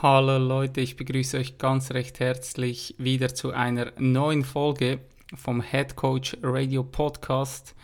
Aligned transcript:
Hallo 0.00 0.38
Leute, 0.38 0.80
ich 0.80 0.96
begrüße 0.96 1.38
euch 1.38 1.58
ganz 1.58 1.90
recht 1.90 2.20
herzlich 2.20 2.94
wieder 2.98 3.34
zu 3.34 3.50
einer 3.50 3.90
neuen 3.98 4.44
Folge 4.44 5.00
vom 5.34 5.60
Head 5.60 5.96
Coach 5.96 6.36
Radio 6.40 6.84
Podcast. 6.84 7.74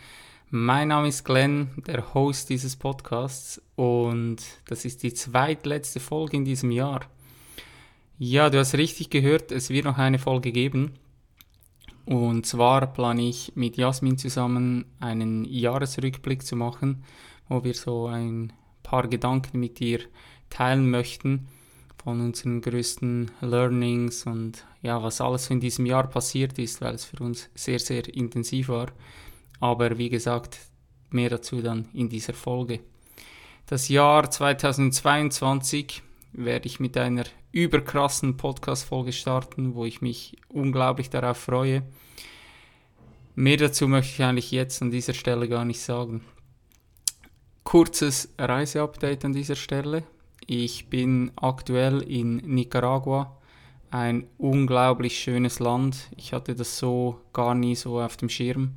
Mein 0.49 0.87
Name 0.87 1.09
ist 1.09 1.25
Glenn, 1.25 1.71
der 1.85 2.13
Host 2.13 2.49
dieses 2.49 2.77
Podcasts 2.77 3.61
und 3.75 4.37
das 4.65 4.85
ist 4.85 5.03
die 5.03 5.13
zweitletzte 5.13 5.99
Folge 5.99 6.37
in 6.37 6.45
diesem 6.45 6.71
Jahr. 6.71 7.01
Ja, 8.17 8.49
du 8.49 8.59
hast 8.59 8.75
richtig 8.75 9.09
gehört, 9.09 9.51
es 9.51 9.69
wird 9.69 9.83
noch 9.83 9.97
eine 9.97 10.17
Folge 10.17 10.53
geben. 10.53 10.93
Und 12.05 12.45
zwar 12.45 12.93
plane 12.93 13.27
ich 13.27 13.51
mit 13.55 13.75
Jasmin 13.75 14.17
zusammen 14.17 14.85
einen 15.01 15.43
Jahresrückblick 15.43 16.45
zu 16.45 16.55
machen, 16.55 17.03
wo 17.49 17.65
wir 17.65 17.73
so 17.73 18.07
ein 18.07 18.53
paar 18.83 19.09
Gedanken 19.09 19.59
mit 19.59 19.79
dir 19.79 19.99
teilen 20.49 20.89
möchten 20.89 21.49
von 22.05 22.21
unseren 22.21 22.61
größten 22.61 23.31
Learnings 23.41 24.27
und 24.27 24.63
ja, 24.83 25.01
was 25.01 25.21
alles 25.21 25.49
in 25.49 25.59
diesem 25.59 25.87
Jahr 25.87 26.07
passiert 26.07 26.59
ist, 26.59 26.79
weil 26.79 26.93
es 26.93 27.03
für 27.03 27.23
uns 27.23 27.49
sehr, 27.55 27.79
sehr 27.79 28.07
intensiv 28.13 28.69
war. 28.69 28.91
Aber 29.59 29.97
wie 29.97 30.09
gesagt, 30.09 30.59
mehr 31.09 31.31
dazu 31.31 31.63
dann 31.63 31.89
in 31.93 32.07
dieser 32.07 32.35
Folge. 32.35 32.81
Das 33.65 33.89
Jahr 33.89 34.29
2022 34.29 36.03
werde 36.33 36.67
ich 36.67 36.79
mit 36.79 36.95
einer 36.95 37.23
überkrassen 37.51 38.37
Podcast-Folge 38.37 39.11
starten, 39.11 39.73
wo 39.73 39.83
ich 39.85 40.01
mich 40.01 40.37
unglaublich 40.47 41.09
darauf 41.09 41.37
freue. 41.37 41.81
Mehr 43.33 43.57
dazu 43.57 43.87
möchte 43.87 44.13
ich 44.13 44.23
eigentlich 44.23 44.51
jetzt 44.51 44.79
an 44.83 44.91
dieser 44.91 45.15
Stelle 45.15 45.49
gar 45.49 45.65
nicht 45.65 45.81
sagen. 45.81 46.23
Kurzes 47.63 48.31
Reiseupdate 48.37 49.25
an 49.25 49.33
dieser 49.33 49.55
Stelle. 49.55 50.03
Ich 50.47 50.89
bin 50.89 51.31
aktuell 51.37 52.03
in 52.03 52.35
Nicaragua, 52.37 53.35
ein 53.89 54.27
unglaublich 54.37 55.17
schönes 55.17 55.59
Land. 55.59 56.11
Ich 56.17 56.33
hatte 56.33 56.53
das 56.53 56.77
so 56.77 57.19
gar 57.33 57.55
nie 57.55 57.73
so 57.73 57.99
auf 57.99 58.15
dem 58.15 58.29
Schirm. 58.29 58.75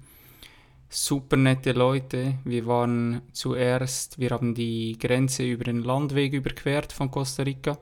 Super 0.89 1.37
nette 1.37 1.73
Leute. 1.73 2.39
Wir 2.45 2.67
waren 2.67 3.21
zuerst, 3.33 4.19
wir 4.19 4.31
haben 4.31 4.55
die 4.55 4.97
Grenze 4.99 5.45
über 5.45 5.65
den 5.65 5.83
Landweg 5.83 6.33
überquert 6.33 6.91
von 6.91 7.11
Costa 7.11 7.43
Rica. 7.43 7.77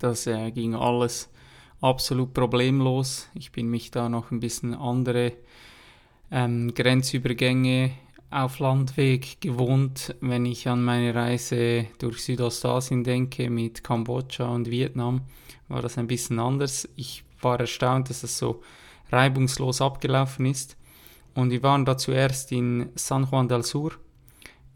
Das 0.00 0.26
äh, 0.26 0.50
ging 0.50 0.74
alles 0.74 1.30
absolut 1.80 2.34
problemlos. 2.34 3.28
Ich 3.34 3.52
bin 3.52 3.68
mich 3.68 3.92
da 3.92 4.08
noch 4.08 4.32
ein 4.32 4.40
bisschen 4.40 4.74
andere 4.74 5.32
ähm, 6.32 6.74
Grenzübergänge 6.74 7.92
auf 8.34 8.58
Landweg 8.58 9.40
gewohnt, 9.40 10.16
wenn 10.20 10.44
ich 10.44 10.66
an 10.68 10.82
meine 10.82 11.14
Reise 11.14 11.86
durch 11.98 12.24
Südostasien 12.24 13.04
denke 13.04 13.48
mit 13.48 13.84
Kambodscha 13.84 14.46
und 14.46 14.70
Vietnam, 14.70 15.22
war 15.68 15.82
das 15.82 15.98
ein 15.98 16.08
bisschen 16.08 16.40
anders. 16.40 16.88
Ich 16.96 17.24
war 17.40 17.60
erstaunt, 17.60 18.10
dass 18.10 18.24
es 18.24 18.36
so 18.36 18.60
reibungslos 19.12 19.80
abgelaufen 19.80 20.46
ist. 20.46 20.76
Und 21.34 21.50
wir 21.50 21.62
waren 21.62 21.84
da 21.84 21.96
zuerst 21.96 22.50
in 22.50 22.90
San 22.96 23.28
Juan 23.30 23.48
del 23.48 23.62
Sur, 23.62 23.92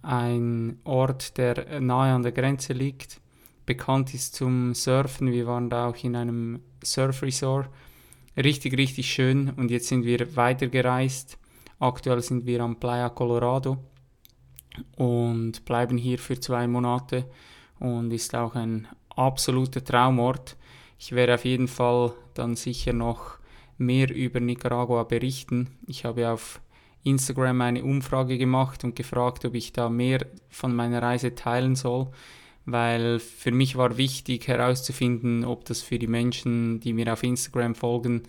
ein 0.03 0.79
Ort, 0.85 1.37
der 1.37 1.81
nahe 1.81 2.15
an 2.15 2.23
der 2.23 2.33
Grenze 2.33 2.73
liegt, 2.73 3.21
bekannt 3.67 4.15
ist 4.15 4.37
zum 4.37 4.73
Surfen. 4.75 5.33
Wir 5.33 5.47
waren 5.49 5.69
da 5.69 5.89
auch 5.89 5.97
in 6.05 6.15
einem 6.15 6.61
Surf-Resort. 6.85 7.69
Richtig, 8.37 8.79
richtig 8.79 9.13
schön. 9.13 9.51
Und 9.51 9.73
jetzt 9.73 9.89
sind 9.89 10.05
wir 10.05 10.37
weitergereist 10.37 11.39
Aktuell 11.81 12.23
sind 12.23 12.45
wir 12.45 12.61
am 12.61 12.81
Playa 12.81 13.09
Colorado 13.09 13.79
und 14.97 15.65
bleiben 15.65 15.97
hier 15.97 16.19
für 16.19 16.39
zwei 16.41 16.67
Monate 16.67 17.27
und 17.79 18.13
ist 18.13 18.35
auch 18.35 18.55
ein 18.55 18.89
absoluter 19.15 19.85
Traumort. 19.85 20.57
Ich 20.99 21.13
werde 21.13 21.35
auf 21.35 21.45
jeden 21.45 21.69
Fall 21.69 22.13
dann 22.35 22.57
sicher 22.57 22.93
noch 22.93 23.39
mehr 23.77 24.13
über 24.13 24.41
Nicaragua 24.41 25.05
berichten. 25.05 25.79
Ich 25.87 26.05
habe 26.05 26.31
auf 26.31 26.61
Instagram 27.05 27.61
eine 27.61 27.85
Umfrage 27.85 28.39
gemacht 28.39 28.83
und 28.83 28.97
gefragt, 28.97 29.45
ob 29.45 29.55
ich 29.55 29.73
da 29.73 29.89
mehr 29.89 30.27
von 30.49 30.75
meiner 30.75 31.01
Reise 31.01 31.35
teilen 31.35 31.77
soll, 31.77 32.09
weil 32.67 33.21
für 33.21 33.53
mich 33.53 33.77
war 33.77 33.97
wichtig 33.97 34.49
herauszufinden, 34.49 35.45
ob 35.45 35.65
das 35.65 35.81
für 35.83 35.99
die 35.99 36.09
Menschen, 36.09 36.81
die 36.81 36.93
mir 36.93 37.13
auf 37.13 37.23
Instagram 37.23 37.77
folgen, 37.77 38.25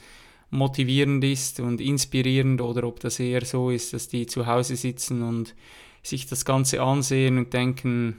motivierend 0.52 1.24
ist 1.24 1.60
und 1.60 1.80
inspirierend 1.80 2.62
oder 2.62 2.88
ob 2.88 3.00
das 3.00 3.20
eher 3.20 3.46
so 3.46 3.70
ist, 3.70 3.94
dass 3.94 4.08
die 4.08 4.26
zu 4.26 4.48
Hause 4.48 4.76
sitzen 4.76 5.22
und 5.22 5.56
sich 6.02 6.26
das 6.28 6.46
Ganze 6.46 6.82
ansehen 6.82 7.38
und 7.38 7.54
denken, 7.54 8.18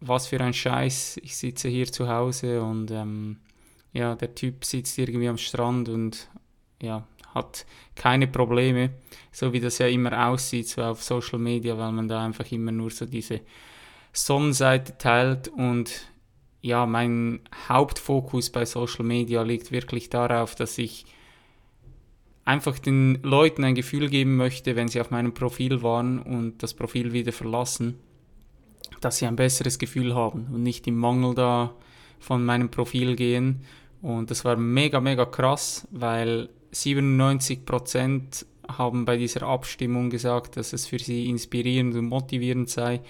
was 0.00 0.26
für 0.26 0.40
ein 0.40 0.54
Scheiß, 0.54 1.20
ich 1.22 1.36
sitze 1.36 1.68
hier 1.68 1.86
zu 1.86 2.08
Hause 2.08 2.62
und 2.62 2.90
ähm, 2.90 3.38
ja, 3.92 4.14
der 4.16 4.34
Typ 4.34 4.64
sitzt 4.64 4.98
irgendwie 4.98 5.28
am 5.28 5.38
Strand 5.38 5.88
und 5.88 6.28
ja, 6.80 7.06
hat 7.34 7.64
keine 7.94 8.26
Probleme, 8.26 8.90
so 9.30 9.52
wie 9.52 9.60
das 9.60 9.78
ja 9.78 9.86
immer 9.86 10.28
aussieht, 10.28 10.68
so 10.68 10.82
auf 10.82 11.02
Social 11.02 11.38
Media, 11.38 11.78
weil 11.78 11.92
man 11.92 12.08
da 12.08 12.24
einfach 12.24 12.50
immer 12.50 12.72
nur 12.72 12.90
so 12.90 13.06
diese 13.06 13.40
Sonnenseite 14.12 14.98
teilt 14.98 15.48
und 15.48 16.08
ja, 16.60 16.86
mein 16.86 17.40
Hauptfokus 17.68 18.50
bei 18.50 18.64
Social 18.64 19.04
Media 19.04 19.42
liegt 19.42 19.72
wirklich 19.72 20.10
darauf, 20.10 20.54
dass 20.54 20.78
ich 20.78 21.04
einfach 22.44 22.78
den 22.78 23.20
Leuten 23.22 23.64
ein 23.64 23.74
Gefühl 23.74 24.08
geben 24.08 24.36
möchte, 24.36 24.76
wenn 24.76 24.88
sie 24.88 25.00
auf 25.00 25.10
meinem 25.10 25.34
Profil 25.34 25.82
waren 25.82 26.18
und 26.18 26.62
das 26.62 26.74
Profil 26.74 27.12
wieder 27.12 27.32
verlassen, 27.32 27.98
dass 29.00 29.18
sie 29.18 29.26
ein 29.26 29.36
besseres 29.36 29.78
Gefühl 29.78 30.14
haben 30.14 30.48
und 30.52 30.62
nicht 30.62 30.86
im 30.86 30.96
Mangel 30.96 31.34
da 31.34 31.74
von 32.18 32.44
meinem 32.44 32.70
Profil 32.70 33.16
gehen. 33.16 33.62
Und 34.00 34.30
das 34.30 34.44
war 34.44 34.56
mega, 34.56 35.00
mega 35.00 35.24
krass, 35.24 35.86
weil 35.90 36.48
97% 36.72 38.46
haben 38.68 39.04
bei 39.04 39.16
dieser 39.16 39.42
Abstimmung 39.42 40.10
gesagt, 40.10 40.56
dass 40.56 40.72
es 40.72 40.86
für 40.86 40.98
sie 40.98 41.28
inspirierend 41.28 41.94
und 41.94 42.06
motivierend 42.06 42.70
sei 42.70 43.00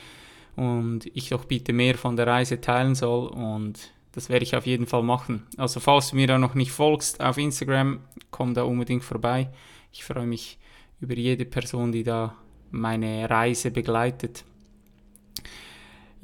und 0.57 1.07
ich 1.15 1.31
doch 1.31 1.45
bitte 1.45 1.73
mehr 1.73 1.97
von 1.97 2.17
der 2.17 2.27
Reise 2.27 2.61
teilen 2.61 2.95
soll 2.95 3.29
und 3.29 3.93
das 4.13 4.29
werde 4.29 4.45
ich 4.45 4.55
auf 4.57 4.67
jeden 4.67 4.87
Fall 4.87 5.03
machen. 5.03 5.47
Also 5.57 5.81
falls 5.81 6.11
du 6.11 6.17
mir 6.17 6.27
da 6.27 6.39
noch 6.39 6.55
nicht 6.55 6.73
folgst 6.73 7.21
auf 7.21 7.39
Instagram, 7.39 8.01
komm 8.31 8.55
da 8.55 8.63
unbedingt 8.63 9.05
vorbei. 9.05 9.51
Ich 9.91 10.05
freue 10.05 10.27
mich 10.27 10.59
über 11.01 11.15
jede 11.15 11.45
Person, 11.45 11.93
die 11.93 12.05
da 12.05 12.37
meine 12.71 13.29
Reise 13.29 13.71
begleitet. 13.71 14.45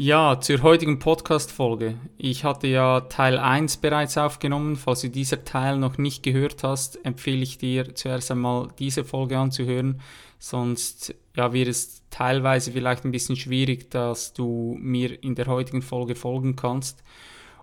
Ja, 0.00 0.41
zur 0.41 0.62
heutigen 0.62 1.00
Podcast-Folge. 1.00 1.97
Ich 2.19 2.44
hatte 2.44 2.69
ja 2.69 3.00
Teil 3.00 3.37
1 3.37 3.78
bereits 3.78 4.16
aufgenommen. 4.16 4.76
Falls 4.76 5.00
du 5.00 5.10
dieser 5.10 5.44
Teil 5.44 5.76
noch 5.76 5.99
nicht 5.99 6.22
gehört 6.22 6.62
hast, 6.62 7.05
empfehle 7.05 7.43
ich 7.43 7.59
dir 7.59 7.97
zuerst 7.97 8.31
einmal 8.31 8.69
diese 8.78 9.05
Folge 9.05 9.37
anzuhören. 9.37 10.00
Sonst 10.38 11.16
ja, 11.34 11.53
wird 11.53 11.66
es 11.66 12.05
teilweise 12.10 12.70
vielleicht 12.70 13.05
ein 13.05 13.10
bisschen 13.10 13.34
schwierig, 13.34 13.91
dass 13.91 14.32
du 14.32 14.76
mir 14.78 15.20
in 15.20 15.34
der 15.34 15.47
heutigen 15.47 15.82
Folge 15.82 16.15
folgen 16.15 16.55
kannst. 16.55 17.03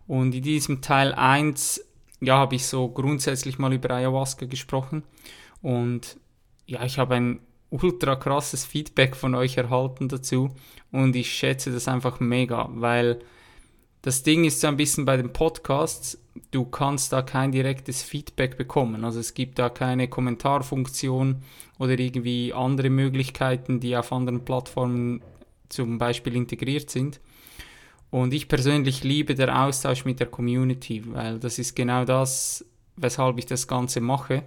Und 0.07 0.35
in 0.35 0.43
diesem 0.43 0.81
Teil 0.81 1.13
1 1.13 1.83
ja, 2.21 2.37
habe 2.37 2.55
ich 2.55 2.65
so 2.65 2.89
grundsätzlich 2.89 3.59
mal 3.59 3.73
über 3.73 3.91
Ayahuasca 3.91 4.45
gesprochen. 4.45 5.03
Und 5.61 6.17
ja, 6.65 6.83
ich 6.83 6.97
habe 6.97 7.15
ein 7.15 7.39
ultra 7.69 8.15
krasses 8.15 8.65
Feedback 8.65 9.15
von 9.15 9.35
euch 9.35 9.57
erhalten 9.57 10.07
dazu. 10.07 10.49
Und 10.91 11.15
ich 11.15 11.31
schätze 11.31 11.71
das 11.71 11.87
einfach 11.87 12.19
mega, 12.19 12.69
weil 12.71 13.19
das 14.01 14.23
Ding 14.23 14.45
ist 14.45 14.61
so 14.61 14.67
ein 14.67 14.77
bisschen 14.77 15.05
bei 15.05 15.17
den 15.17 15.33
Podcasts, 15.33 16.19
du 16.51 16.65
kannst 16.65 17.11
da 17.11 17.21
kein 17.21 17.51
direktes 17.51 18.03
Feedback 18.03 18.57
bekommen. 18.57 19.03
Also 19.03 19.19
es 19.19 19.33
gibt 19.33 19.57
da 19.57 19.69
keine 19.69 20.07
Kommentarfunktion 20.07 21.41
oder 21.79 21.97
irgendwie 21.97 22.53
andere 22.53 22.89
Möglichkeiten, 22.89 23.79
die 23.79 23.97
auf 23.97 24.11
anderen 24.11 24.45
Plattformen 24.45 25.21
zum 25.69 25.97
Beispiel 25.97 26.35
integriert 26.35 26.89
sind. 26.89 27.19
Und 28.15 28.33
ich 28.33 28.47
persönlich 28.47 29.03
liebe 29.03 29.35
den 29.35 29.49
Austausch 29.49 30.05
mit 30.05 30.21
der 30.21 30.27
Community, 30.27 31.03
weil 31.05 31.37
das 31.37 31.59
ist 31.59 31.75
genau 31.75 32.05
das, 32.05 32.63
weshalb 32.95 33.37
ich 33.39 33.45
das 33.45 33.67
Ganze 33.67 33.99
mache. 33.99 34.43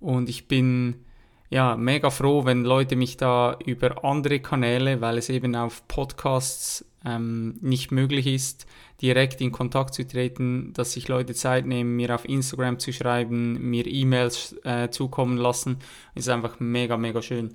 Und 0.00 0.28
ich 0.28 0.48
bin 0.48 1.04
ja, 1.50 1.76
mega 1.76 2.10
froh, 2.10 2.44
wenn 2.44 2.64
Leute 2.64 2.96
mich 2.96 3.16
da 3.16 3.56
über 3.64 4.04
andere 4.04 4.40
Kanäle, 4.40 5.00
weil 5.00 5.18
es 5.18 5.28
eben 5.28 5.54
auf 5.54 5.86
Podcasts 5.86 6.84
ähm, 7.04 7.58
nicht 7.60 7.92
möglich 7.92 8.26
ist, 8.26 8.66
direkt 9.00 9.40
in 9.40 9.52
Kontakt 9.52 9.94
zu 9.94 10.04
treten, 10.04 10.72
dass 10.72 10.94
sich 10.94 11.06
Leute 11.06 11.32
Zeit 11.32 11.64
nehmen, 11.64 11.94
mir 11.94 12.12
auf 12.12 12.28
Instagram 12.28 12.80
zu 12.80 12.92
schreiben, 12.92 13.70
mir 13.70 13.86
E-Mails 13.86 14.56
äh, 14.64 14.90
zukommen 14.90 15.36
lassen. 15.36 15.78
Ist 16.16 16.28
einfach 16.28 16.58
mega, 16.58 16.96
mega 16.96 17.22
schön. 17.22 17.54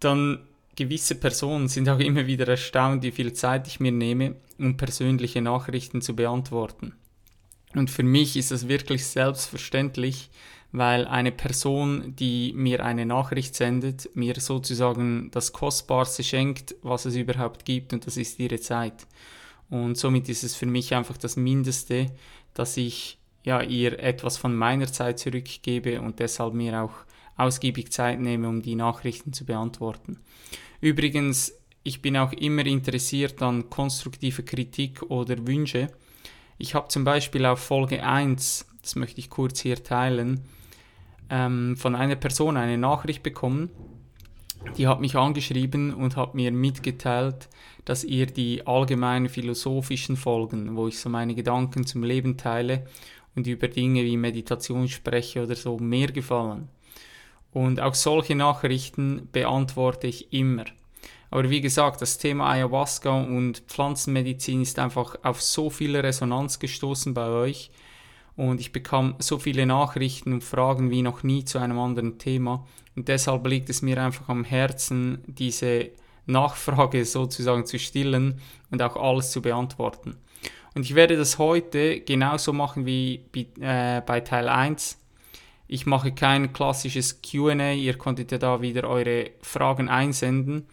Dann 0.00 0.47
gewisse 0.78 1.16
Personen 1.16 1.66
sind 1.66 1.88
auch 1.88 1.98
immer 1.98 2.28
wieder 2.28 2.46
erstaunt, 2.46 3.02
wie 3.02 3.10
viel 3.10 3.32
Zeit 3.32 3.66
ich 3.66 3.80
mir 3.80 3.90
nehme, 3.90 4.36
um 4.58 4.76
persönliche 4.76 5.42
Nachrichten 5.42 6.00
zu 6.00 6.14
beantworten. 6.14 6.94
Und 7.74 7.90
für 7.90 8.04
mich 8.04 8.36
ist 8.36 8.52
das 8.52 8.68
wirklich 8.68 9.04
selbstverständlich, 9.04 10.30
weil 10.70 11.06
eine 11.06 11.32
Person, 11.32 12.14
die 12.16 12.52
mir 12.54 12.84
eine 12.84 13.06
Nachricht 13.06 13.56
sendet, 13.56 14.08
mir 14.14 14.34
sozusagen 14.38 15.30
das 15.32 15.52
Kostbarste 15.52 16.22
schenkt, 16.22 16.76
was 16.82 17.06
es 17.06 17.16
überhaupt 17.16 17.64
gibt, 17.64 17.92
und 17.92 18.06
das 18.06 18.16
ist 18.16 18.38
ihre 18.38 18.60
Zeit. 18.60 19.06
Und 19.70 19.98
somit 19.98 20.28
ist 20.28 20.44
es 20.44 20.54
für 20.54 20.66
mich 20.66 20.94
einfach 20.94 21.16
das 21.16 21.36
Mindeste, 21.36 22.06
dass 22.54 22.76
ich 22.76 23.18
ja, 23.42 23.62
ihr 23.62 23.98
etwas 23.98 24.36
von 24.36 24.54
meiner 24.54 24.86
Zeit 24.86 25.18
zurückgebe 25.18 26.00
und 26.00 26.20
deshalb 26.20 26.54
mir 26.54 26.82
auch 26.82 26.94
ausgiebig 27.36 27.90
Zeit 27.92 28.20
nehme, 28.20 28.48
um 28.48 28.62
die 28.62 28.74
Nachrichten 28.74 29.32
zu 29.32 29.44
beantworten. 29.44 30.18
Übrigens, 30.80 31.52
ich 31.82 32.02
bin 32.02 32.16
auch 32.16 32.32
immer 32.32 32.64
interessiert 32.66 33.42
an 33.42 33.68
konstruktiver 33.70 34.42
Kritik 34.42 35.02
oder 35.10 35.46
Wünsche. 35.46 35.88
Ich 36.58 36.74
habe 36.74 36.88
zum 36.88 37.04
Beispiel 37.04 37.46
auf 37.46 37.60
Folge 37.60 38.04
1, 38.04 38.66
das 38.82 38.96
möchte 38.96 39.20
ich 39.20 39.30
kurz 39.30 39.60
hier 39.60 39.82
teilen, 39.82 40.42
ähm, 41.30 41.76
von 41.76 41.94
einer 41.94 42.16
Person 42.16 42.56
eine 42.56 42.78
Nachricht 42.78 43.22
bekommen. 43.22 43.70
Die 44.76 44.86
hat 44.86 45.00
mich 45.00 45.16
angeschrieben 45.16 45.94
und 45.94 46.16
hat 46.16 46.34
mir 46.34 46.52
mitgeteilt, 46.52 47.48
dass 47.84 48.04
ihr 48.04 48.26
die 48.26 48.66
allgemeinen 48.66 49.28
philosophischen 49.28 50.16
Folgen, 50.16 50.76
wo 50.76 50.88
ich 50.88 50.98
so 50.98 51.08
meine 51.08 51.34
Gedanken 51.34 51.86
zum 51.86 52.02
Leben 52.02 52.36
teile 52.36 52.86
und 53.34 53.46
über 53.46 53.68
Dinge 53.68 54.04
wie 54.04 54.16
Meditation 54.16 54.88
spreche 54.88 55.42
oder 55.42 55.54
so, 55.54 55.78
mehr 55.78 56.08
gefallen. 56.08 56.68
Und 57.52 57.80
auch 57.80 57.94
solche 57.94 58.34
Nachrichten 58.34 59.28
beantworte 59.32 60.06
ich 60.06 60.32
immer. 60.32 60.64
Aber 61.30 61.50
wie 61.50 61.60
gesagt, 61.60 62.00
das 62.00 62.18
Thema 62.18 62.50
Ayahuasca 62.50 63.10
und 63.10 63.58
Pflanzenmedizin 63.66 64.62
ist 64.62 64.78
einfach 64.78 65.16
auf 65.22 65.42
so 65.42 65.70
viel 65.70 65.96
Resonanz 65.96 66.58
gestoßen 66.58 67.14
bei 67.14 67.28
euch, 67.28 67.70
und 68.38 68.60
ich 68.60 68.70
bekam 68.70 69.16
so 69.18 69.40
viele 69.40 69.66
Nachrichten 69.66 70.32
und 70.32 70.44
Fragen 70.44 70.92
wie 70.92 71.02
noch 71.02 71.24
nie 71.24 71.44
zu 71.44 71.58
einem 71.58 71.80
anderen 71.80 72.18
Thema 72.18 72.64
und 72.94 73.08
deshalb 73.08 73.44
liegt 73.48 73.68
es 73.68 73.82
mir 73.82 74.00
einfach 74.00 74.28
am 74.28 74.44
Herzen, 74.44 75.24
diese 75.26 75.90
Nachfrage 76.26 77.04
sozusagen 77.04 77.66
zu 77.66 77.80
stillen 77.80 78.40
und 78.70 78.80
auch 78.80 78.94
alles 78.94 79.32
zu 79.32 79.42
beantworten. 79.42 80.16
Und 80.76 80.82
ich 80.82 80.94
werde 80.94 81.16
das 81.16 81.38
heute 81.38 81.98
genauso 82.00 82.52
machen 82.52 82.86
wie 82.86 83.24
äh, 83.60 84.02
bei 84.02 84.20
Teil 84.20 84.48
1. 84.48 84.97
Ich 85.68 85.86
mache 85.86 86.12
kein 86.12 86.52
klassisches 86.52 87.20
QA, 87.22 87.72
ihr 87.72 87.96
konntet 87.98 88.32
ja 88.32 88.38
da 88.38 88.62
wieder 88.62 88.88
eure 88.88 89.30
Fragen 89.42 89.88
einsenden. 89.88 90.66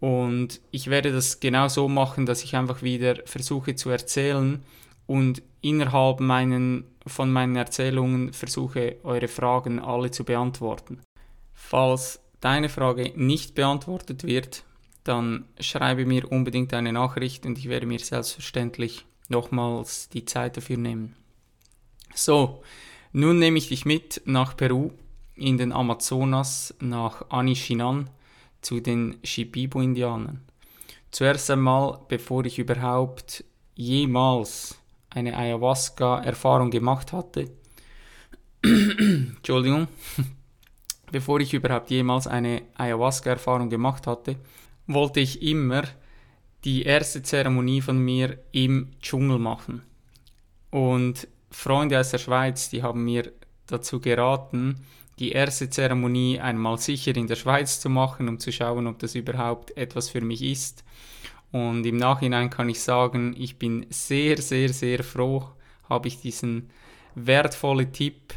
Und 0.00 0.62
ich 0.70 0.88
werde 0.88 1.12
das 1.12 1.40
genau 1.40 1.68
so 1.68 1.88
machen, 1.88 2.24
dass 2.24 2.42
ich 2.42 2.56
einfach 2.56 2.82
wieder 2.82 3.16
versuche 3.26 3.74
zu 3.74 3.90
erzählen 3.90 4.62
und 5.06 5.42
innerhalb 5.60 6.20
meinen, 6.20 6.84
von 7.06 7.30
meinen 7.30 7.54
Erzählungen 7.56 8.32
versuche 8.32 8.96
eure 9.02 9.28
Fragen 9.28 9.78
alle 9.78 10.10
zu 10.10 10.24
beantworten. 10.24 11.00
Falls 11.52 12.20
deine 12.40 12.70
Frage 12.70 13.12
nicht 13.14 13.54
beantwortet 13.54 14.24
wird, 14.24 14.64
dann 15.04 15.44
schreibe 15.58 16.06
mir 16.06 16.30
unbedingt 16.32 16.72
eine 16.72 16.92
Nachricht 16.92 17.44
und 17.44 17.58
ich 17.58 17.68
werde 17.68 17.86
mir 17.86 17.98
selbstverständlich 17.98 19.04
nochmals 19.28 20.08
die 20.08 20.24
Zeit 20.24 20.56
dafür 20.56 20.78
nehmen. 20.78 21.14
So, 22.14 22.62
nun 23.12 23.38
nehme 23.38 23.58
ich 23.58 23.68
dich 23.68 23.84
mit 23.84 24.22
nach 24.24 24.56
Peru, 24.56 24.92
in 25.34 25.58
den 25.58 25.72
Amazonas, 25.72 26.74
nach 26.80 27.30
Anishinan, 27.30 28.10
zu 28.60 28.80
den 28.80 29.16
Shipibo-Indianern. 29.24 30.40
Zuerst 31.10 31.50
einmal, 31.50 31.98
bevor 32.08 32.44
ich 32.44 32.58
überhaupt 32.58 33.44
jemals 33.74 34.78
eine 35.08 35.36
Ayahuasca-Erfahrung 35.36 36.70
gemacht 36.70 37.12
hatte, 37.12 37.50
Entschuldigung, 38.62 39.88
bevor 41.10 41.40
ich 41.40 41.54
überhaupt 41.54 41.90
jemals 41.90 42.26
eine 42.26 42.62
Ayahuasca-Erfahrung 42.74 43.70
gemacht 43.70 44.06
hatte, 44.06 44.36
wollte 44.86 45.20
ich 45.20 45.42
immer 45.42 45.82
die 46.64 46.82
erste 46.82 47.22
Zeremonie 47.22 47.80
von 47.80 47.98
mir 47.98 48.38
im 48.52 48.90
Dschungel 49.00 49.38
machen. 49.38 49.82
Und 50.70 51.26
Freunde 51.50 51.98
aus 51.98 52.10
der 52.10 52.18
Schweiz, 52.18 52.70
die 52.70 52.82
haben 52.82 53.04
mir 53.04 53.32
dazu 53.66 54.00
geraten, 54.00 54.84
die 55.18 55.32
erste 55.32 55.68
Zeremonie 55.68 56.40
einmal 56.40 56.78
sicher 56.78 57.14
in 57.14 57.26
der 57.26 57.36
Schweiz 57.36 57.80
zu 57.80 57.90
machen, 57.90 58.28
um 58.28 58.38
zu 58.38 58.52
schauen, 58.52 58.86
ob 58.86 58.98
das 58.98 59.14
überhaupt 59.14 59.76
etwas 59.76 60.08
für 60.08 60.22
mich 60.22 60.42
ist. 60.42 60.82
Und 61.52 61.84
im 61.84 61.96
Nachhinein 61.96 62.48
kann 62.48 62.68
ich 62.68 62.80
sagen, 62.80 63.34
ich 63.36 63.58
bin 63.58 63.86
sehr, 63.90 64.40
sehr, 64.40 64.70
sehr 64.70 65.02
froh, 65.02 65.48
habe 65.88 66.08
ich 66.08 66.20
diesen 66.20 66.70
wertvollen 67.14 67.92
Tipp 67.92 68.34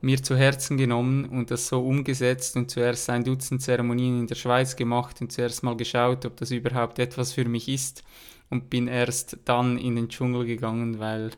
mir 0.00 0.22
zu 0.22 0.36
Herzen 0.36 0.78
genommen 0.78 1.26
und 1.26 1.50
das 1.50 1.68
so 1.68 1.86
umgesetzt 1.86 2.56
und 2.56 2.70
zuerst 2.70 3.10
ein 3.10 3.22
Dutzend 3.22 3.62
Zeremonien 3.62 4.20
in 4.20 4.26
der 4.26 4.34
Schweiz 4.34 4.74
gemacht 4.74 5.20
und 5.20 5.30
zuerst 5.30 5.62
mal 5.62 5.76
geschaut, 5.76 6.24
ob 6.24 6.36
das 6.38 6.50
überhaupt 6.50 6.98
etwas 6.98 7.34
für 7.34 7.44
mich 7.44 7.68
ist 7.68 8.02
und 8.48 8.70
bin 8.70 8.88
erst 8.88 9.36
dann 9.44 9.76
in 9.76 9.96
den 9.96 10.08
Dschungel 10.08 10.46
gegangen, 10.46 10.98
weil 10.98 11.32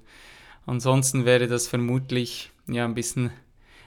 ansonsten 0.67 1.25
wäre 1.25 1.47
das 1.49 1.69
vermutlich 1.69 2.51
ja 2.67 2.85
ein 2.85 2.95
bisschen 2.95 3.31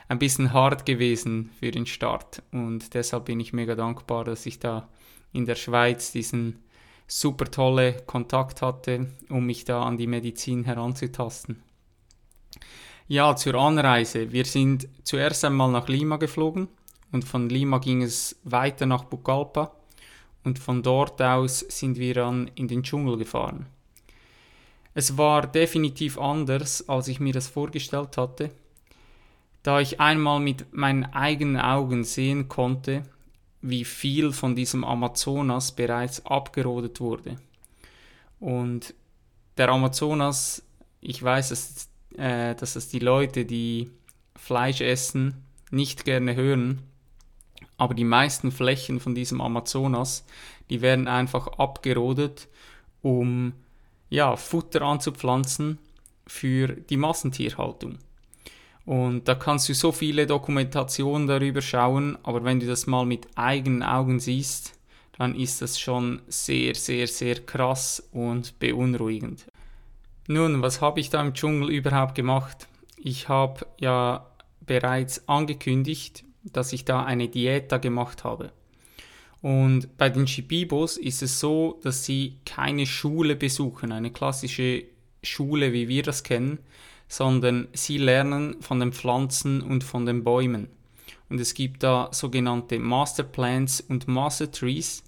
ein 0.07 0.19
bisschen 0.19 0.53
hart 0.53 0.85
gewesen 0.85 1.49
für 1.59 1.71
den 1.71 1.85
Start 1.85 2.43
und 2.51 2.93
deshalb 2.93 3.25
bin 3.25 3.39
ich 3.39 3.53
mega 3.53 3.75
dankbar, 3.75 4.23
dass 4.23 4.45
ich 4.45 4.59
da 4.59 4.87
in 5.33 5.45
der 5.45 5.55
Schweiz 5.55 6.11
diesen 6.11 6.59
super 7.07 7.49
tolle 7.49 7.93
Kontakt 8.05 8.61
hatte, 8.61 9.07
um 9.29 9.45
mich 9.45 9.65
da 9.65 9.83
an 9.83 9.97
die 9.97 10.07
Medizin 10.07 10.63
heranzutasten. 10.63 11.61
Ja, 13.07 13.35
zur 13.35 13.55
Anreise. 13.55 14.31
Wir 14.31 14.45
sind 14.45 14.87
zuerst 15.03 15.45
einmal 15.45 15.71
nach 15.71 15.87
Lima 15.87 16.17
geflogen 16.17 16.67
und 17.11 17.23
von 17.23 17.49
Lima 17.49 17.77
ging 17.77 18.01
es 18.01 18.39
weiter 18.43 18.85
nach 18.85 19.09
Pucallpa 19.09 19.75
und 20.43 20.57
von 20.57 20.81
dort 20.81 21.21
aus 21.21 21.59
sind 21.59 21.97
wir 21.97 22.15
dann 22.15 22.49
in 22.55 22.67
den 22.67 22.81
Dschungel 22.81 23.17
gefahren. 23.17 23.67
Es 24.97 25.17
war 25.17 25.45
definitiv 25.45 26.17
anders, 26.17 26.87
als 26.87 27.09
ich 27.09 27.19
mir 27.19 27.33
das 27.33 27.49
vorgestellt 27.49 28.15
hatte, 28.15 28.49
da 29.61 29.81
ich 29.81 29.99
einmal 29.99 30.39
mit 30.39 30.73
meinen 30.73 31.03
eigenen 31.03 31.57
Augen 31.59 32.05
sehen 32.05 32.47
konnte, 32.47 33.03
wie 33.61 33.83
viel 33.83 34.31
von 34.31 34.55
diesem 34.55 34.85
Amazonas 34.85 35.73
bereits 35.73 36.25
abgerodet 36.25 37.01
wurde. 37.01 37.35
Und 38.39 38.93
der 39.57 39.67
Amazonas, 39.67 40.63
ich 41.01 41.21
weiß, 41.21 41.49
dass, 41.49 41.89
äh, 42.17 42.55
dass 42.55 42.77
es 42.77 42.87
die 42.87 42.99
Leute, 42.99 43.43
die 43.43 43.91
Fleisch 44.37 44.79
essen, 44.79 45.43
nicht 45.71 46.05
gerne 46.05 46.35
hören, 46.35 46.83
aber 47.77 47.95
die 47.95 48.05
meisten 48.05 48.49
Flächen 48.49 49.01
von 49.01 49.13
diesem 49.13 49.41
Amazonas, 49.41 50.25
die 50.69 50.81
werden 50.81 51.09
einfach 51.09 51.47
abgerodet, 51.59 52.47
um 53.01 53.53
ja, 54.15 54.37
Futter 54.37 54.81
anzupflanzen 54.81 55.77
für 56.25 56.69
die 56.69 56.95
Massentierhaltung. 56.95 57.99
Und 58.85 59.27
da 59.27 59.35
kannst 59.35 59.67
du 59.67 59.73
so 59.73 59.91
viele 59.91 60.25
Dokumentationen 60.25 61.27
darüber 61.27 61.61
schauen, 61.61 62.17
aber 62.23 62.43
wenn 62.45 62.61
du 62.61 62.65
das 62.65 62.87
mal 62.87 63.05
mit 63.05 63.27
eigenen 63.35 63.83
Augen 63.83 64.19
siehst, 64.19 64.73
dann 65.17 65.35
ist 65.35 65.61
das 65.61 65.79
schon 65.79 66.21
sehr, 66.27 66.75
sehr, 66.75 67.07
sehr 67.07 67.41
krass 67.41 68.07
und 68.11 68.57
beunruhigend. 68.59 69.47
Nun, 70.27 70.61
was 70.61 70.81
habe 70.81 71.01
ich 71.01 71.09
da 71.09 71.21
im 71.21 71.33
Dschungel 71.33 71.69
überhaupt 71.69 72.15
gemacht? 72.15 72.67
Ich 72.97 73.27
habe 73.27 73.65
ja 73.79 74.25
bereits 74.61 75.27
angekündigt, 75.27 76.23
dass 76.43 76.71
ich 76.73 76.85
da 76.85 77.03
eine 77.03 77.27
Diäta 77.27 77.77
gemacht 77.77 78.23
habe. 78.23 78.51
Und 79.45 79.95
bei 79.99 80.09
den 80.09 80.25
Shibibos 80.25 80.97
ist 80.97 81.21
es 81.21 81.39
so, 81.39 81.79
dass 81.83 82.03
sie 82.03 82.39
keine 82.47 82.87
Schule 82.87 83.35
besuchen, 83.35 83.91
eine 83.91 84.09
klassische 84.09 84.85
Schule, 85.21 85.71
wie 85.71 85.87
wir 85.87 86.01
das 86.01 86.23
kennen, 86.23 86.57
sondern 87.07 87.67
sie 87.71 87.99
lernen 87.99 88.59
von 88.61 88.79
den 88.79 88.91
Pflanzen 88.91 89.61
und 89.61 89.83
von 89.83 90.07
den 90.07 90.23
Bäumen. 90.23 90.67
Und 91.29 91.39
es 91.39 91.53
gibt 91.53 91.83
da 91.83 92.09
sogenannte 92.11 92.79
Masterplants 92.79 93.81
und 93.81 94.07
Master 94.07 94.51
Trees 94.51 95.03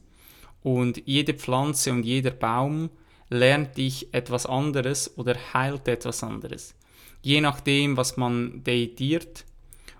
und 0.61 1.01
jede 1.07 1.33
Pflanze 1.33 1.91
und 1.91 2.03
jeder 2.03 2.29
Baum 2.29 2.91
lernt 3.31 3.75
dich 3.75 4.13
etwas 4.13 4.45
anderes 4.45 5.17
oder 5.17 5.35
heilt 5.55 5.87
etwas 5.87 6.21
anderes. 6.21 6.75
Je 7.23 7.41
nachdem, 7.41 7.97
was 7.97 8.17
man 8.17 8.63
deitiert 8.63 9.46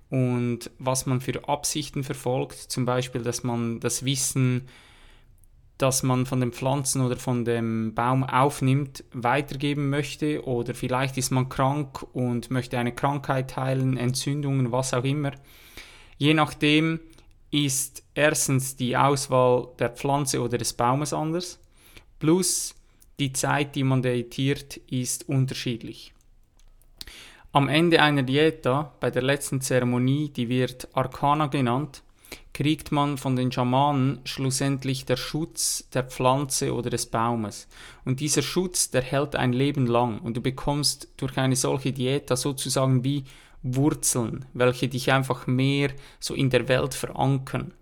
und 0.10 0.72
was 0.80 1.06
man 1.06 1.22
für 1.22 1.48
Absichten 1.48 2.04
verfolgt. 2.04 2.56
Zum 2.56 2.86
Beispiel, 2.86 3.22
dass 3.24 3.44
man 3.44 3.80
das 3.80 4.06
Wissen, 4.06 4.68
das 5.78 6.02
man 6.02 6.26
von 6.26 6.40
den 6.40 6.52
Pflanzen 6.52 7.02
oder 7.02 7.18
von 7.18 7.46
dem 7.46 7.94
Baum 7.94 8.24
aufnimmt, 8.24 9.04
weitergeben 9.12 9.90
möchte. 9.90 10.46
Oder 10.46 10.74
vielleicht 10.74 11.18
ist 11.18 11.32
man 11.32 11.50
krank 11.50 12.04
und 12.14 12.50
möchte 12.50 12.80
eine 12.80 12.96
Krankheit 12.96 13.56
heilen, 13.58 13.98
Entzündungen, 13.98 14.72
was 14.72 14.94
auch 14.94 15.04
immer. 15.04 15.32
Je 16.18 16.34
nachdem 16.34 17.00
ist 17.52 18.04
erstens 18.14 18.76
die 18.76 18.98
Auswahl 18.98 19.70
der 19.80 19.90
Pflanze 19.90 20.42
oder 20.42 20.58
des 20.58 20.74
Baumes 20.74 21.14
anders, 21.14 21.60
plus 22.20 22.76
die 23.20 23.34
Zeit, 23.34 23.76
die 23.76 23.84
man 23.84 24.02
datiert, 24.02 24.78
ist 24.90 25.28
unterschiedlich. 25.30 26.14
Am 27.54 27.70
Ende 27.70 28.02
einer 28.02 28.24
Dieta, 28.24 28.94
bei 29.00 29.10
der 29.10 29.22
letzten 29.22 29.62
Zeremonie, 29.62 30.30
die 30.30 30.50
wird 30.50 30.90
Arcana 30.94 31.48
genannt, 31.48 32.04
kriegt 32.54 32.92
man 32.92 33.18
von 33.18 33.36
den 33.36 33.52
Schamanen 33.52 34.20
schlussendlich 34.26 35.06
der 35.06 35.16
Schutz 35.16 35.88
der 35.94 36.04
Pflanze 36.04 36.74
oder 36.74 36.90
des 36.90 37.06
Baumes. 37.06 37.68
Und 38.04 38.20
dieser 38.20 38.42
Schutz, 38.42 38.90
der 38.90 39.02
hält 39.02 39.36
ein 39.36 39.54
Leben 39.54 39.86
lang 39.86 40.20
und 40.20 40.36
du 40.36 40.42
bekommst 40.42 41.08
durch 41.18 41.38
eine 41.38 41.56
solche 41.56 41.94
Dieta 41.94 42.36
sozusagen 42.36 43.04
wie 43.04 43.24
Wurzeln, 43.64 44.46
welche 44.54 44.88
dich 44.88 45.12
einfach 45.12 45.48
mehr 45.48 45.92
so 46.20 46.34
in 46.34 46.50
der 46.50 46.68
Welt 46.68 46.94
verankern. 46.94 47.74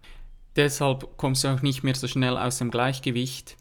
Deshalb 0.56 1.18
kommst 1.18 1.44
du 1.44 1.50
auch 1.50 1.62
nicht 1.62 1.84
mehr 1.84 1.96
so 1.96 2.08
schnell 2.08 2.38
aus 2.38 2.60
dem 2.60 2.72
Gleichgewicht 2.72 3.58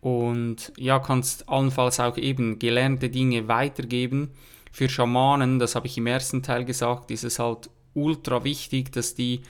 und 0.00 0.72
ja, 0.76 0.98
kannst 0.98 1.48
allenfalls 1.48 1.98
auch 1.98 2.16
eben 2.16 2.58
gelernte 2.58 3.08
Dinge 3.08 3.48
weitergeben. 3.48 4.30
Für 4.76 4.90
Schamanen, 4.90 5.58
das 5.58 5.74
habe 5.74 5.86
ich 5.86 5.96
im 5.96 6.06
ersten 6.06 6.42
Teil 6.42 6.66
gesagt, 6.66 7.10
ist 7.10 7.24
es 7.24 7.38
halt 7.38 7.70
ultra 7.94 8.44
wichtig, 8.44 8.92
dass 8.92 9.14
die 9.14 9.40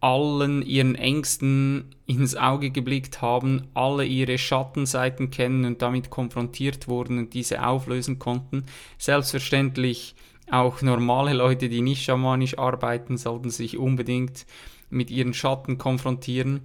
allen 0.00 0.62
ihren 0.62 0.94
Ängsten 0.94 1.94
ins 2.06 2.36
Auge 2.36 2.70
geblickt 2.70 3.20
haben, 3.20 3.68
alle 3.74 4.06
ihre 4.06 4.38
Schattenseiten 4.38 5.28
kennen 5.30 5.66
und 5.66 5.82
damit 5.82 6.08
konfrontiert 6.08 6.88
wurden 6.88 7.18
und 7.18 7.34
diese 7.34 7.66
auflösen 7.66 8.18
konnten. 8.18 8.64
Selbstverständlich 8.96 10.14
auch 10.50 10.80
normale 10.80 11.34
Leute, 11.34 11.68
die 11.68 11.82
nicht 11.82 12.02
schamanisch 12.02 12.56
arbeiten, 12.56 13.18
sollten 13.18 13.50
sich 13.50 13.76
unbedingt 13.76 14.46
mit 14.88 15.10
ihren 15.10 15.34
Schatten 15.34 15.76
konfrontieren. 15.76 16.62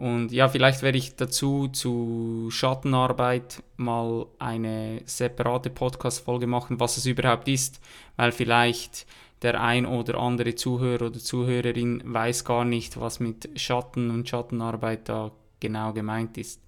Und 0.00 0.32
ja, 0.32 0.48
vielleicht 0.48 0.80
werde 0.80 0.96
ich 0.96 1.14
dazu 1.16 1.68
zu 1.68 2.48
Schattenarbeit 2.50 3.62
mal 3.76 4.24
eine 4.38 5.02
separate 5.04 5.68
Podcast-Folge 5.68 6.46
machen, 6.46 6.80
was 6.80 6.96
es 6.96 7.04
überhaupt 7.04 7.48
ist, 7.48 7.82
weil 8.16 8.32
vielleicht 8.32 9.06
der 9.42 9.60
ein 9.60 9.84
oder 9.84 10.18
andere 10.18 10.54
Zuhörer 10.54 11.08
oder 11.08 11.18
Zuhörerin 11.18 12.02
weiß 12.06 12.46
gar 12.46 12.64
nicht, 12.64 12.98
was 12.98 13.20
mit 13.20 13.50
Schatten 13.56 14.10
und 14.10 14.26
Schattenarbeit 14.26 15.06
da 15.10 15.32
genau 15.60 15.92
gemeint 15.92 16.38
ist. 16.38 16.62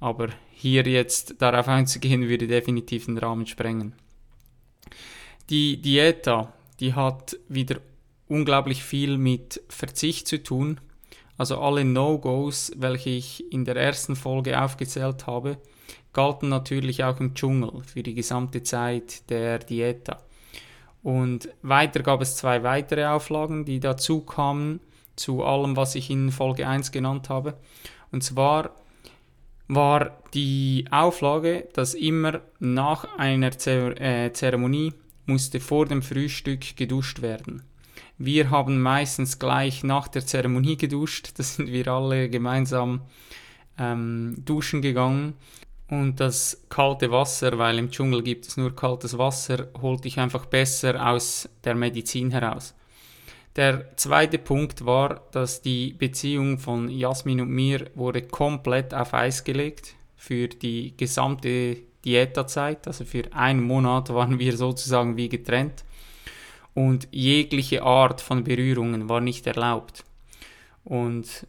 Aber 0.00 0.30
hier 0.52 0.84
jetzt 0.84 1.42
darauf 1.42 1.68
einzugehen, 1.68 2.26
würde 2.26 2.46
definitiv 2.46 3.04
den 3.04 3.18
Rahmen 3.18 3.46
sprengen. 3.46 3.92
Die 5.50 5.76
Dieta, 5.76 6.54
die 6.80 6.94
hat 6.94 7.36
wieder 7.50 7.82
unglaublich 8.28 8.82
viel 8.82 9.18
mit 9.18 9.60
Verzicht 9.68 10.26
zu 10.26 10.42
tun. 10.42 10.80
Also 11.38 11.58
alle 11.58 11.84
No-Gos, 11.84 12.72
welche 12.76 13.10
ich 13.10 13.52
in 13.52 13.64
der 13.64 13.76
ersten 13.76 14.16
Folge 14.16 14.60
aufgezählt 14.60 15.26
habe, 15.26 15.58
galten 16.12 16.48
natürlich 16.48 17.04
auch 17.04 17.18
im 17.20 17.34
Dschungel 17.34 17.82
für 17.84 18.02
die 18.02 18.14
gesamte 18.14 18.62
Zeit 18.62 19.28
der 19.30 19.58
Dieta. 19.58 20.18
Und 21.02 21.48
weiter 21.62 22.02
gab 22.02 22.20
es 22.20 22.36
zwei 22.36 22.62
weitere 22.62 23.06
Auflagen, 23.06 23.64
die 23.64 23.80
dazu 23.80 24.20
kamen, 24.20 24.80
zu 25.16 25.42
allem, 25.42 25.76
was 25.76 25.94
ich 25.94 26.10
in 26.10 26.30
Folge 26.30 26.66
1 26.66 26.92
genannt 26.92 27.28
habe. 27.28 27.54
Und 28.12 28.22
zwar 28.22 28.76
war 29.68 30.18
die 30.34 30.86
Auflage, 30.90 31.68
dass 31.72 31.94
immer 31.94 32.40
nach 32.58 33.18
einer 33.18 33.50
äh, 33.66 34.32
Zeremonie 34.32 34.92
musste 35.26 35.60
vor 35.60 35.86
dem 35.86 36.02
Frühstück 36.02 36.76
geduscht 36.76 37.22
werden. 37.22 37.62
Wir 38.24 38.50
haben 38.50 38.80
meistens 38.80 39.40
gleich 39.40 39.82
nach 39.82 40.06
der 40.06 40.24
Zeremonie 40.24 40.76
geduscht, 40.76 41.32
da 41.34 41.42
sind 41.42 41.72
wir 41.72 41.88
alle 41.88 42.30
gemeinsam 42.30 43.00
ähm, 43.76 44.36
duschen 44.44 44.80
gegangen 44.80 45.34
und 45.88 46.20
das 46.20 46.62
kalte 46.68 47.10
Wasser, 47.10 47.58
weil 47.58 47.80
im 47.80 47.90
Dschungel 47.90 48.22
gibt 48.22 48.46
es 48.46 48.56
nur 48.56 48.76
kaltes 48.76 49.18
Wasser, 49.18 49.66
holt 49.80 50.04
dich 50.04 50.20
einfach 50.20 50.46
besser 50.46 51.04
aus 51.04 51.48
der 51.64 51.74
Medizin 51.74 52.30
heraus. 52.30 52.76
Der 53.56 53.96
zweite 53.96 54.38
Punkt 54.38 54.86
war, 54.86 55.22
dass 55.32 55.60
die 55.60 55.92
Beziehung 55.92 56.58
von 56.58 56.88
Jasmin 56.88 57.40
und 57.40 57.50
mir 57.50 57.90
wurde 57.96 58.22
komplett 58.22 58.94
auf 58.94 59.14
Eis 59.14 59.42
gelegt 59.42 59.96
für 60.14 60.46
die 60.46 60.96
gesamte 60.96 61.78
Diätazeit. 62.04 62.86
Also 62.86 63.04
für 63.04 63.24
einen 63.32 63.64
Monat 63.64 64.10
waren 64.10 64.38
wir 64.38 64.56
sozusagen 64.56 65.16
wie 65.16 65.28
getrennt 65.28 65.82
und 66.74 67.08
jegliche 67.10 67.82
Art 67.82 68.20
von 68.20 68.44
Berührungen 68.44 69.08
war 69.08 69.20
nicht 69.20 69.46
erlaubt. 69.46 70.04
Und 70.84 71.46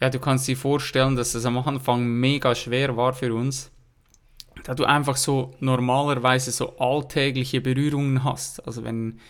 ja, 0.00 0.10
du 0.10 0.18
kannst 0.18 0.48
dir 0.48 0.56
vorstellen, 0.56 1.16
dass 1.16 1.34
es 1.34 1.44
am 1.44 1.58
Anfang 1.58 2.04
mega 2.04 2.54
schwer 2.54 2.96
war 2.96 3.12
für 3.12 3.34
uns, 3.34 3.70
da 4.64 4.74
du 4.74 4.84
einfach 4.84 5.16
so 5.16 5.54
normalerweise 5.60 6.50
so 6.50 6.76
alltägliche 6.78 7.60
Berührungen 7.60 8.24
hast. 8.24 8.66
Also 8.66 8.84
wenn 8.84 9.20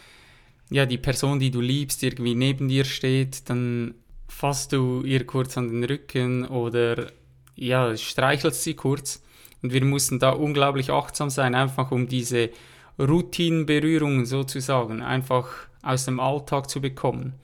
ja 0.71 0.87
die 0.87 0.99
Person, 0.99 1.39
die 1.39 1.51
du 1.51 1.61
liebst, 1.61 2.03
irgendwie 2.03 2.35
neben 2.35 2.69
dir 2.69 2.85
steht, 2.85 3.49
dann 3.51 3.95
fasst 4.29 4.73
du 4.73 5.03
ihr 5.03 5.27
kurz 5.27 5.59
an 5.59 5.69
den 5.69 5.85
Rücken 5.85 6.47
oder 6.47 7.13
ja, 7.55 7.95
streichelst 7.97 8.63
sie 8.63 8.75
kurz. 8.75 9.23
Und 9.63 9.73
wir 9.73 9.85
mussten 9.85 10.19
da 10.19 10.31
unglaublich 10.31 10.91
achtsam 10.91 11.31
sein, 11.31 11.55
einfach 11.55 11.91
um 11.93 12.09
diese 12.09 12.51
Routinenberührungen 12.99 14.27
sozusagen 14.27 15.03
einfach 15.03 15.49
aus 15.83 16.05
dem 16.05 16.21
Alltag 16.21 16.69
zu 16.71 16.81
bekommen. 16.81 17.35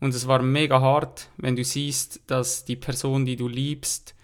Und 0.00 0.14
es 0.14 0.26
war 0.26 0.42
mega 0.42 0.80
hart, 0.80 1.28
wenn 1.36 1.56
du 1.56 1.64
siehst, 1.64 2.20
dass 2.26 2.64
die 2.64 2.76
Person, 2.76 3.24
die 3.24 3.36
du 3.36 3.46
liebst, 3.48 4.14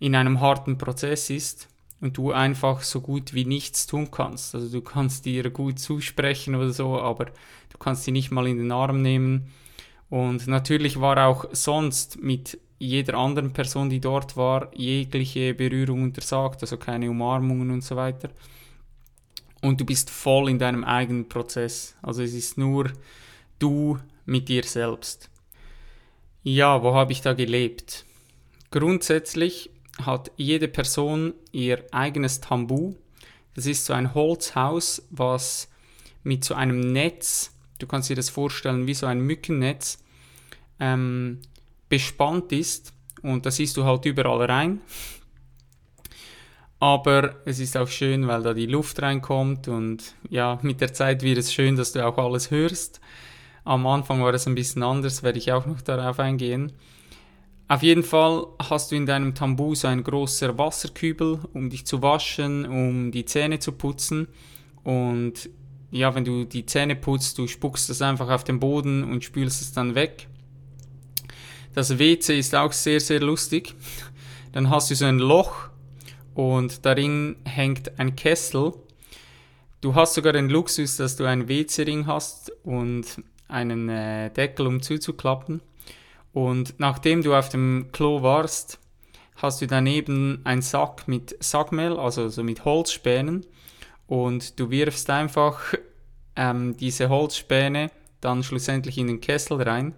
in 0.00 0.16
einem 0.16 0.40
harten 0.40 0.76
Prozess 0.76 1.30
ist 1.30 1.68
und 2.00 2.16
du 2.16 2.32
einfach 2.32 2.82
so 2.82 3.00
gut 3.00 3.32
wie 3.32 3.44
nichts 3.44 3.86
tun 3.86 4.10
kannst. 4.10 4.54
Also 4.54 4.68
du 4.68 4.82
kannst 4.82 5.24
dir 5.24 5.48
gut 5.50 5.78
zusprechen 5.78 6.54
oder 6.54 6.72
so, 6.72 7.00
aber 7.00 7.26
du 7.26 7.78
kannst 7.78 8.04
sie 8.04 8.10
nicht 8.10 8.30
mal 8.30 8.46
in 8.46 8.58
den 8.58 8.72
Arm 8.72 9.02
nehmen. 9.02 9.52
Und 10.10 10.46
natürlich 10.46 11.00
war 11.00 11.26
auch 11.26 11.46
sonst 11.52 12.22
mit 12.22 12.58
jeder 12.78 13.14
anderen 13.14 13.52
Person, 13.52 13.88
die 13.88 14.00
dort 14.00 14.36
war, 14.36 14.68
jegliche 14.74 15.54
Berührung 15.54 16.02
untersagt, 16.02 16.62
also 16.62 16.76
keine 16.76 17.08
Umarmungen 17.08 17.70
und 17.70 17.82
so 17.82 17.96
weiter. 17.96 18.30
Und 19.64 19.80
du 19.80 19.86
bist 19.86 20.10
voll 20.10 20.50
in 20.50 20.58
deinem 20.58 20.84
eigenen 20.84 21.26
Prozess. 21.26 21.96
Also 22.02 22.22
es 22.22 22.34
ist 22.34 22.58
nur 22.58 22.92
du 23.58 23.98
mit 24.26 24.50
dir 24.50 24.62
selbst. 24.62 25.30
Ja, 26.42 26.82
wo 26.82 26.92
habe 26.92 27.12
ich 27.12 27.22
da 27.22 27.32
gelebt? 27.32 28.04
Grundsätzlich 28.70 29.70
hat 30.02 30.30
jede 30.36 30.68
Person 30.68 31.32
ihr 31.50 31.82
eigenes 31.92 32.42
Tambu. 32.42 32.94
Das 33.54 33.64
ist 33.64 33.86
so 33.86 33.94
ein 33.94 34.12
Holzhaus, 34.12 35.06
was 35.08 35.70
mit 36.24 36.44
so 36.44 36.52
einem 36.52 36.80
Netz, 36.80 37.50
du 37.78 37.86
kannst 37.86 38.10
dir 38.10 38.16
das 38.16 38.28
vorstellen 38.28 38.86
wie 38.86 38.92
so 38.92 39.06
ein 39.06 39.20
Mückennetz, 39.20 39.96
ähm, 40.78 41.40
bespannt 41.88 42.52
ist. 42.52 42.92
Und 43.22 43.46
da 43.46 43.50
siehst 43.50 43.78
du 43.78 43.84
halt 43.84 44.04
überall 44.04 44.44
rein. 44.44 44.82
Aber 46.80 47.36
es 47.44 47.60
ist 47.60 47.76
auch 47.76 47.88
schön, 47.88 48.26
weil 48.26 48.42
da 48.42 48.52
die 48.52 48.66
Luft 48.66 49.00
reinkommt 49.00 49.68
und 49.68 50.14
ja, 50.28 50.58
mit 50.62 50.80
der 50.80 50.92
Zeit 50.92 51.22
wird 51.22 51.38
es 51.38 51.52
schön, 51.52 51.76
dass 51.76 51.92
du 51.92 52.06
auch 52.06 52.18
alles 52.18 52.50
hörst. 52.50 53.00
Am 53.64 53.86
Anfang 53.86 54.22
war 54.22 54.34
es 54.34 54.46
ein 54.46 54.54
bisschen 54.54 54.82
anders, 54.82 55.22
werde 55.22 55.38
ich 55.38 55.52
auch 55.52 55.64
noch 55.66 55.80
darauf 55.80 56.18
eingehen. 56.18 56.72
Auf 57.66 57.82
jeden 57.82 58.02
Fall 58.02 58.46
hast 58.58 58.92
du 58.92 58.96
in 58.96 59.06
deinem 59.06 59.34
Tambu 59.34 59.74
so 59.74 59.88
ein 59.88 60.04
großer 60.04 60.58
Wasserkübel, 60.58 61.38
um 61.54 61.70
dich 61.70 61.86
zu 61.86 62.02
waschen, 62.02 62.66
um 62.66 63.10
die 63.10 63.24
Zähne 63.24 63.58
zu 63.58 63.72
putzen. 63.72 64.28
Und 64.82 65.48
ja, 65.90 66.14
wenn 66.14 66.26
du 66.26 66.44
die 66.44 66.66
Zähne 66.66 66.94
putzt, 66.94 67.38
du 67.38 67.46
spuckst 67.46 67.88
das 67.88 68.02
einfach 68.02 68.28
auf 68.28 68.44
den 68.44 68.60
Boden 68.60 69.02
und 69.04 69.24
spülst 69.24 69.62
es 69.62 69.72
dann 69.72 69.94
weg. 69.94 70.28
Das 71.72 71.98
WC 71.98 72.38
ist 72.38 72.54
auch 72.54 72.72
sehr, 72.72 73.00
sehr 73.00 73.20
lustig. 73.20 73.74
Dann 74.52 74.68
hast 74.68 74.90
du 74.90 74.94
so 74.94 75.06
ein 75.06 75.18
Loch 75.18 75.70
und 76.34 76.84
darin 76.84 77.36
hängt 77.44 77.98
ein 77.98 78.16
Kessel. 78.16 78.72
Du 79.80 79.94
hast 79.94 80.14
sogar 80.14 80.32
den 80.32 80.48
Luxus, 80.48 80.96
dass 80.96 81.16
du 81.16 81.24
einen 81.24 81.48
WC-Ring 81.48 82.06
hast 82.06 82.50
und 82.64 83.22
einen 83.48 83.88
äh, 83.88 84.30
Deckel, 84.30 84.66
um 84.66 84.82
zuzuklappen. 84.82 85.60
Und 86.32 86.74
nachdem 86.78 87.22
du 87.22 87.34
auf 87.34 87.48
dem 87.48 87.90
Klo 87.92 88.22
warst, 88.22 88.80
hast 89.36 89.60
du 89.60 89.66
daneben 89.66 90.40
einen 90.44 90.62
Sack 90.62 91.06
mit 91.06 91.36
Sackmehl, 91.42 91.96
also 91.96 92.28
so 92.28 92.42
mit 92.42 92.64
Holzspänen. 92.64 93.46
Und 94.06 94.58
du 94.58 94.70
wirfst 94.70 95.08
einfach 95.10 95.74
ähm, 96.36 96.76
diese 96.76 97.08
Holzspäne 97.08 97.90
dann 98.20 98.42
schlussendlich 98.42 98.98
in 98.98 99.06
den 99.06 99.20
Kessel 99.20 99.62
rein. 99.62 99.94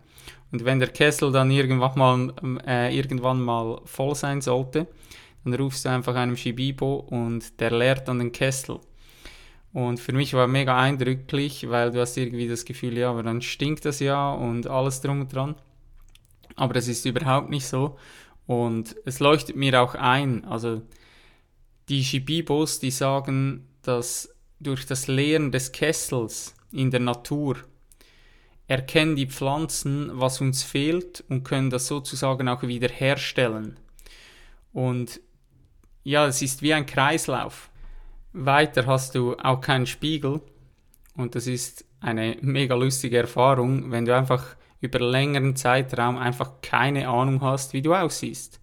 Und 0.53 0.65
wenn 0.65 0.79
der 0.79 0.89
Kessel 0.89 1.33
dann 1.33 1.51
irgendwann 1.51 1.99
mal, 1.99 2.61
äh, 2.67 2.97
irgendwann 2.97 3.41
mal 3.41 3.81
voll 3.85 4.15
sein 4.15 4.41
sollte, 4.41 4.87
dann 5.47 5.61
rufst 5.61 5.85
du 5.85 5.91
einfach 5.91 6.15
einem 6.15 6.37
Shibibo 6.37 6.97
und 6.97 7.61
der 7.61 7.71
leert 7.71 8.09
dann 8.09 8.19
den 8.19 8.33
Kessel. 8.33 8.81
Und 9.73 10.01
für 10.01 10.13
mich 10.13 10.33
war 10.33 10.47
mega 10.47 10.79
eindrücklich, 10.79 11.69
weil 11.69 11.91
du 11.91 12.01
hast 12.01 12.17
irgendwie 12.17 12.49
das 12.49 12.65
Gefühl, 12.65 12.97
ja, 12.97 13.11
aber 13.11 13.23
dann 13.23 13.43
stinkt 13.43 13.85
das 13.85 14.01
ja 14.01 14.33
und 14.33 14.67
alles 14.67 15.01
drum 15.03 15.21
und 15.21 15.33
dran. 15.35 15.55
Aber 16.55 16.73
das 16.73 16.89
ist 16.89 17.05
überhaupt 17.05 17.51
nicht 17.51 17.67
so. 17.67 17.99
Und 18.47 18.97
es 19.05 19.21
leuchtet 19.21 19.57
mir 19.57 19.83
auch 19.83 19.95
ein, 19.95 20.45
also 20.45 20.83
die 21.89 22.03
Shibibos, 22.03 22.79
die 22.79 22.91
sagen, 22.91 23.69
dass 23.83 24.35
durch 24.61 24.87
das 24.87 25.09
Leeren 25.09 25.53
des 25.53 25.73
Kessels 25.73 26.55
in 26.73 26.91
der 26.91 27.01
Natur 27.01 27.57
erkennen 28.69 29.15
die 29.15 29.27
Pflanzen, 29.27 30.11
was 30.15 30.41
uns 30.41 30.63
fehlt 30.63 31.23
und 31.29 31.45
können 31.45 31.71
das 31.71 31.87
sozusagen 31.87 32.49
auch 32.49 32.63
wieder 32.63 32.89
herstellen. 32.89 33.79
Und 34.73 35.21
ja, 36.07 36.25
es 36.25 36.41
ist 36.41 36.63
wie 36.63 36.73
ein 36.73 36.87
Kreislauf. 36.87 37.69
Weiter 38.33 38.87
hast 38.87 39.17
du 39.17 39.35
auch 39.39 39.61
keinen 39.61 39.87
Spiegel 39.87 40.41
und 41.17 41.35
das 41.35 41.49
ist 41.49 41.85
eine 41.99 42.37
mega 42.43 42.77
lustige 42.77 43.19
Erfahrung, 43.19 43.91
wenn 43.91 44.05
du 44.05 44.15
einfach 44.15 44.55
über 44.81 45.01
längeren 45.01 45.57
Zeitraum 45.57 46.17
einfach 46.17 46.61
keine 46.63 47.09
Ahnung 47.09 47.41
hast, 47.41 47.73
wie 47.73 47.83
du 47.83 47.93
aussiehst. 47.93 48.61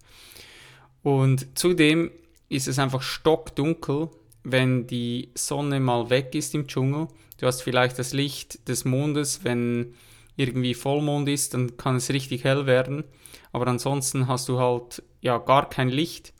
Und 1.02 1.58
zudem 1.58 2.12
ist 2.48 2.66
es 2.66 2.78
einfach 2.78 3.02
stockdunkel, 3.02 4.08
wenn 4.42 4.86
die 4.86 5.28
Sonne 5.34 5.80
mal 5.80 6.08
weg 6.08 6.34
ist 6.34 6.54
im 6.54 6.66
Dschungel. 6.66 7.08
Du 7.38 7.46
hast 7.46 7.60
vielleicht 7.60 7.98
das 7.98 8.14
Licht 8.14 8.66
des 8.68 8.86
Mondes, 8.86 9.44
wenn 9.44 9.92
irgendwie 10.36 10.72
Vollmond 10.72 11.28
ist, 11.28 11.52
dann 11.52 11.76
kann 11.76 11.96
es 11.96 12.08
richtig 12.08 12.44
hell 12.44 12.64
werden. 12.64 13.04
Aber 13.52 13.66
ansonsten 13.66 14.28
hast 14.28 14.48
du 14.48 14.58
halt 14.58 15.02
ja 15.20 15.36
gar 15.36 15.68
kein 15.68 15.90
Licht 15.90 16.32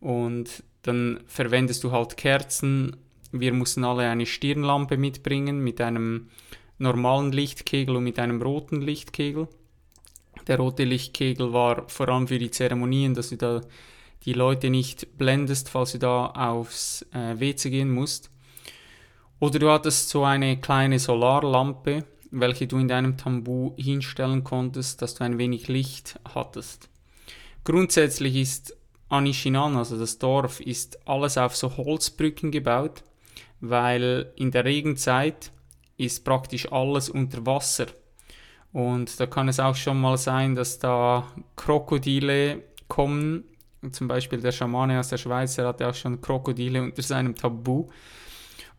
und 0.00 0.62
dann 0.82 1.20
verwendest 1.26 1.84
du 1.84 1.92
halt 1.92 2.16
Kerzen. 2.16 2.96
Wir 3.32 3.52
mussten 3.52 3.84
alle 3.84 4.08
eine 4.08 4.26
Stirnlampe 4.26 4.96
mitbringen 4.96 5.62
mit 5.62 5.80
einem 5.80 6.28
normalen 6.78 7.32
Lichtkegel 7.32 7.96
und 7.96 8.04
mit 8.04 8.18
einem 8.18 8.40
roten 8.40 8.80
Lichtkegel. 8.80 9.48
Der 10.46 10.56
rote 10.58 10.84
Lichtkegel 10.84 11.52
war 11.52 11.88
vor 11.88 12.08
allem 12.08 12.28
für 12.28 12.38
die 12.38 12.50
Zeremonien, 12.50 13.14
dass 13.14 13.28
du 13.28 13.36
da 13.36 13.60
die 14.24 14.32
Leute 14.32 14.70
nicht 14.70 15.18
blendest, 15.18 15.68
falls 15.68 15.92
du 15.92 15.98
da 15.98 16.26
aufs 16.26 17.06
äh, 17.12 17.38
WC 17.38 17.70
gehen 17.70 17.90
musst. 17.90 18.30
Oder 19.38 19.58
du 19.58 19.70
hattest 19.70 20.08
so 20.10 20.24
eine 20.24 20.60
kleine 20.60 20.98
Solarlampe, 20.98 22.04
welche 22.30 22.66
du 22.66 22.78
in 22.78 22.88
deinem 22.88 23.16
Tambu 23.16 23.74
hinstellen 23.76 24.44
konntest, 24.44 25.02
dass 25.02 25.14
du 25.14 25.24
ein 25.24 25.38
wenig 25.38 25.68
Licht 25.68 26.20
hattest. 26.34 26.88
Grundsätzlich 27.64 28.36
ist 28.36 28.76
Anishinan, 29.10 29.76
also 29.76 29.98
das 29.98 30.18
Dorf, 30.18 30.60
ist 30.60 31.06
alles 31.06 31.36
auf 31.36 31.56
so 31.56 31.76
Holzbrücken 31.76 32.50
gebaut, 32.50 33.02
weil 33.60 34.32
in 34.36 34.50
der 34.50 34.64
Regenzeit 34.64 35.52
ist 35.96 36.24
praktisch 36.24 36.70
alles 36.72 37.10
unter 37.10 37.44
Wasser. 37.44 37.86
Und 38.72 39.18
da 39.18 39.26
kann 39.26 39.48
es 39.48 39.60
auch 39.60 39.74
schon 39.74 40.00
mal 40.00 40.16
sein, 40.16 40.54
dass 40.54 40.78
da 40.78 41.26
Krokodile 41.56 42.62
kommen. 42.88 43.44
Zum 43.90 44.08
Beispiel 44.08 44.40
der 44.40 44.52
Schamane 44.52 44.98
aus 45.00 45.08
der 45.08 45.18
Schweiz, 45.18 45.56
der 45.56 45.66
hatte 45.66 45.88
auch 45.88 45.94
schon 45.94 46.20
Krokodile 46.20 46.82
unter 46.82 47.02
seinem 47.02 47.34
Tabu. 47.34 47.88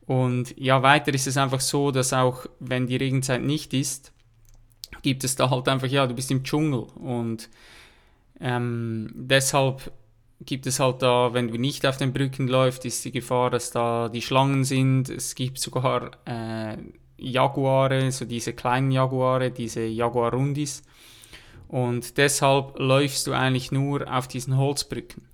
Und 0.05 0.57
ja, 0.57 0.81
weiter 0.81 1.13
ist 1.13 1.27
es 1.27 1.37
einfach 1.37 1.59
so, 1.59 1.91
dass 1.91 2.13
auch 2.13 2.45
wenn 2.59 2.87
die 2.87 2.95
Regenzeit 2.95 3.41
nicht 3.41 3.73
ist, 3.73 4.13
gibt 5.01 5.23
es 5.23 5.35
da 5.35 5.49
halt 5.49 5.67
einfach, 5.67 5.87
ja, 5.87 6.07
du 6.07 6.13
bist 6.13 6.31
im 6.31 6.43
Dschungel. 6.43 6.83
Und 6.95 7.49
ähm, 8.39 9.11
deshalb 9.13 9.91
gibt 10.45 10.65
es 10.65 10.79
halt 10.79 11.01
da, 11.01 11.33
wenn 11.33 11.47
du 11.47 11.57
nicht 11.57 11.85
auf 11.85 11.97
den 11.97 12.13
Brücken 12.13 12.47
läufst, 12.47 12.85
ist 12.85 13.05
die 13.05 13.11
Gefahr, 13.11 13.49
dass 13.49 13.71
da 13.71 14.09
die 14.09 14.21
Schlangen 14.21 14.63
sind. 14.63 15.09
Es 15.09 15.35
gibt 15.35 15.59
sogar 15.59 16.11
äh, 16.25 16.77
Jaguare, 17.17 18.11
so 18.11 18.25
diese 18.25 18.53
kleinen 18.53 18.91
Jaguare, 18.91 19.51
diese 19.51 19.85
Jaguarundis. 19.85 20.83
Und 21.67 22.17
deshalb 22.17 22.77
läufst 22.79 23.27
du 23.27 23.33
eigentlich 23.33 23.71
nur 23.71 24.11
auf 24.11 24.27
diesen 24.27 24.57
Holzbrücken. 24.57 25.27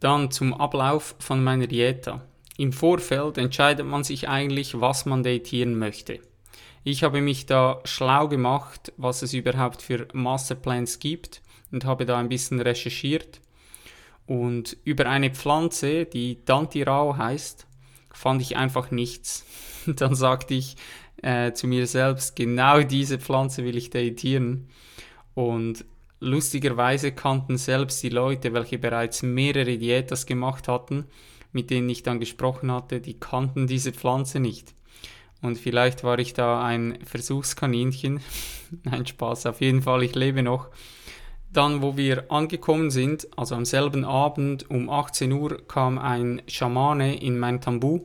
Dann 0.00 0.30
zum 0.30 0.54
Ablauf 0.54 1.14
von 1.18 1.42
meiner 1.42 1.66
Dieta. 1.66 2.22
Im 2.56 2.72
Vorfeld 2.72 3.38
entscheidet 3.38 3.86
man 3.86 4.04
sich 4.04 4.28
eigentlich, 4.28 4.80
was 4.80 5.04
man 5.04 5.22
datieren 5.22 5.78
möchte. 5.78 6.20
Ich 6.84 7.02
habe 7.04 7.20
mich 7.20 7.46
da 7.46 7.80
schlau 7.84 8.28
gemacht, 8.28 8.92
was 8.96 9.22
es 9.22 9.34
überhaupt 9.34 9.82
für 9.82 10.08
Masterplans 10.12 10.98
gibt 10.98 11.42
und 11.72 11.84
habe 11.84 12.06
da 12.06 12.18
ein 12.18 12.28
bisschen 12.28 12.60
recherchiert. 12.60 13.40
Und 14.26 14.76
über 14.84 15.06
eine 15.06 15.30
Pflanze, 15.30 16.04
die 16.04 16.44
Dantirao 16.44 17.16
heißt, 17.16 17.66
fand 18.12 18.42
ich 18.42 18.56
einfach 18.56 18.90
nichts. 18.90 19.44
Dann 19.86 20.14
sagte 20.14 20.54
ich 20.54 20.76
äh, 21.22 21.52
zu 21.52 21.66
mir 21.66 21.86
selbst, 21.86 22.36
genau 22.36 22.82
diese 22.82 23.18
Pflanze 23.18 23.64
will 23.64 23.76
ich 23.76 23.90
datieren. 23.90 24.68
Und 25.34 25.84
lustigerweise 26.20 27.12
kannten 27.12 27.56
selbst 27.58 28.02
die 28.02 28.10
Leute, 28.10 28.52
welche 28.52 28.78
bereits 28.78 29.22
mehrere 29.22 29.78
Diätas 29.78 30.26
gemacht 30.26 30.68
hatten, 30.68 31.06
mit 31.52 31.70
denen 31.70 31.88
ich 31.88 32.02
dann 32.02 32.20
gesprochen 32.20 32.70
hatte, 32.70 33.00
die 33.00 33.18
kannten 33.18 33.66
diese 33.66 33.92
Pflanze 33.92 34.40
nicht. 34.40 34.74
Und 35.42 35.58
vielleicht 35.58 36.04
war 36.04 36.18
ich 36.18 36.34
da 36.34 36.64
ein 36.64 36.98
Versuchskaninchen. 37.04 38.20
Nein, 38.84 39.04
Spaß, 39.04 39.46
auf 39.46 39.60
jeden 39.60 39.82
Fall, 39.82 40.04
ich 40.04 40.14
lebe 40.14 40.42
noch. 40.42 40.68
Dann, 41.52 41.82
wo 41.82 41.96
wir 41.96 42.30
angekommen 42.30 42.90
sind, 42.90 43.28
also 43.36 43.54
am 43.54 43.64
selben 43.64 44.04
Abend 44.04 44.70
um 44.70 44.88
18 44.88 45.30
Uhr, 45.32 45.66
kam 45.68 45.98
ein 45.98 46.40
Schamane 46.46 47.20
in 47.20 47.38
mein 47.38 47.60
Tambu 47.60 48.00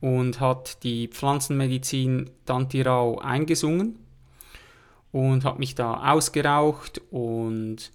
und 0.00 0.40
hat 0.40 0.82
die 0.82 1.08
Pflanzenmedizin 1.08 2.30
Dantirao 2.44 3.18
eingesungen 3.18 3.98
und 5.12 5.44
hat 5.44 5.58
mich 5.58 5.74
da 5.74 6.12
ausgeraucht 6.12 7.00
und 7.10 7.90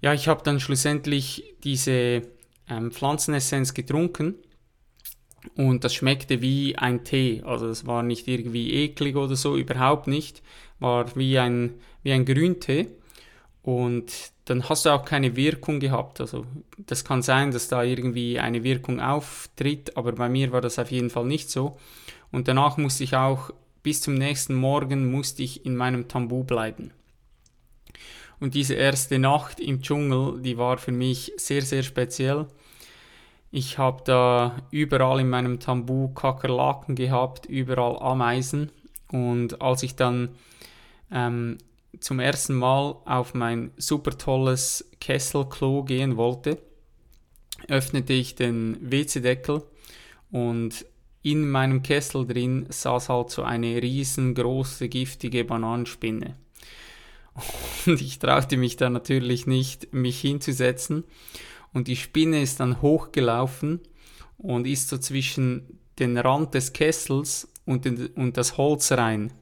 ja, 0.00 0.12
ich 0.12 0.26
habe 0.26 0.42
dann 0.42 0.58
schlussendlich 0.58 1.54
diese 1.62 2.22
ähm, 2.68 2.90
Pflanzenessenz 2.90 3.72
getrunken 3.72 4.34
und 5.56 5.84
das 5.84 5.94
schmeckte 5.94 6.42
wie 6.42 6.76
ein 6.76 7.04
Tee. 7.04 7.42
Also 7.44 7.68
es 7.68 7.86
war 7.86 8.02
nicht 8.02 8.26
irgendwie 8.26 8.72
eklig 8.72 9.14
oder 9.16 9.36
so, 9.36 9.56
überhaupt 9.56 10.08
nicht. 10.08 10.42
War 10.80 11.14
wie 11.16 11.38
ein, 11.38 11.74
wie 12.02 12.12
ein 12.12 12.24
Grüntee. 12.24 12.88
Und 13.62 14.32
dann 14.46 14.68
hast 14.68 14.86
du 14.86 14.90
auch 14.90 15.04
keine 15.04 15.36
Wirkung 15.36 15.78
gehabt. 15.78 16.20
Also 16.20 16.44
das 16.78 17.04
kann 17.04 17.22
sein, 17.22 17.52
dass 17.52 17.68
da 17.68 17.82
irgendwie 17.82 18.40
eine 18.40 18.64
Wirkung 18.64 19.00
auftritt, 19.00 19.96
aber 19.96 20.12
bei 20.12 20.28
mir 20.28 20.50
war 20.52 20.60
das 20.60 20.78
auf 20.78 20.90
jeden 20.90 21.10
Fall 21.10 21.26
nicht 21.26 21.48
so. 21.50 21.78
Und 22.32 22.48
danach 22.48 22.76
musste 22.76 23.04
ich 23.04 23.14
auch 23.14 23.50
bis 23.82 24.00
zum 24.00 24.14
nächsten 24.14 24.54
Morgen 24.54 25.10
musste 25.10 25.42
ich 25.42 25.66
in 25.66 25.76
meinem 25.76 26.08
Tambu 26.08 26.44
bleiben. 26.44 26.92
Und 28.40 28.54
diese 28.54 28.74
erste 28.74 29.18
Nacht 29.18 29.60
im 29.60 29.82
Dschungel, 29.82 30.40
die 30.40 30.58
war 30.58 30.78
für 30.78 30.92
mich 30.92 31.32
sehr, 31.36 31.62
sehr 31.62 31.82
speziell. 31.82 32.46
Ich 33.52 33.78
habe 33.78 34.02
da 34.04 34.56
überall 34.70 35.20
in 35.20 35.28
meinem 35.28 35.60
Tambu 35.60 36.08
Kakerlaken 36.08 36.94
gehabt, 36.94 37.46
überall 37.46 37.98
Ameisen. 37.98 38.72
Und 39.08 39.60
als 39.60 39.82
ich 39.82 39.94
dann 39.94 40.30
ähm, 41.12 41.58
zum 42.00 42.20
ersten 42.20 42.54
Mal 42.54 42.96
auf 43.04 43.34
mein 43.34 43.72
super 43.76 44.16
tolles 44.16 44.90
Kesselklo 45.00 45.84
gehen 45.84 46.16
wollte, 46.16 46.58
öffnete 47.68 48.12
ich 48.12 48.34
den 48.34 48.78
WC-Deckel 48.80 49.62
und 50.30 50.86
in 51.22 51.48
meinem 51.48 51.82
Kessel 51.82 52.26
drin 52.26 52.66
saß 52.68 53.08
halt 53.08 53.30
so 53.30 53.42
eine 53.42 53.80
riesengroße 53.80 54.88
giftige 54.88 55.44
Bananenspinne. 55.44 56.36
Und 57.86 58.00
ich 58.00 58.18
traute 58.18 58.56
mich 58.56 58.76
da 58.76 58.90
natürlich 58.90 59.46
nicht, 59.46 59.94
mich 59.94 60.20
hinzusetzen. 60.20 61.04
Und 61.72 61.88
die 61.88 61.96
Spinne 61.96 62.42
ist 62.42 62.60
dann 62.60 62.82
hochgelaufen 62.82 63.80
und 64.36 64.66
ist 64.66 64.88
so 64.88 64.98
zwischen 64.98 65.78
den 65.98 66.18
Rand 66.18 66.54
des 66.54 66.72
Kessels 66.72 67.48
und, 67.64 67.84
den, 67.84 68.08
und 68.08 68.36
das 68.36 68.56
Holz 68.58 68.92
rein. 68.92 69.32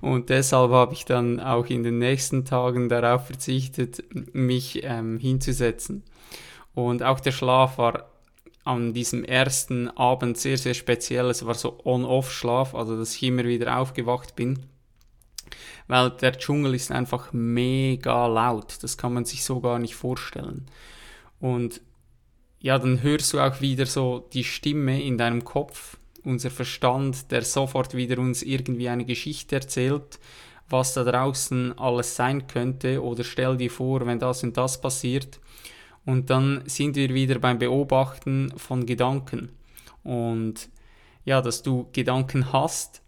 Und 0.00 0.28
deshalb 0.28 0.70
habe 0.70 0.94
ich 0.94 1.04
dann 1.04 1.40
auch 1.40 1.66
in 1.66 1.82
den 1.82 1.98
nächsten 1.98 2.44
Tagen 2.44 2.88
darauf 2.88 3.26
verzichtet, 3.26 4.04
mich 4.34 4.82
ähm, 4.84 5.18
hinzusetzen. 5.18 6.04
Und 6.74 7.02
auch 7.02 7.20
der 7.20 7.32
Schlaf 7.32 7.78
war 7.78 8.10
an 8.64 8.92
diesem 8.92 9.24
ersten 9.24 9.88
Abend 9.90 10.36
sehr, 10.38 10.58
sehr 10.58 10.74
speziell. 10.74 11.30
Es 11.30 11.46
war 11.46 11.54
so 11.54 11.78
On-Off-Schlaf, 11.84 12.74
also 12.74 12.98
dass 12.98 13.14
ich 13.14 13.22
immer 13.22 13.44
wieder 13.44 13.78
aufgewacht 13.78 14.34
bin. 14.34 14.58
Weil 15.86 16.10
der 16.10 16.32
Dschungel 16.32 16.74
ist 16.74 16.90
einfach 16.90 17.32
mega 17.32 18.26
laut. 18.26 18.78
Das 18.82 18.98
kann 18.98 19.14
man 19.14 19.24
sich 19.24 19.44
so 19.44 19.60
gar 19.60 19.78
nicht 19.78 19.94
vorstellen. 19.94 20.66
Und 21.38 21.80
ja, 22.58 22.78
dann 22.78 23.02
hörst 23.02 23.32
du 23.32 23.40
auch 23.40 23.60
wieder 23.60 23.86
so 23.86 24.28
die 24.32 24.42
Stimme 24.42 25.00
in 25.00 25.16
deinem 25.16 25.44
Kopf 25.44 25.96
unser 26.26 26.50
Verstand, 26.50 27.30
der 27.30 27.42
sofort 27.42 27.94
wieder 27.94 28.18
uns 28.18 28.42
irgendwie 28.42 28.88
eine 28.88 29.04
Geschichte 29.04 29.56
erzählt, 29.56 30.18
was 30.68 30.94
da 30.94 31.04
draußen 31.04 31.78
alles 31.78 32.16
sein 32.16 32.46
könnte 32.46 33.02
oder 33.02 33.24
stell 33.24 33.56
dir 33.56 33.70
vor, 33.70 34.04
wenn 34.06 34.18
das 34.18 34.42
und 34.42 34.56
das 34.56 34.80
passiert. 34.80 35.40
Und 36.04 36.30
dann 36.30 36.62
sind 36.66 36.96
wir 36.96 37.14
wieder 37.14 37.38
beim 37.38 37.58
Beobachten 37.58 38.52
von 38.56 38.86
Gedanken. 38.86 39.50
Und 40.02 40.68
ja, 41.24 41.40
dass 41.40 41.62
du 41.62 41.88
Gedanken 41.92 42.52
hast, 42.52 43.02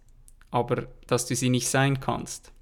aber 0.51 0.87
dass 1.07 1.27
du 1.27 1.37
sie 1.37 1.51
nicht 1.51 1.69
sein 1.69 2.01
kannst. 2.01 2.53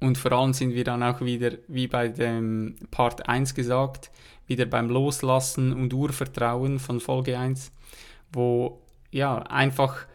Und 0.00 0.18
vor 0.18 0.32
allem 0.32 0.52
sind 0.52 0.74
wir 0.74 0.84
dann 0.84 1.02
auch 1.02 1.20
wieder, 1.20 1.52
wie 1.66 1.86
bei 1.86 2.08
dem 2.08 2.76
Part 2.90 3.28
1 3.28 3.54
gesagt, 3.54 4.10
wieder 4.46 4.66
beim 4.66 4.88
Loslassen 4.88 5.72
und 5.72 5.94
Urvertrauen 5.94 6.78
von 6.78 7.00
Folge 7.00 7.38
1, 7.38 7.72
wo 8.32 8.83
ja 9.14 9.38
einfach 9.38 10.06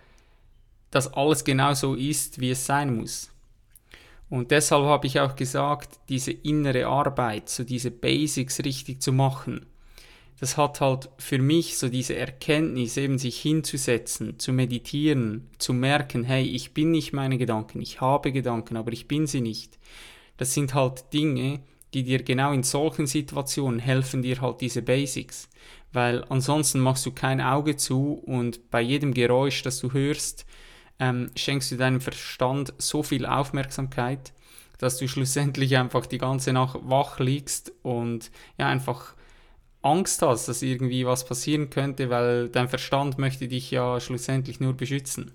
das 0.92 1.14
alles 1.14 1.44
genau 1.44 1.74
so 1.74 1.96
ist, 1.96 2.40
wie 2.40 2.52
es 2.52 2.66
sein 2.66 2.96
muss. 2.96 3.32
Und 4.30 4.52
deshalb 4.52 4.84
habe 4.84 5.08
ich 5.08 5.20
auch 5.20 5.36
gesagt, 5.36 6.00
diese 6.10 6.32
innere 6.32 6.86
Arbeit, 6.86 7.50
so 7.50 7.64
diese 7.64 7.90
Basics 7.90 8.64
richtig 8.64 9.02
zu 9.02 9.12
machen, 9.12 9.66
das 10.40 10.56
hat 10.56 10.80
halt 10.80 11.10
für 11.18 11.40
mich 11.40 11.78
so 11.78 11.90
diese 11.90 12.16
Erkenntnis, 12.16 12.96
eben 12.98 13.18
sich 13.18 13.42
hinzusetzen, 13.42 14.40
zu 14.40 14.54
meditieren, 14.54 15.50
zu 15.58 15.74
merken, 15.74 16.24
hey, 16.24 16.46
ich 16.46 16.74
bin 16.74 16.92
nicht 16.92 17.12
meine 17.12 17.38
Gedanken, 17.38 17.82
ich 17.82 18.00
habe 18.00 18.32
Gedanken, 18.32 18.78
aber 18.78 18.94
ich 18.94 19.08
bin 19.08 19.28
sie 19.28 19.42
nicht. 19.42 19.78
Das 20.38 20.54
sind 20.54 20.74
halt 20.74 21.12
Dinge, 21.14 21.60
die 21.94 22.04
dir 22.04 22.24
genau 22.24 22.54
in 22.54 22.64
solchen 22.64 23.08
Situationen 23.08 23.80
helfen 23.80 24.22
dir 24.22 24.40
halt 24.42 24.62
diese 24.62 24.82
Basics. 24.82 25.50
Weil 25.92 26.24
ansonsten 26.30 26.80
machst 26.80 27.06
du 27.06 27.12
kein 27.12 27.42
Auge 27.42 27.76
zu 27.76 28.14
und 28.14 28.70
bei 28.70 28.82
jedem 28.82 29.14
Geräusch, 29.14 29.64
das 29.64 29.80
du 29.80 29.92
hörst, 29.92 30.46
ähm, 31.00 31.32
schenkst 31.36 31.72
du 31.72 31.78
deinem 31.78 32.02
Verstand 32.02 32.74
so 32.78 33.02
viel 33.02 33.26
Aufmerksamkeit, 33.26 34.34
dass 34.78 34.98
du 34.98 35.08
schlussendlich 35.10 35.78
einfach 35.78 36.06
die 36.06 36.18
ganze 36.18 36.54
Nacht 36.54 36.80
wach 36.84 37.20
liegst 37.20 37.72
und 37.82 38.32
ja 38.58 38.68
einfach 38.68 39.16
Angst 39.82 40.22
hast, 40.22 40.48
dass 40.48 40.62
irgendwie 40.62 41.06
was 41.06 41.26
passieren 41.26 41.70
könnte, 41.70 42.10
weil 42.10 42.50
dein 42.50 42.68
Verstand 42.68 43.18
möchte 43.18 43.48
dich 43.48 43.72
ja 43.72 44.00
schlussendlich 44.00 44.60
nur 44.60 44.74
beschützen. 44.74 45.32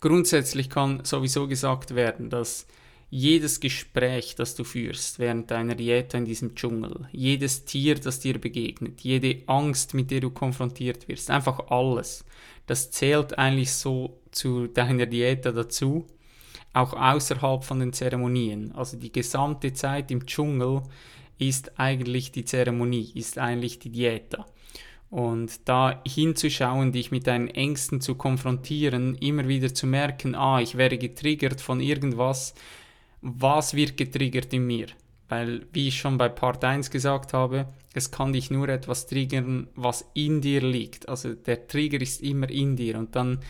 Grundsätzlich 0.00 0.70
kann 0.70 1.04
sowieso 1.04 1.46
gesagt 1.46 1.94
werden, 1.94 2.30
dass 2.30 2.66
jedes 3.08 3.60
Gespräch, 3.60 4.34
das 4.34 4.54
du 4.54 4.64
führst 4.64 5.18
während 5.18 5.50
deiner 5.50 5.74
Diät 5.74 6.12
in 6.14 6.24
diesem 6.24 6.54
Dschungel, 6.54 7.08
jedes 7.12 7.64
Tier, 7.64 7.94
das 7.94 8.20
dir 8.20 8.40
begegnet, 8.40 9.00
jede 9.00 9.42
Angst, 9.46 9.94
mit 9.94 10.10
der 10.10 10.20
du 10.20 10.30
konfrontiert 10.30 11.06
wirst, 11.08 11.30
einfach 11.30 11.70
alles, 11.70 12.24
das 12.66 12.90
zählt 12.90 13.38
eigentlich 13.38 13.72
so 13.72 14.20
zu 14.32 14.66
deiner 14.66 15.06
Diät 15.06 15.46
dazu, 15.46 16.06
auch 16.72 16.92
außerhalb 16.92 17.64
von 17.64 17.80
den 17.80 17.92
Zeremonien. 17.92 18.72
Also 18.72 18.98
die 18.98 19.12
gesamte 19.12 19.72
Zeit 19.72 20.10
im 20.10 20.26
Dschungel 20.26 20.82
ist 21.38 21.78
eigentlich 21.78 22.32
die 22.32 22.44
Zeremonie, 22.44 23.12
ist 23.14 23.38
eigentlich 23.38 23.78
die 23.78 23.90
Dieta. 23.90 24.46
Und 25.08 25.68
da 25.68 26.02
hinzuschauen, 26.06 26.92
dich 26.92 27.12
mit 27.12 27.28
deinen 27.28 27.48
Ängsten 27.48 28.00
zu 28.00 28.16
konfrontieren, 28.16 29.14
immer 29.14 29.46
wieder 29.46 29.72
zu 29.72 29.86
merken, 29.86 30.34
ah, 30.34 30.60
ich 30.60 30.76
werde 30.76 30.98
getriggert 30.98 31.60
von 31.60 31.80
irgendwas, 31.80 32.54
was 33.20 33.74
wird 33.74 33.96
getriggert 33.96 34.52
in 34.52 34.66
mir? 34.66 34.86
Weil, 35.28 35.66
wie 35.72 35.88
ich 35.88 35.98
schon 35.98 36.18
bei 36.18 36.28
Part 36.28 36.62
1 36.62 36.90
gesagt 36.90 37.32
habe, 37.32 37.66
es 37.94 38.10
kann 38.10 38.32
dich 38.32 38.50
nur 38.50 38.68
etwas 38.68 39.06
triggern, 39.06 39.68
was 39.74 40.04
in 40.14 40.40
dir 40.40 40.60
liegt. 40.60 41.08
Also 41.08 41.34
der 41.34 41.66
Trigger 41.66 42.00
ist 42.00 42.22
immer 42.22 42.48
in 42.48 42.76
dir 42.76 42.98
und 42.98 43.16
dann 43.16 43.40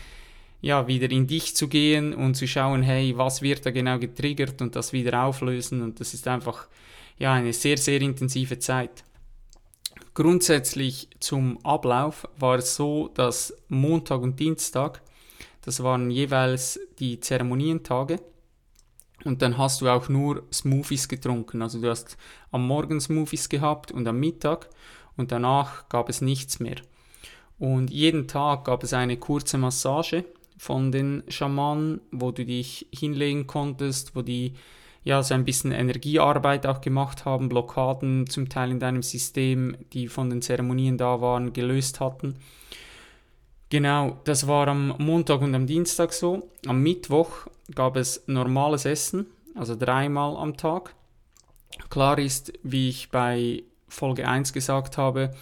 ja 0.61 0.87
wieder 0.87 1.11
in 1.11 1.27
dich 1.27 1.55
zu 1.55 1.67
gehen 1.67 2.13
und 2.13 2.35
zu 2.35 2.47
schauen, 2.47 2.81
hey, 2.81 3.15
was 3.17 3.41
wird 3.41 3.65
da 3.65 3.71
genau 3.71 3.99
getriggert 3.99 4.61
und 4.61 4.75
das 4.75 4.93
wieder 4.93 5.23
auflösen 5.23 5.81
und 5.81 5.99
das 5.99 6.13
ist 6.13 6.27
einfach 6.27 6.67
ja, 7.19 7.33
eine 7.33 7.53
sehr, 7.53 7.77
sehr 7.77 8.01
intensive 8.01 8.57
Zeit. 8.59 9.03
Grundsätzlich 10.13 11.09
zum 11.19 11.63
Ablauf 11.63 12.27
war 12.39 12.57
es 12.57 12.75
so, 12.75 13.09
dass 13.09 13.53
Montag 13.67 14.21
und 14.21 14.39
Dienstag, 14.39 15.01
das 15.61 15.83
waren 15.83 16.09
jeweils 16.09 16.79
die 16.99 17.19
Zeremonientage, 17.19 18.19
und 19.23 19.41
dann 19.41 19.57
hast 19.57 19.81
du 19.81 19.89
auch 19.89 20.09
nur 20.09 20.43
Smoothies 20.51 21.07
getrunken. 21.07 21.61
Also 21.61 21.81
du 21.81 21.89
hast 21.89 22.17
am 22.51 22.67
Morgen 22.67 22.99
Smoothies 22.99 23.49
gehabt 23.49 23.91
und 23.91 24.07
am 24.07 24.19
Mittag 24.19 24.69
und 25.15 25.31
danach 25.31 25.89
gab 25.89 26.09
es 26.09 26.21
nichts 26.21 26.59
mehr. 26.59 26.77
Und 27.59 27.89
jeden 27.89 28.27
Tag 28.27 28.65
gab 28.65 28.83
es 28.83 28.93
eine 28.93 29.17
kurze 29.17 29.57
Massage 29.57 30.25
von 30.57 30.91
den 30.91 31.23
Schamanen, 31.27 32.01
wo 32.11 32.31
du 32.31 32.45
dich 32.45 32.87
hinlegen 32.91 33.47
konntest, 33.47 34.15
wo 34.15 34.21
die 34.21 34.53
ja, 35.07 35.23
so 35.23 35.33
ein 35.33 35.45
bisschen 35.45 35.71
Energiearbeit 35.71 36.67
auch 36.67 36.81
gemacht 36.81 37.23
haben, 37.23 37.47
Blockaden 37.47 38.27
zum 38.27 38.49
Teil 38.49 38.71
in 38.71 38.81
deinem 38.81 39.03
System, 39.03 39.77
die 39.93 40.09
von 40.09 40.29
den 40.29 40.41
Zeremonien 40.41 40.97
da 40.97 41.21
waren, 41.21 41.53
gelöst 41.53 42.01
hatten. 42.01 42.35
Genau, 43.69 44.19
das 44.25 44.47
war 44.47 44.67
am 44.67 44.95
Montag 44.97 45.41
und 45.41 45.55
am 45.55 45.65
Dienstag 45.65 46.11
so. 46.11 46.49
Am 46.65 46.83
Mittwoch 46.83 47.47
gab 47.75 47.97
es 47.97 48.23
normales 48.27 48.85
Essen, 48.85 49.27
also 49.55 49.75
dreimal 49.75 50.37
am 50.37 50.57
Tag. 50.57 50.95
Klar 51.89 52.19
ist, 52.19 52.53
wie 52.63 52.89
ich 52.89 53.09
bei 53.09 53.63
Folge 53.87 54.27
1 54.27 54.53
gesagt 54.53 54.97
habe, 54.97 55.33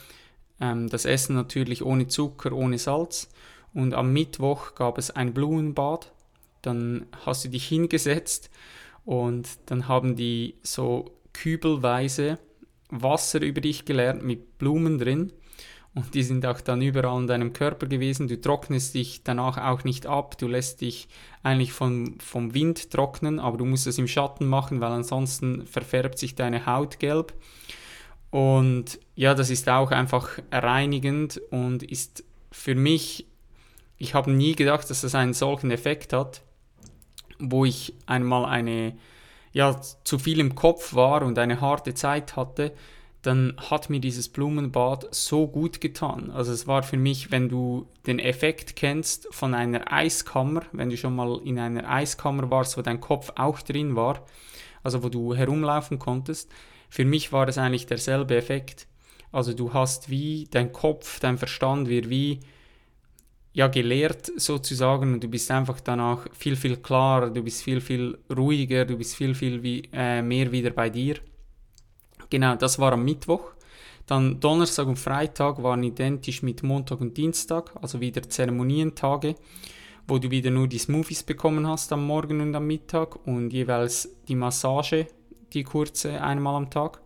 ähm, 0.59 0.89
das 0.89 1.05
Essen 1.05 1.35
natürlich 1.35 1.83
ohne 1.83 2.07
Zucker, 2.07 2.51
ohne 2.51 2.77
Salz. 2.77 3.29
Und 3.73 3.93
am 3.93 4.13
Mittwoch 4.13 4.75
gab 4.75 4.97
es 4.97 5.11
ein 5.11 5.33
Blumenbad. 5.33 6.11
Dann 6.61 7.05
hast 7.25 7.45
du 7.45 7.49
dich 7.49 7.67
hingesetzt 7.67 8.49
und 9.03 9.47
dann 9.67 9.87
haben 9.87 10.15
die 10.15 10.55
so 10.63 11.11
kübelweise 11.33 12.39
Wasser 12.89 13.41
über 13.41 13.61
dich 13.61 13.85
geleert 13.85 14.23
mit 14.23 14.57
Blumen 14.57 14.97
drin. 14.97 15.33
Und 15.95 16.13
die 16.13 16.23
sind 16.23 16.45
auch 16.45 16.61
dann 16.61 16.81
überall 16.81 17.21
in 17.21 17.27
deinem 17.27 17.53
Körper 17.53 17.87
gewesen. 17.87 18.27
Du 18.27 18.39
trocknest 18.39 18.93
dich 18.93 19.23
danach 19.23 19.57
auch 19.57 19.83
nicht 19.83 20.05
ab. 20.05 20.37
Du 20.37 20.47
lässt 20.47 20.81
dich 20.81 21.07
eigentlich 21.41 21.71
vom, 21.71 22.19
vom 22.19 22.53
Wind 22.53 22.91
trocknen, 22.91 23.39
aber 23.39 23.57
du 23.57 23.65
musst 23.65 23.87
es 23.87 23.97
im 23.97 24.07
Schatten 24.07 24.45
machen, 24.45 24.81
weil 24.81 24.91
ansonsten 24.91 25.65
verfärbt 25.65 26.19
sich 26.19 26.35
deine 26.35 26.65
Haut 26.65 26.99
gelb. 26.99 27.33
Und 28.29 28.99
ja, 29.15 29.33
das 29.33 29.49
ist 29.49 29.69
auch 29.69 29.91
einfach 29.91 30.37
reinigend 30.51 31.41
und 31.49 31.81
ist 31.81 32.25
für 32.51 32.75
mich, 32.75 33.25
ich 33.97 34.13
habe 34.13 34.31
nie 34.31 34.53
gedacht, 34.53 34.89
dass 34.89 35.01
das 35.01 35.15
einen 35.15 35.33
solchen 35.33 35.71
Effekt 35.71 36.11
hat 36.11 36.41
wo 37.39 37.65
ich 37.65 37.93
einmal 38.05 38.45
eine, 38.45 38.97
ja, 39.51 39.79
zu 40.03 40.19
viel 40.19 40.39
im 40.39 40.55
Kopf 40.55 40.93
war 40.93 41.23
und 41.23 41.37
eine 41.37 41.61
harte 41.61 41.93
Zeit 41.93 42.35
hatte, 42.35 42.73
dann 43.25 43.53
hat 43.57 43.89
mir 43.89 43.99
dieses 43.99 44.29
Blumenbad 44.29 45.13
so 45.13 45.47
gut 45.47 45.81
getan. 45.81 46.31
Also 46.31 46.51
es 46.51 46.67
war 46.67 46.83
für 46.83 46.97
mich, 46.97 47.31
wenn 47.31 47.49
du 47.49 47.87
den 48.05 48.19
Effekt 48.19 48.75
kennst 48.75 49.27
von 49.31 49.53
einer 49.53 49.91
Eiskammer, 49.91 50.63
wenn 50.71 50.89
du 50.89 50.97
schon 50.97 51.15
mal 51.15 51.41
in 51.43 51.57
einer 51.57 51.89
Eiskammer 51.89 52.49
warst, 52.51 52.77
wo 52.77 52.81
dein 52.81 53.01
Kopf 53.01 53.31
auch 53.35 53.61
drin 53.61 53.95
war, 53.95 54.25
also 54.83 55.03
wo 55.03 55.09
du 55.09 55.33
herumlaufen 55.33 55.97
konntest, 55.97 56.51
für 56.89 57.05
mich 57.05 57.31
war 57.31 57.47
es 57.47 57.57
eigentlich 57.57 57.87
derselbe 57.87 58.35
Effekt. 58.35 58.87
Also 59.31 59.53
du 59.53 59.73
hast 59.73 60.09
wie 60.09 60.47
dein 60.51 60.71
Kopf, 60.71 61.19
dein 61.19 61.37
Verstand 61.37 61.89
wird 61.89 62.09
wie 62.09 62.39
ja, 63.53 63.67
gelehrt 63.67 64.31
sozusagen 64.35 65.13
und 65.13 65.23
du 65.23 65.29
bist 65.29 65.49
einfach 65.49 65.79
danach 65.79 66.27
viel, 66.33 66.57
viel 66.57 66.77
klarer, 66.77 67.29
du 67.29 67.41
bist 67.41 67.63
viel, 67.63 67.79
viel 67.79 68.17
ruhiger, 68.29 68.83
du 68.83 68.97
bist 68.97 69.15
viel, 69.15 69.33
viel 69.33 69.63
wie, 69.63 69.83
äh, 69.93 70.21
mehr 70.21 70.51
wieder 70.51 70.71
bei 70.71 70.89
dir. 70.89 71.15
Genau, 72.35 72.57
das 72.57 72.77
war 72.79 72.91
am 72.91 73.05
Mittwoch. 73.05 73.53
Dann 74.07 74.41
Donnerstag 74.41 74.87
und 74.87 74.99
Freitag 74.99 75.63
waren 75.63 75.81
identisch 75.83 76.43
mit 76.43 76.63
Montag 76.63 76.99
und 76.99 77.15
Dienstag, 77.15 77.71
also 77.81 78.01
wieder 78.01 78.23
Zeremonientage, 78.23 79.35
wo 80.05 80.17
du 80.19 80.29
wieder 80.29 80.51
nur 80.51 80.67
die 80.67 80.77
Smoothies 80.77 81.23
bekommen 81.23 81.65
hast 81.65 81.93
am 81.93 82.05
Morgen 82.05 82.41
und 82.41 82.53
am 82.53 82.67
Mittag 82.67 83.25
und 83.25 83.51
jeweils 83.51 84.09
die 84.27 84.35
Massage, 84.35 85.07
die 85.53 85.63
kurze 85.63 86.21
einmal 86.21 86.55
am 86.55 86.69
Tag. 86.69 86.99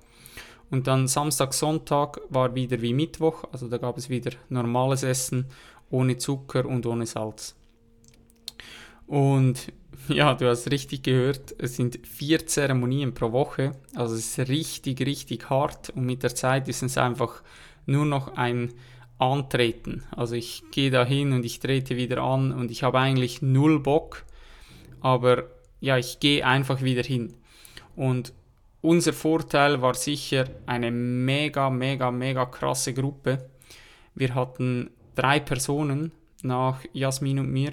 Und 0.71 0.87
dann 0.87 1.07
Samstag, 1.07 1.53
Sonntag 1.53 2.19
war 2.29 2.55
wieder 2.55 2.81
wie 2.81 2.95
Mittwoch, 2.95 3.43
also 3.51 3.67
da 3.67 3.77
gab 3.77 3.99
es 3.99 4.09
wieder 4.09 4.31
normales 4.49 5.03
Essen 5.03 5.45
ohne 5.91 6.17
Zucker 6.17 6.65
und 6.65 6.87
ohne 6.87 7.05
Salz. 7.05 7.55
Und 9.05 9.71
ja, 10.13 10.33
du 10.33 10.49
hast 10.49 10.69
richtig 10.71 11.03
gehört, 11.03 11.55
es 11.57 11.75
sind 11.75 11.99
vier 12.05 12.45
Zeremonien 12.45 13.13
pro 13.13 13.31
Woche. 13.31 13.73
Also 13.95 14.15
es 14.15 14.37
ist 14.37 14.49
richtig, 14.49 15.01
richtig 15.01 15.49
hart 15.49 15.91
und 15.91 16.05
mit 16.05 16.23
der 16.23 16.35
Zeit 16.35 16.67
ist 16.67 16.83
es 16.83 16.97
einfach 16.97 17.41
nur 17.85 18.05
noch 18.05 18.35
ein 18.35 18.73
Antreten. 19.17 20.03
Also 20.11 20.35
ich 20.35 20.63
gehe 20.71 20.91
da 20.91 21.05
hin 21.05 21.33
und 21.33 21.45
ich 21.45 21.59
trete 21.59 21.95
wieder 21.95 22.21
an 22.21 22.51
und 22.51 22.71
ich 22.71 22.83
habe 22.83 22.99
eigentlich 22.99 23.41
null 23.41 23.79
Bock, 23.79 24.25
aber 25.01 25.45
ja, 25.79 25.97
ich 25.97 26.19
gehe 26.19 26.45
einfach 26.45 26.81
wieder 26.81 27.03
hin. 27.03 27.35
Und 27.95 28.33
unser 28.81 29.13
Vorteil 29.13 29.81
war 29.81 29.93
sicher 29.93 30.45
eine 30.65 30.89
mega, 30.89 31.69
mega, 31.69 32.11
mega 32.11 32.45
krasse 32.45 32.93
Gruppe. 32.93 33.49
Wir 34.15 34.35
hatten 34.35 34.89
drei 35.15 35.39
Personen, 35.39 36.11
nach 36.41 36.79
Jasmin 36.93 37.39
und 37.39 37.51
mir. 37.51 37.71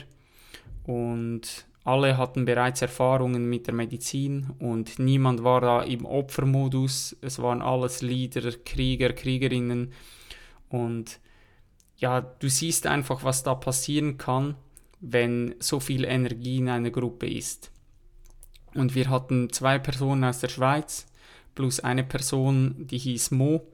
Und 0.85 1.67
alle 1.87 2.17
hatten 2.19 2.45
bereits 2.45 2.83
Erfahrungen 2.83 3.49
mit 3.49 3.69
der 3.69 3.75
Medizin 3.75 4.51
und 4.59 4.99
niemand 4.99 5.45
war 5.45 5.61
da 5.61 5.83
im 5.83 6.05
Opfermodus. 6.05 7.17
Es 7.21 7.41
waren 7.41 7.63
alles 7.63 8.03
Leader, 8.03 8.51
Krieger, 8.65 9.13
Kriegerinnen. 9.13 9.93
Und 10.69 11.21
ja, 11.97 12.21
du 12.23 12.49
siehst 12.49 12.89
einfach, 12.89 13.23
was 13.23 13.45
da 13.45 13.55
passieren 13.55 14.19
kann, 14.19 14.57
wenn 14.99 15.55
so 15.61 15.79
viel 15.79 16.05
Energie 16.05 16.59
in 16.59 16.69
einer 16.69 16.91
Gruppe 16.91 17.31
ist. 17.31 17.71
Und 18.75 18.97
wir 18.97 19.09
hatten 19.09 19.53
zwei 19.53 19.79
Personen 19.79 20.25
aus 20.25 20.41
der 20.41 20.49
Schweiz 20.49 21.07
plus 21.55 21.79
eine 21.79 22.03
Person, 22.03 22.89
die 22.89 22.99
hieß 22.99 23.31
Mo. 23.31 23.65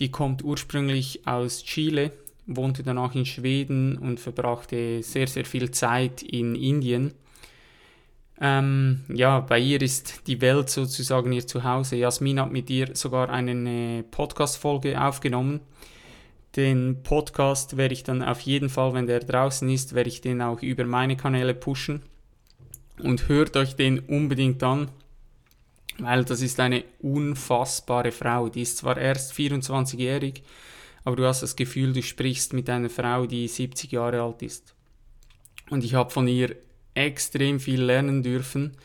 Die 0.00 0.10
kommt 0.10 0.44
ursprünglich 0.44 1.26
aus 1.26 1.64
Chile, 1.64 2.12
wohnte 2.46 2.82
danach 2.82 3.14
in 3.14 3.26
Schweden 3.26 3.98
und 3.98 4.20
verbrachte 4.20 5.02
sehr, 5.02 5.26
sehr 5.26 5.44
viel 5.44 5.70
Zeit 5.70 6.22
in 6.22 6.54
Indien. 6.54 7.12
Ähm, 8.40 9.04
ja, 9.08 9.40
bei 9.40 9.58
ihr 9.58 9.80
ist 9.80 10.26
die 10.26 10.40
Welt 10.40 10.68
sozusagen 10.68 11.32
ihr 11.32 11.46
Zuhause. 11.46 11.96
Jasmin 11.96 12.40
hat 12.40 12.52
mit 12.52 12.68
ihr 12.68 12.94
sogar 12.94 13.30
eine 13.30 14.04
Podcast-Folge 14.10 15.00
aufgenommen. 15.00 15.60
Den 16.54 17.02
Podcast 17.02 17.76
werde 17.76 17.94
ich 17.94 18.02
dann 18.02 18.22
auf 18.22 18.40
jeden 18.40 18.68
Fall, 18.68 18.94
wenn 18.94 19.06
der 19.06 19.20
draußen 19.20 19.68
ist, 19.68 19.94
werde 19.94 20.08
ich 20.08 20.20
den 20.20 20.40
auch 20.40 20.62
über 20.62 20.84
meine 20.84 21.16
Kanäle 21.16 21.54
pushen. 21.54 22.02
Und 23.02 23.28
hört 23.28 23.56
euch 23.56 23.76
den 23.76 23.98
unbedingt 23.98 24.62
an, 24.62 24.90
weil 25.98 26.24
das 26.24 26.40
ist 26.40 26.58
eine 26.60 26.84
unfassbare 27.00 28.10
Frau. 28.10 28.48
Die 28.48 28.62
ist 28.62 28.78
zwar 28.78 28.96
erst 28.96 29.34
24-jährig, 29.34 30.42
aber 31.06 31.14
du 31.14 31.24
hast 31.24 31.40
das 31.40 31.54
Gefühl, 31.54 31.92
du 31.92 32.02
sprichst 32.02 32.52
mit 32.52 32.68
einer 32.68 32.90
Frau, 32.90 33.26
die 33.26 33.46
70 33.46 33.92
Jahre 33.92 34.22
alt 34.22 34.42
ist. 34.42 34.74
Und 35.70 35.84
ich 35.84 35.94
habe 35.94 36.10
von 36.10 36.26
ihr 36.26 36.56
extrem 36.94 37.60
viel 37.60 37.80
lernen 37.80 38.24
dürfen. 38.24 38.76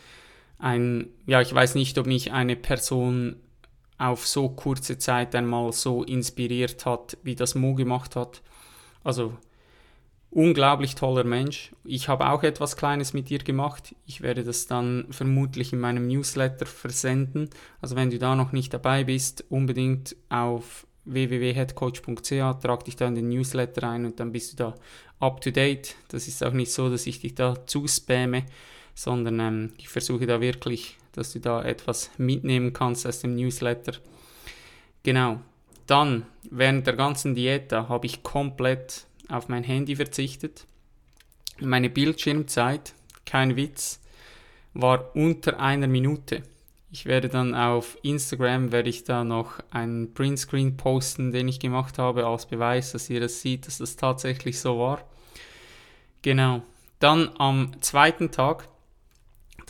Ein, 0.59 1.07
ja, 1.25 1.41
ich 1.41 1.51
weiß 1.51 1.73
nicht, 1.73 1.97
ob 1.97 2.05
mich 2.05 2.31
eine 2.31 2.55
Person 2.55 3.37
auf 3.97 4.27
so 4.27 4.49
kurze 4.49 4.99
Zeit 4.99 5.33
einmal 5.33 5.73
so 5.73 6.03
inspiriert 6.03 6.85
hat, 6.85 7.17
wie 7.23 7.33
das 7.33 7.55
Mo 7.55 7.73
gemacht 7.73 8.15
hat. 8.15 8.43
Also 9.03 9.35
unglaublich 10.29 10.93
toller 10.93 11.23
Mensch. 11.23 11.71
Ich 11.83 12.07
habe 12.07 12.29
auch 12.29 12.43
etwas 12.43 12.77
Kleines 12.77 13.13
mit 13.13 13.29
dir 13.29 13.39
gemacht. 13.39 13.95
Ich 14.05 14.21
werde 14.21 14.43
das 14.43 14.67
dann 14.67 15.07
vermutlich 15.09 15.73
in 15.73 15.79
meinem 15.79 16.07
Newsletter 16.07 16.67
versenden. 16.67 17.49
Also 17.81 17.95
wenn 17.95 18.11
du 18.11 18.19
da 18.19 18.35
noch 18.35 18.51
nicht 18.51 18.75
dabei 18.75 19.05
bist, 19.05 19.43
unbedingt 19.49 20.15
auf 20.29 20.85
www.headcoach.ch 21.05 22.61
trag 22.61 22.83
dich 22.85 22.95
da 22.95 23.07
in 23.07 23.15
den 23.15 23.29
Newsletter 23.29 23.89
ein 23.89 24.05
und 24.05 24.19
dann 24.19 24.31
bist 24.31 24.53
du 24.53 24.57
da 24.57 24.75
up 25.19 25.41
to 25.41 25.51
date. 25.51 25.95
Das 26.09 26.27
ist 26.27 26.43
auch 26.43 26.53
nicht 26.53 26.71
so, 26.71 26.89
dass 26.89 27.07
ich 27.07 27.19
dich 27.19 27.35
da 27.35 27.65
zuspamme, 27.65 28.45
sondern 28.93 29.39
ähm, 29.39 29.73
ich 29.77 29.89
versuche 29.89 30.25
da 30.25 30.41
wirklich 30.41 30.97
dass 31.11 31.33
du 31.33 31.39
da 31.39 31.63
etwas 31.63 32.11
mitnehmen 32.17 32.73
kannst 32.73 33.05
aus 33.05 33.19
dem 33.19 33.35
Newsletter. 33.35 33.93
Genau. 35.03 35.41
Dann, 35.87 36.25
während 36.49 36.87
der 36.87 36.95
ganzen 36.95 37.35
Diät 37.35 37.71
habe 37.71 38.05
ich 38.05 38.23
komplett 38.23 39.05
auf 39.27 39.49
mein 39.49 39.63
Handy 39.63 39.95
verzichtet. 39.95 40.65
Meine 41.59 41.89
Bildschirmzeit, 41.89 42.93
kein 43.25 43.55
Witz, 43.55 43.99
war 44.73 45.15
unter 45.15 45.59
einer 45.59 45.87
Minute. 45.87 46.43
Ich 46.91 47.05
werde 47.05 47.29
dann 47.29 47.55
auf 47.55 47.97
Instagram, 48.01 48.71
werde 48.71 48.89
ich 48.89 49.05
da 49.05 49.23
noch 49.23 49.59
einen 49.71 50.13
Printscreen 50.13 50.75
posten, 50.75 51.31
den 51.31 51.47
ich 51.47 51.59
gemacht 51.59 51.97
habe, 51.97 52.25
als 52.25 52.45
Beweis, 52.45 52.91
dass 52.91 53.09
ihr 53.09 53.21
das 53.21 53.41
seht, 53.41 53.67
dass 53.67 53.77
das 53.77 53.95
tatsächlich 53.95 54.59
so 54.59 54.77
war. 54.77 55.01
Genau. 56.21 56.61
Dann 56.99 57.31
am 57.37 57.71
zweiten 57.81 58.31
Tag 58.31 58.67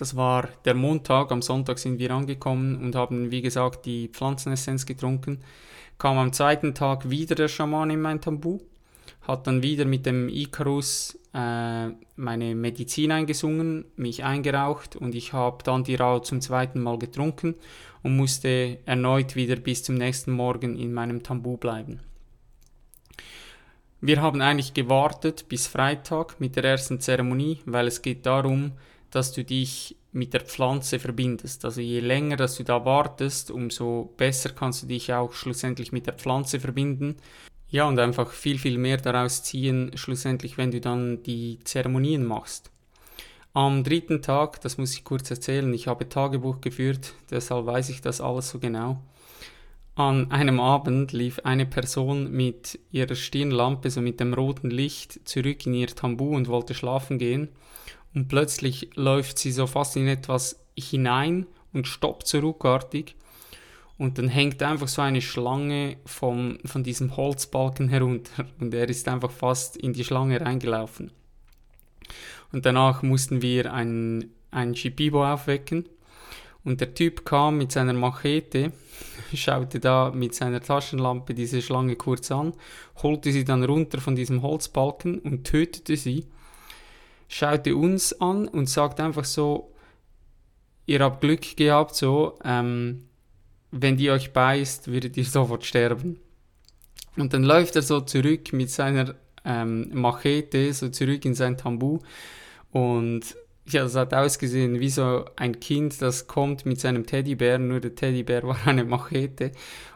das 0.02 0.16
war 0.16 0.50
der 0.66 0.74
Montag, 0.74 1.32
am 1.32 1.44
Sonntag 1.44 1.78
sind 1.78 2.00
wir 2.00 2.10
angekommen 2.10 2.84
und 2.84 2.96
haben, 2.96 3.30
wie 3.30 3.44
gesagt, 3.44 3.86
die 3.86 4.08
Pflanzenessenz 4.08 4.88
getrunken. 4.88 5.44
Kam 6.00 6.18
am 6.18 6.34
zweiten 6.34 6.74
Tag 6.74 7.12
wieder 7.12 7.36
der 7.36 7.48
Schaman 7.48 7.92
in 7.92 8.02
mein 8.02 8.20
Tambu, 8.20 8.62
hat 9.22 9.48
dann 9.48 9.64
wieder 9.64 9.86
mit 9.86 10.06
dem 10.06 10.30
Icarus 10.30 11.18
äh, 11.34 11.90
meine 12.16 12.56
Medizin 12.56 13.12
eingesungen, 13.12 13.86
mich 13.96 14.24
eingeraucht 14.24 14.96
und 14.96 15.16
ich 15.16 15.34
habe 15.34 15.64
dann 15.64 15.84
die 15.84 15.96
Rau 15.96 16.20
zum 16.20 16.42
zweiten 16.42 16.82
Mal 16.82 16.98
getrunken 16.98 17.56
und 18.04 18.16
musste 18.16 18.80
erneut 18.86 19.36
wieder 19.36 19.56
bis 19.56 19.84
zum 19.84 19.96
nächsten 19.96 20.32
Morgen 20.32 20.78
in 20.78 20.94
meinem 20.94 21.24
Tambu 21.24 21.58
bleiben. 21.58 22.00
Wir 24.04 24.20
haben 24.20 24.42
eigentlich 24.42 24.74
gewartet 24.74 25.48
bis 25.48 25.68
Freitag 25.68 26.40
mit 26.40 26.56
der 26.56 26.64
ersten 26.64 27.00
Zeremonie, 27.00 27.60
weil 27.66 27.86
es 27.86 28.02
geht 28.02 28.26
darum, 28.26 28.72
dass 29.12 29.32
du 29.32 29.44
dich 29.44 29.96
mit 30.12 30.34
der 30.34 30.42
Pflanze 30.42 30.98
verbindest. 30.98 31.64
Also 31.66 31.82
je 31.82 32.00
länger, 32.00 32.36
dass 32.36 32.58
du 32.58 32.64
da 32.64 32.84
wartest, 32.84 33.52
umso 33.52 34.12
besser 34.18 34.50
kannst 34.50 34.84
du 34.84 34.88
dich 34.88 35.14
auch 35.14 35.34
schlussendlich 35.34 35.92
mit 35.92 36.08
der 36.08 36.16
Pflanze 36.16 36.60
verbinden. 36.60 37.18
Ja, 37.72 37.86
und 37.86 37.98
einfach 38.00 38.32
viel, 38.32 38.60
viel 38.60 38.78
mehr 38.78 38.98
daraus 38.98 39.44
ziehen, 39.44 39.92
schlussendlich, 39.96 40.58
wenn 40.58 40.72
du 40.72 40.82
dann 40.82 41.24
die 41.24 41.60
Zeremonien 41.64 42.26
machst. 42.26 42.70
Am 43.54 43.86
dritten 43.86 44.22
Tag, 44.22 44.60
das 44.60 44.78
muss 44.78 44.94
ich 44.94 45.06
kurz 45.06 45.32
erzählen, 45.32 45.74
ich 45.74 45.88
habe 45.88 46.08
Tagebuch 46.08 46.60
geführt, 46.60 47.14
deshalb 47.30 47.66
weiß 47.66 47.90
ich 47.90 48.02
das 48.02 48.20
alles 48.20 48.50
so 48.50 48.60
genau. 48.60 49.02
An 49.96 50.32
einem 50.32 50.60
Abend 50.60 51.14
lief 51.14 51.40
eine 51.44 51.66
Person 51.66 52.32
mit 52.32 52.78
ihrer 52.92 53.16
Stirnlampe, 53.16 53.90
so 53.90 54.02
mit 54.02 54.20
dem 54.20 54.34
roten 54.34 54.70
Licht, 54.70 55.22
zurück 55.28 55.66
in 55.66 55.74
ihr 55.74 55.88
Tambu 55.88 56.36
und 56.36 56.50
wollte 56.50 56.74
schlafen 56.74 57.20
gehen 57.20 57.50
und 58.14 58.28
plötzlich 58.28 58.90
läuft 58.96 59.40
sie 59.40 59.52
so 59.52 59.68
fast 59.68 59.96
in 59.96 60.08
etwas 60.08 60.62
hinein 60.78 61.46
und 61.72 61.88
stoppt 61.88 62.28
so 62.28 62.40
ruckartig 62.40 63.16
und 64.02 64.18
dann 64.18 64.30
hängt 64.30 64.64
einfach 64.64 64.88
so 64.88 65.04
eine 65.04 65.22
Schlange 65.22 65.98
vom, 66.08 66.58
von 66.66 66.82
diesem 66.82 67.16
Holzbalken 67.16 67.88
herunter 67.88 68.48
und 68.60 68.74
er 68.74 68.90
ist 68.90 69.08
einfach 69.08 69.30
fast 69.30 69.78
in 69.78 69.94
die 69.94 70.04
Schlange 70.04 70.42
reingelaufen. 70.42 71.12
Und 72.52 72.66
danach 72.66 73.04
mussten 73.04 73.44
wir 73.44 73.72
einen, 73.72 74.32
einen 74.50 74.76
Shipibo 74.76 75.24
aufwecken 75.24 75.88
und 76.64 76.82
der 76.82 76.96
Typ 76.96 77.26
kam 77.26 77.60
mit 77.60 77.72
seiner 77.72 77.94
Machete, 77.94 78.72
schaute 79.36 79.80
da 79.80 80.12
mit 80.12 80.34
seiner 80.34 80.62
Taschenlampe 80.62 81.36
diese 81.36 81.62
Schlange 81.62 81.96
kurz 81.96 82.32
an, 82.32 82.54
holte 83.04 83.32
sie 83.32 83.46
dann 83.46 83.64
runter 83.64 84.02
von 84.02 84.16
diesem 84.16 84.42
Holzbalken 84.42 85.20
und 85.20 85.44
tötete 85.44 85.96
sie 85.96 86.26
schaute 87.28 87.76
uns 87.76 88.20
an 88.20 88.48
und 88.48 88.68
sagt 88.68 89.00
einfach 89.00 89.26
so, 89.26 89.72
ihr 90.88 91.02
habt 91.02 91.22
Glück 91.22 91.56
gehabt, 91.56 91.96
so, 91.96 92.40
ähm, 92.44 93.08
wenn 93.72 93.98
die 93.98 94.12
euch 94.12 94.34
beißt, 94.34 94.92
würdet 94.92 95.18
ihr 95.18 95.26
sofort 95.38 95.66
sterben. 95.66 96.20
Und 97.18 97.34
dann 97.34 97.44
läuft 97.44 97.76
er 97.76 97.82
so 97.82 98.02
zurück 98.02 98.54
mit 98.54 98.70
seiner 98.70 99.16
ähm, 99.44 99.90
Machete, 99.94 100.74
so 100.74 100.90
zurück 100.90 101.26
in 101.26 101.34
sein 101.34 101.58
Tambu 101.58 102.00
und 102.72 103.36
ja, 103.68 103.84
das 103.84 103.96
hat 103.96 104.14
ausgesehen 104.14 104.80
wie 104.80 104.90
so 104.90 105.26
ein 105.36 105.60
Kind, 105.60 106.02
das 106.02 106.28
kommt 106.28 106.66
mit 106.66 106.80
seinem 106.80 107.06
Teddybär, 107.06 107.60
nur 107.60 107.80
der 107.80 107.96
Teddybär 107.96 108.44
war 108.48 108.58
eine 108.66 108.84
Machete 108.84 109.52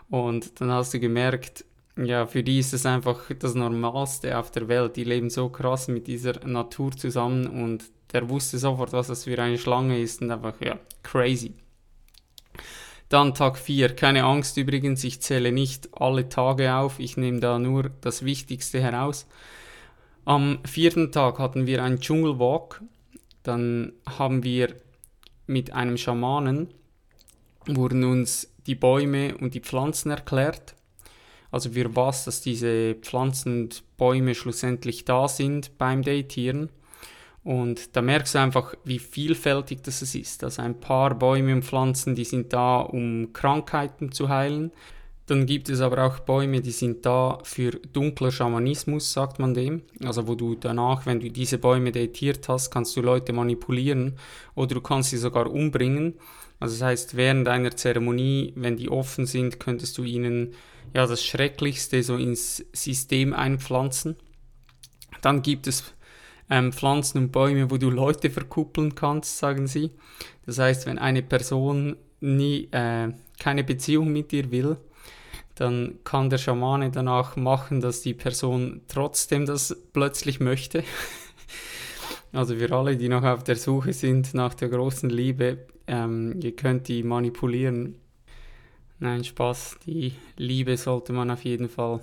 und 0.10 0.60
dann 0.60 0.72
hast 0.72 0.94
du 0.94 1.00
gemerkt, 1.00 1.66
ja, 1.98 2.26
für 2.26 2.44
die 2.44 2.60
ist 2.60 2.74
es 2.74 2.86
einfach 2.86 3.32
das 3.40 3.56
Normalste 3.56 4.38
auf 4.38 4.52
der 4.52 4.68
Welt. 4.68 4.98
Die 4.98 5.06
leben 5.06 5.30
so 5.30 5.48
krass 5.48 5.88
mit 5.88 6.08
dieser 6.08 6.46
Natur 6.46 6.92
zusammen 6.92 7.48
und 7.48 7.86
der 8.12 8.30
wusste 8.30 8.58
sofort, 8.58 8.92
was 8.92 9.08
das 9.08 9.24
für 9.24 9.42
eine 9.42 9.58
Schlange 9.58 10.00
ist 10.00 10.22
und 10.22 10.30
einfach, 10.30 10.60
ja, 10.60 10.78
crazy. 11.04 11.54
Dann 13.10 13.34
Tag 13.34 13.58
4, 13.58 13.96
keine 13.96 14.24
Angst 14.24 14.58
übrigens, 14.58 15.04
ich 15.04 15.22
zähle 15.22 15.52
nicht 15.52 15.90
alle 15.94 16.28
Tage 16.28 16.74
auf, 16.74 17.00
ich 17.00 17.18
nehme 17.18 17.40
da 17.40 17.60
nur 17.60 17.92
das 18.02 18.26
Wichtigste 18.26 18.82
heraus. 18.82 19.28
Am 20.26 20.60
vierten 20.66 21.12
Tag 21.12 21.38
hatten 21.38 21.68
wir 21.68 21.84
einen 21.84 22.00
Dschungelwalk, 22.00 22.82
dann 23.44 23.94
haben 24.08 24.44
wir 24.44 24.76
mit 25.46 25.72
einem 25.74 25.98
Schamanen, 25.98 26.74
wurden 27.68 28.04
uns 28.04 28.52
die 28.66 28.76
Bäume 28.76 29.38
und 29.38 29.54
die 29.54 29.60
Pflanzen 29.60 30.10
erklärt 30.10 30.76
also 31.56 31.70
für 31.72 31.96
was, 31.96 32.26
dass 32.26 32.42
diese 32.42 32.96
Pflanzen 32.96 33.62
und 33.62 33.84
Bäume 33.96 34.36
schlussendlich 34.36 35.06
da 35.06 35.30
sind 35.30 35.78
beim 35.78 36.02
Datieren. 36.02 36.70
Und 37.46 37.96
da 37.96 38.02
merkst 38.02 38.34
du 38.34 38.40
einfach, 38.40 38.74
wie 38.86 38.98
vielfältig 38.98 39.84
das 39.84 40.02
ist. 40.02 40.44
Also 40.44 40.64
ein 40.64 40.80
paar 40.80 41.14
Bäume 41.14 41.54
und 41.54 41.64
Pflanzen, 41.64 42.16
die 42.16 42.26
sind 42.26 42.52
da, 42.52 42.80
um 42.80 43.34
Krankheiten 43.34 44.12
zu 44.12 44.30
heilen. 44.30 44.72
Dann 45.28 45.46
gibt 45.46 45.70
es 45.70 45.80
aber 45.80 46.06
auch 46.06 46.20
Bäume, 46.20 46.62
die 46.62 46.72
sind 46.72 47.06
da 47.06 47.38
für 47.44 47.70
dunkler 47.70 48.32
Schamanismus, 48.32 49.14
sagt 49.14 49.38
man 49.38 49.54
dem. 49.54 49.84
Also 50.04 50.28
wo 50.28 50.34
du 50.34 50.56
danach, 50.56 51.06
wenn 51.06 51.20
du 51.20 51.30
diese 51.30 51.60
Bäume 51.60 51.92
datiert 51.92 52.50
hast, 52.50 52.72
kannst 52.72 52.96
du 52.98 53.02
Leute 53.02 53.32
manipulieren 53.32 54.18
oder 54.56 54.74
du 54.74 54.82
kannst 54.82 55.12
sie 55.12 55.18
sogar 55.18 55.52
umbringen. 55.52 56.16
Also 56.60 56.76
das 56.76 56.82
heißt, 56.82 57.16
während 57.16 57.48
einer 57.48 57.76
Zeremonie, 57.76 58.54
wenn 58.56 58.78
die 58.78 58.90
offen 58.90 59.28
sind, 59.28 59.60
könntest 59.60 60.00
du 60.00 60.04
ihnen 60.04 60.56
ja 60.96 61.06
das 61.06 61.24
Schrecklichste 61.24 62.02
so 62.02 62.18
ins 62.18 62.66
System 62.74 63.34
einpflanzen. 63.34 64.16
Dann 65.22 65.42
gibt 65.42 65.68
es 65.68 65.95
ähm, 66.50 66.72
Pflanzen 66.72 67.18
und 67.20 67.32
Bäume, 67.32 67.72
wo 67.72 67.78
du 67.78 67.90
Leute 67.90 68.30
verkuppeln 68.30 68.96
kannst, 68.96 69.38
sagen 69.38 69.68
sie. 69.68 69.92
Das 70.46 70.60
heißt, 70.60 70.86
wenn 70.86 71.00
eine 71.00 71.24
Person 71.24 71.98
nie 72.20 72.68
äh, 72.72 73.10
keine 73.40 73.64
Beziehung 73.64 74.12
mit 74.12 74.32
dir 74.32 74.52
will, 74.52 74.78
dann 75.56 76.00
kann 76.04 76.30
der 76.30 76.38
Schamane 76.38 76.92
danach 76.92 77.36
machen, 77.36 77.82
dass 77.82 78.02
die 78.02 78.14
Person 78.14 78.82
trotzdem 78.88 79.46
das 79.46 79.76
plötzlich 79.94 80.40
möchte. 80.40 80.84
also 82.34 82.56
für 82.56 82.72
alle, 82.76 82.98
die 82.98 83.10
noch 83.10 83.24
auf 83.24 83.44
der 83.44 83.56
Suche 83.56 83.94
sind 83.94 84.34
nach 84.34 84.54
der 84.54 84.70
großen 84.70 85.10
Liebe, 85.10 85.66
ähm, 85.88 86.40
ihr 86.42 86.56
könnt 86.56 86.88
die 86.88 87.04
manipulieren. 87.04 87.96
Nein, 89.00 89.24
Spaß, 89.24 89.78
die 89.86 90.14
Liebe 90.38 90.78
sollte 90.78 91.14
man 91.14 91.32
auf 91.32 91.44
jeden 91.44 91.70
Fall 91.70 92.02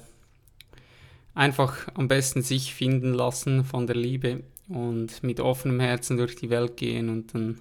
einfach 1.35 1.89
am 1.95 2.09
besten 2.09 2.43
sich 2.43 2.75
finden 2.75 3.13
lassen 3.13 3.65
von 3.65 3.87
der 3.87 3.97
Liebe 3.97 4.43
und 4.69 5.23
mit 5.23 5.41
offenem 5.41 5.81
Herzen 5.81 6.17
durch 6.17 6.37
die 6.37 6.51
Welt 6.51 6.77
gehen 6.77 7.09
und 7.09 7.35
dann, 7.35 7.61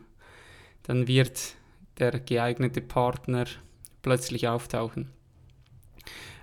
dann 0.84 1.08
wird 1.08 1.56
der 2.00 2.20
geeignete 2.20 2.82
Partner 2.82 3.46
plötzlich 4.02 4.48
auftauchen. 4.48 5.10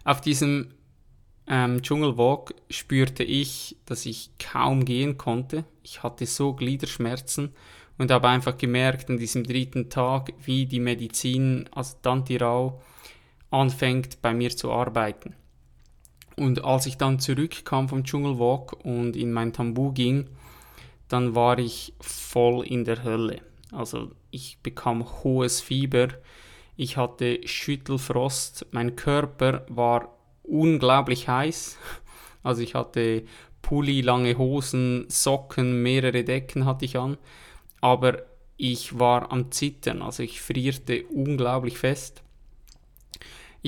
Auf 0.04 0.20
diesem 0.20 0.74
ähm, 1.46 1.82
Dschungelwalk 1.82 2.54
spürte 2.70 3.24
ich, 3.24 3.76
dass 3.86 4.06
ich 4.06 4.30
kaum 4.38 4.84
gehen 4.84 5.16
konnte. 5.16 5.64
Ich 5.82 6.02
hatte 6.02 6.26
so 6.26 6.54
Gliederschmerzen 6.54 7.54
und 7.96 8.10
habe 8.10 8.28
einfach 8.28 8.56
gemerkt 8.56 9.10
an 9.10 9.18
diesem 9.18 9.44
dritten 9.44 9.90
Tag, 9.90 10.32
wie 10.44 10.66
die 10.66 10.80
Medizin, 10.80 11.68
also 11.72 11.96
Dantirau, 12.02 12.82
anfängt 13.50 14.20
bei 14.22 14.34
mir 14.34 14.50
zu 14.50 14.70
arbeiten. 14.70 15.34
Und 16.38 16.64
als 16.64 16.86
ich 16.86 16.96
dann 16.96 17.18
zurückkam 17.18 17.88
vom 17.88 18.04
Dschungelwalk 18.04 18.84
und 18.84 19.16
in 19.16 19.32
mein 19.32 19.52
Tambu 19.52 19.92
ging, 19.92 20.28
dann 21.08 21.34
war 21.34 21.58
ich 21.58 21.94
voll 22.00 22.66
in 22.66 22.84
der 22.84 23.02
Hölle. 23.02 23.40
Also 23.72 24.12
ich 24.30 24.58
bekam 24.62 25.04
hohes 25.24 25.60
Fieber, 25.60 26.08
ich 26.76 26.96
hatte 26.96 27.40
Schüttelfrost, 27.44 28.66
mein 28.70 28.94
Körper 28.94 29.66
war 29.68 30.14
unglaublich 30.42 31.28
heiß. 31.28 31.76
Also 32.44 32.62
ich 32.62 32.76
hatte 32.76 33.24
Pulli, 33.62 34.00
lange 34.00 34.38
Hosen, 34.38 35.06
Socken, 35.08 35.82
mehrere 35.82 36.22
Decken 36.22 36.64
hatte 36.64 36.84
ich 36.84 36.96
an, 36.96 37.18
aber 37.80 38.22
ich 38.56 38.98
war 38.98 39.32
am 39.32 39.50
Zittern, 39.50 40.02
also 40.02 40.22
ich 40.22 40.40
frierte 40.40 41.04
unglaublich 41.06 41.78
fest. 41.78 42.22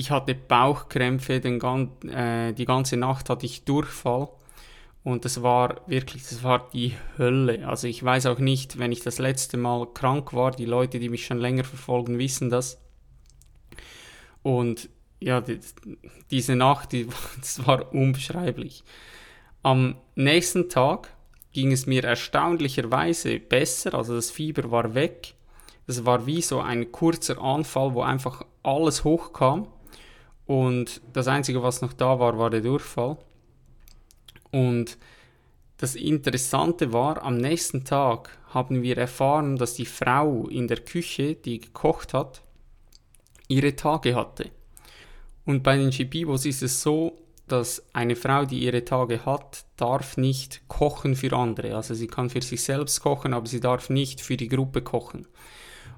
Ich 0.01 0.09
hatte 0.09 0.33
Bauchkrämpfe, 0.33 1.39
den, 1.39 1.61
äh, 2.09 2.53
die 2.53 2.65
ganze 2.65 2.97
Nacht 2.97 3.29
hatte 3.29 3.45
ich 3.45 3.65
Durchfall 3.65 4.29
und 5.03 5.25
das 5.25 5.43
war 5.43 5.81
wirklich, 5.85 6.23
das 6.23 6.41
war 6.41 6.71
die 6.73 6.95
Hölle. 7.19 7.67
Also 7.67 7.85
ich 7.85 8.03
weiß 8.03 8.25
auch 8.25 8.39
nicht, 8.39 8.79
wenn 8.79 8.91
ich 8.91 9.01
das 9.01 9.19
letzte 9.19 9.57
Mal 9.57 9.85
krank 9.93 10.33
war, 10.33 10.49
die 10.49 10.65
Leute, 10.65 10.97
die 10.97 11.09
mich 11.09 11.27
schon 11.27 11.37
länger 11.37 11.63
verfolgen, 11.63 12.17
wissen 12.17 12.49
das. 12.49 12.81
Und 14.41 14.89
ja, 15.19 15.39
die, 15.39 15.59
diese 16.31 16.55
Nacht, 16.55 16.93
die, 16.93 17.07
das 17.39 17.67
war 17.67 17.93
unbeschreiblich. 17.93 18.83
Am 19.61 19.97
nächsten 20.15 20.67
Tag 20.67 21.13
ging 21.53 21.71
es 21.71 21.85
mir 21.85 22.03
erstaunlicherweise 22.03 23.39
besser, 23.39 23.93
also 23.93 24.15
das 24.15 24.31
Fieber 24.31 24.71
war 24.71 24.95
weg. 24.95 25.35
Das 25.85 26.05
war 26.05 26.25
wie 26.25 26.41
so 26.41 26.59
ein 26.59 26.91
kurzer 26.91 27.39
Anfall, 27.39 27.93
wo 27.93 28.01
einfach 28.01 28.43
alles 28.63 29.03
hochkam. 29.03 29.67
Und 30.45 31.01
das 31.13 31.27
Einzige, 31.27 31.63
was 31.63 31.81
noch 31.81 31.93
da 31.93 32.19
war, 32.19 32.37
war 32.37 32.49
der 32.49 32.61
Durchfall. 32.61 33.17
Und 34.51 34.97
das 35.77 35.95
Interessante 35.95 36.93
war, 36.93 37.23
am 37.23 37.37
nächsten 37.37 37.85
Tag 37.85 38.37
haben 38.49 38.83
wir 38.83 38.97
erfahren, 38.97 39.55
dass 39.55 39.73
die 39.73 39.85
Frau 39.85 40.47
in 40.47 40.67
der 40.67 40.77
Küche, 40.77 41.35
die 41.35 41.59
gekocht 41.59 42.13
hat, 42.13 42.43
ihre 43.47 43.75
Tage 43.75 44.15
hatte. 44.15 44.51
Und 45.45 45.63
bei 45.63 45.77
den 45.77 45.91
Shibibos 45.91 46.45
ist 46.45 46.61
es 46.61 46.81
so, 46.81 47.17
dass 47.47 47.83
eine 47.93 48.15
Frau, 48.15 48.45
die 48.45 48.59
ihre 48.59 48.85
Tage 48.85 49.25
hat, 49.25 49.65
darf 49.75 50.17
nicht 50.17 50.61
kochen 50.67 51.15
für 51.15 51.33
andere. 51.33 51.75
Also 51.75 51.93
sie 51.93 52.07
kann 52.07 52.29
für 52.29 52.41
sich 52.41 52.63
selbst 52.63 53.01
kochen, 53.01 53.33
aber 53.33 53.47
sie 53.47 53.59
darf 53.59 53.89
nicht 53.89 54.21
für 54.21 54.37
die 54.37 54.47
Gruppe 54.47 54.81
kochen. 54.81 55.27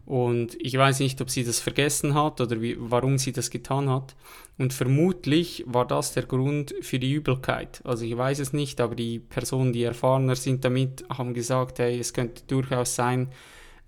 Und 0.06 0.58
ich 0.60 0.78
weiß 0.78 1.00
nicht, 1.00 1.22
ob 1.22 1.30
sie 1.30 1.46
das 1.46 1.60
vergessen 1.60 2.14
hat 2.14 2.42
oder 2.42 2.62
wie, 2.62 2.76
warum 2.78 3.18
sie 3.18 3.32
das 3.32 3.50
getan 3.50 3.90
hat. 3.90 4.16
Und 4.58 4.74
vermutlich 4.74 5.64
war 5.66 5.88
das 5.88 6.14
der 6.14 6.24
Grund 6.24 6.76
für 6.82 7.00
die 7.00 7.14
Übelkeit. 7.14 7.82
Also 7.86 8.04
ich 8.04 8.18
weiß 8.18 8.40
es 8.40 8.52
nicht, 8.52 8.82
aber 8.82 8.96
die 8.96 9.20
Personen, 9.20 9.72
die 9.72 9.84
erfahrener 9.84 10.36
sind 10.36 10.66
damit, 10.66 11.06
haben 11.10 11.34
gesagt, 11.34 11.80
hey, 11.80 11.98
es 12.00 12.14
könnte 12.14 12.44
durchaus 12.48 12.96
sein, 12.96 13.30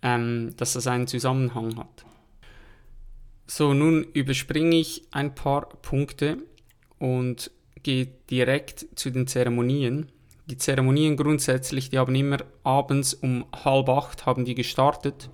ähm, 0.02 0.54
dass 0.56 0.74
das 0.74 0.88
einen 0.88 1.08
Zusammenhang 1.08 1.76
hat. 1.78 2.06
So, 3.46 3.74
nun 3.74 4.06
überspringe 4.14 4.78
ich 4.78 5.04
ein 5.12 5.36
paar 5.36 5.68
Punkte 5.82 6.38
und 6.98 7.52
gehe 7.84 8.08
direkt 8.30 8.88
zu 8.96 9.12
den 9.12 9.28
Zeremonien. 9.28 10.12
Die 10.48 10.58
Zeremonien 10.58 11.18
grundsätzlich, 11.18 11.90
die 11.90 12.00
haben 12.00 12.16
immer 12.16 12.38
abends 12.64 13.14
um 13.14 13.46
halb 13.52 13.90
acht 13.90 14.26
haben 14.26 14.46
die 14.46 14.56
gestartet 14.56 15.30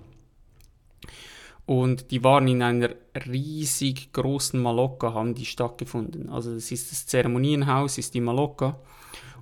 und 1.66 2.10
die 2.10 2.24
waren 2.24 2.48
in 2.48 2.62
einer 2.62 2.90
riesig 3.26 4.12
großen 4.12 4.60
Malokka, 4.60 5.14
haben 5.14 5.34
die 5.34 5.44
stattgefunden. 5.44 6.28
Also 6.28 6.54
das 6.54 6.70
ist 6.72 6.90
das 6.90 7.06
Zeremonienhaus, 7.06 7.98
ist 7.98 8.14
die 8.14 8.20
Malokka 8.20 8.78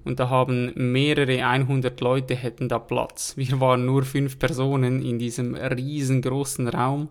und 0.05 0.21
da 0.21 0.29
haben 0.29 0.73
mehrere 0.75 1.45
100 1.45 2.01
Leute 2.01 2.35
hätten 2.35 2.69
da 2.69 2.79
Platz. 2.79 3.37
Wir 3.37 3.61
waren 3.61 3.85
nur 3.85 4.05
fünf 4.05 4.39
Personen 4.39 5.03
in 5.03 5.19
diesem 5.19 5.55
riesengroßen 5.55 6.69
Raum 6.69 7.09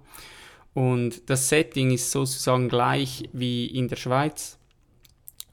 und 0.74 1.30
das 1.30 1.50
Setting 1.50 1.92
ist 1.92 2.12
sozusagen 2.12 2.70
gleich 2.70 3.30
wie 3.34 3.66
in 3.66 3.88
der 3.88 3.96
Schweiz. 3.96 4.58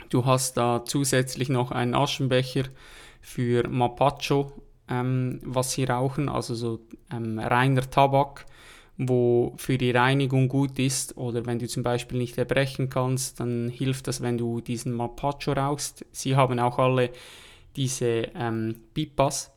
Du 0.08 0.24
hast 0.24 0.56
da 0.56 0.84
zusätzlich 0.84 1.48
noch 1.48 1.72
einen 1.72 1.94
Aschenbecher 1.94 2.64
für 3.20 3.68
Mapacho, 3.68 4.52
ähm, 4.88 5.40
was 5.42 5.72
sie 5.72 5.84
rauchen, 5.84 6.28
also 6.28 6.54
so 6.54 6.80
ähm, 7.10 7.38
reiner 7.38 7.90
Tabak, 7.90 8.46
wo 8.98 9.54
für 9.56 9.78
die 9.78 9.90
Reinigung 9.90 10.48
gut 10.48 10.78
ist. 10.78 11.16
Oder 11.16 11.46
wenn 11.46 11.58
du 11.58 11.68
zum 11.68 11.82
Beispiel 11.82 12.18
nicht 12.18 12.38
erbrechen 12.38 12.88
kannst, 12.88 13.40
dann 13.40 13.68
hilft 13.68 14.08
das, 14.08 14.22
wenn 14.22 14.38
du 14.38 14.60
diesen 14.60 14.92
Mapacho 14.92 15.52
rauchst. 15.52 16.04
Sie 16.12 16.36
haben 16.36 16.58
auch 16.58 16.78
alle 16.78 17.10
diese 17.76 18.28
ähm, 18.34 18.76
Pipas, 18.94 19.50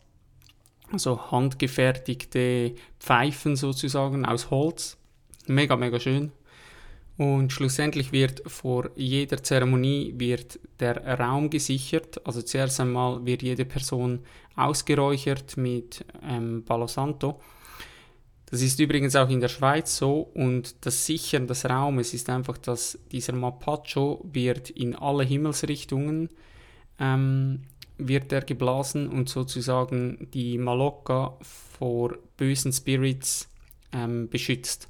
also 0.92 1.32
handgefertigte 1.32 2.76
Pfeifen 3.00 3.56
sozusagen 3.56 4.26
aus 4.26 4.50
Holz 4.50 5.00
Mega, 5.50 5.76
mega 5.76 6.00
schön. 6.00 6.32
Und 7.18 7.52
schlussendlich 7.52 8.12
wird 8.12 8.44
vor 8.46 8.92
jeder 8.96 9.42
Zeremonie 9.42 10.14
wird 10.16 10.60
der 10.80 11.20
Raum 11.20 11.50
gesichert. 11.50 12.26
Also 12.26 12.44
zuerst 12.44 12.80
einmal 12.80 13.26
wird 13.26 13.42
jede 13.42 13.66
Person 13.66 14.20
ausgeräuchert 14.56 15.58
mit 15.58 16.06
ähm, 16.24 16.64
Palo 16.66 16.86
Santo. 16.86 17.42
Das 18.50 18.62
ist 18.62 18.80
übrigens 18.80 19.16
auch 19.16 19.30
in 19.30 19.42
der 19.42 19.48
Schweiz 19.48 19.98
so 19.98 20.22
und 20.34 20.76
das 20.86 21.06
Sichern 21.06 21.46
des 21.46 21.66
Raumes 21.66 22.14
ist 22.14 22.30
einfach, 22.30 22.58
dass 22.58 22.98
dieser 23.12 23.34
Mapacho 23.34 24.26
wird 24.32 24.72
in 24.72 24.96
alle 24.96 25.24
Himmelsrichtungen 25.24 26.30
ähm, 27.00 27.62
wird 28.00 28.32
er 28.32 28.42
geblasen 28.42 29.08
und 29.10 29.30
sozusagen 29.30 30.30
die 30.34 30.58
Malokka 30.58 31.38
vor 31.42 32.18
bösen 32.38 32.72
Spirits 32.72 33.50
ähm, 33.92 34.30
beschützt. 34.30 34.88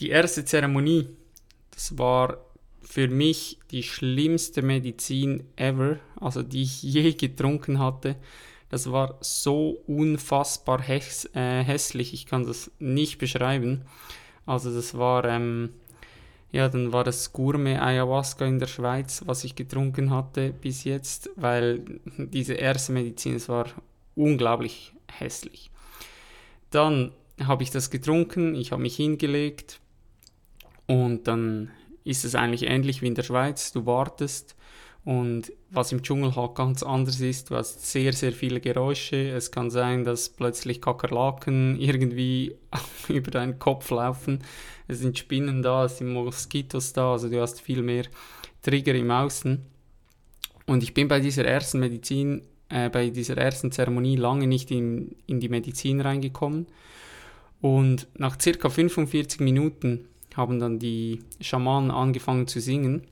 Die 0.00 0.10
erste 0.10 0.44
Zeremonie, 0.44 1.08
das 1.70 1.96
war 1.96 2.38
für 2.82 3.08
mich 3.08 3.58
die 3.70 3.82
schlimmste 3.82 4.60
Medizin 4.62 5.44
ever, 5.56 5.98
also 6.20 6.42
die 6.42 6.62
ich 6.62 6.82
je 6.82 7.12
getrunken 7.12 7.78
hatte. 7.78 8.16
Das 8.68 8.90
war 8.90 9.18
so 9.20 9.82
unfassbar 9.86 10.82
häss 10.82 11.30
äh, 11.34 11.62
hässlich, 11.62 12.12
ich 12.12 12.26
kann 12.26 12.46
das 12.46 12.70
nicht 12.78 13.18
beschreiben. 13.18 13.82
Also 14.44 14.74
das 14.74 14.96
war, 14.96 15.24
ähm, 15.24 15.70
ja, 16.50 16.68
dann 16.68 16.92
war 16.92 17.04
das 17.04 17.32
Gourmet 17.32 17.78
Ayahuasca 17.78 18.44
in 18.44 18.58
der 18.58 18.66
Schweiz, 18.66 19.22
was 19.26 19.44
ich 19.44 19.54
getrunken 19.54 20.10
hatte 20.10 20.52
bis 20.52 20.84
jetzt, 20.84 21.30
weil 21.36 22.00
diese 22.16 22.54
erste 22.54 22.92
Medizin, 22.92 23.36
es 23.36 23.48
war 23.48 23.66
unglaublich 24.14 24.92
hässlich. 25.10 25.70
Dann 26.70 27.12
habe 27.44 27.62
ich 27.62 27.70
das 27.70 27.90
getrunken, 27.90 28.54
ich 28.54 28.72
habe 28.72 28.82
mich 28.82 28.96
hingelegt, 28.96 29.80
und 30.86 31.26
dann 31.26 31.70
ist 32.04 32.24
es 32.24 32.34
eigentlich 32.34 32.62
ähnlich 32.62 33.02
wie 33.02 33.08
in 33.08 33.14
der 33.14 33.24
Schweiz. 33.24 33.72
Du 33.72 33.86
wartest 33.86 34.54
und 35.04 35.52
was 35.76 35.92
im 35.92 36.02
Dschungel 36.02 36.34
halt 36.34 36.54
ganz 36.54 36.82
anders 36.82 37.20
ist, 37.20 37.50
du 37.50 37.56
hast 37.56 37.86
sehr, 37.86 38.12
sehr 38.12 38.32
viele 38.32 38.60
Geräusche. 38.60 39.28
Es 39.28 39.50
kann 39.50 39.70
sein, 39.70 40.04
dass 40.04 40.30
plötzlich 40.30 40.80
Kakerlaken 40.80 41.76
irgendwie 41.80 42.56
über 43.08 43.30
deinen 43.30 43.58
Kopf 43.58 43.90
laufen. 43.90 44.42
Es 44.88 45.00
sind 45.00 45.18
Spinnen 45.18 45.62
da, 45.62 45.84
es 45.84 45.98
sind 45.98 46.12
Moskitos 46.12 46.92
da, 46.92 47.12
also 47.12 47.28
du 47.28 47.40
hast 47.40 47.60
viel 47.60 47.82
mehr 47.82 48.04
Trigger 48.62 48.94
im 48.94 49.10
Außen. 49.10 49.64
Und 50.66 50.82
ich 50.82 50.94
bin 50.94 51.06
bei 51.08 51.20
dieser 51.20 51.44
ersten 51.44 51.78
Medizin, 51.78 52.42
äh, 52.68 52.88
bei 52.88 53.10
dieser 53.10 53.36
ersten 53.36 53.70
Zeremonie 53.70 54.16
lange 54.16 54.46
nicht 54.46 54.70
in, 54.70 55.14
in 55.26 55.38
die 55.40 55.48
Medizin 55.48 56.00
reingekommen. 56.00 56.66
Und 57.60 58.08
nach 58.14 58.40
circa 58.40 58.68
45 58.68 59.40
Minuten 59.40 60.08
haben 60.34 60.58
dann 60.58 60.78
die 60.78 61.22
Schamanen 61.40 61.90
angefangen 61.90 62.46
zu 62.46 62.60
singen. 62.60 63.06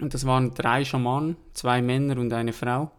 Und 0.00 0.14
das 0.14 0.26
waren 0.26 0.54
drei 0.54 0.84
Schamanen, 0.84 1.36
zwei 1.52 1.80
Männer 1.80 2.18
und 2.18 2.32
eine 2.32 2.52
Frau. 2.52 2.90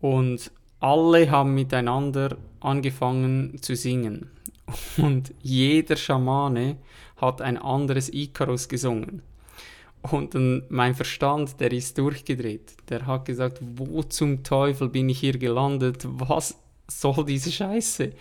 Und 0.00 0.50
alle 0.80 1.30
haben 1.30 1.54
miteinander 1.54 2.36
angefangen 2.60 3.60
zu 3.62 3.74
singen. 3.74 4.30
Und 4.98 5.32
jeder 5.42 5.96
Schamane 5.96 6.76
hat 7.16 7.40
ein 7.40 7.56
anderes 7.56 8.12
Icarus 8.12 8.68
gesungen. 8.68 9.22
Und 10.02 10.34
dann 10.34 10.62
mein 10.68 10.94
Verstand, 10.94 11.58
der 11.60 11.72
ist 11.72 11.98
durchgedreht. 11.98 12.76
Der 12.88 13.06
hat 13.06 13.24
gesagt, 13.24 13.58
wo 13.60 14.02
zum 14.02 14.44
Teufel 14.44 14.88
bin 14.88 15.08
ich 15.08 15.18
hier 15.18 15.36
gelandet? 15.36 16.06
Was 16.06 16.56
soll 16.86 17.24
diese 17.24 17.50
Scheiße? 17.50 18.12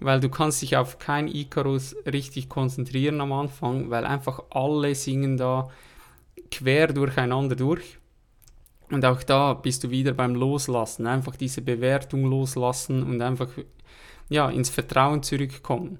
Weil 0.00 0.20
du 0.20 0.30
kannst 0.30 0.62
dich 0.62 0.78
auf 0.78 0.98
kein 0.98 1.28
Icarus 1.28 1.94
richtig 2.10 2.48
konzentrieren 2.48 3.20
am 3.20 3.32
Anfang, 3.32 3.90
weil 3.90 4.06
einfach 4.06 4.42
alle 4.50 4.94
singen 4.94 5.36
da 5.36 5.68
quer 6.50 6.88
durcheinander 6.92 7.56
durch. 7.56 7.98
Und 8.90 9.04
auch 9.04 9.22
da 9.22 9.54
bist 9.54 9.84
du 9.84 9.90
wieder 9.90 10.12
beim 10.12 10.34
Loslassen, 10.34 11.06
einfach 11.06 11.36
diese 11.36 11.62
Bewertung 11.62 12.24
loslassen 12.24 13.02
und 13.02 13.22
einfach 13.22 13.48
ja, 14.28 14.50
ins 14.50 14.68
Vertrauen 14.68 15.22
zurückkommen. 15.22 15.98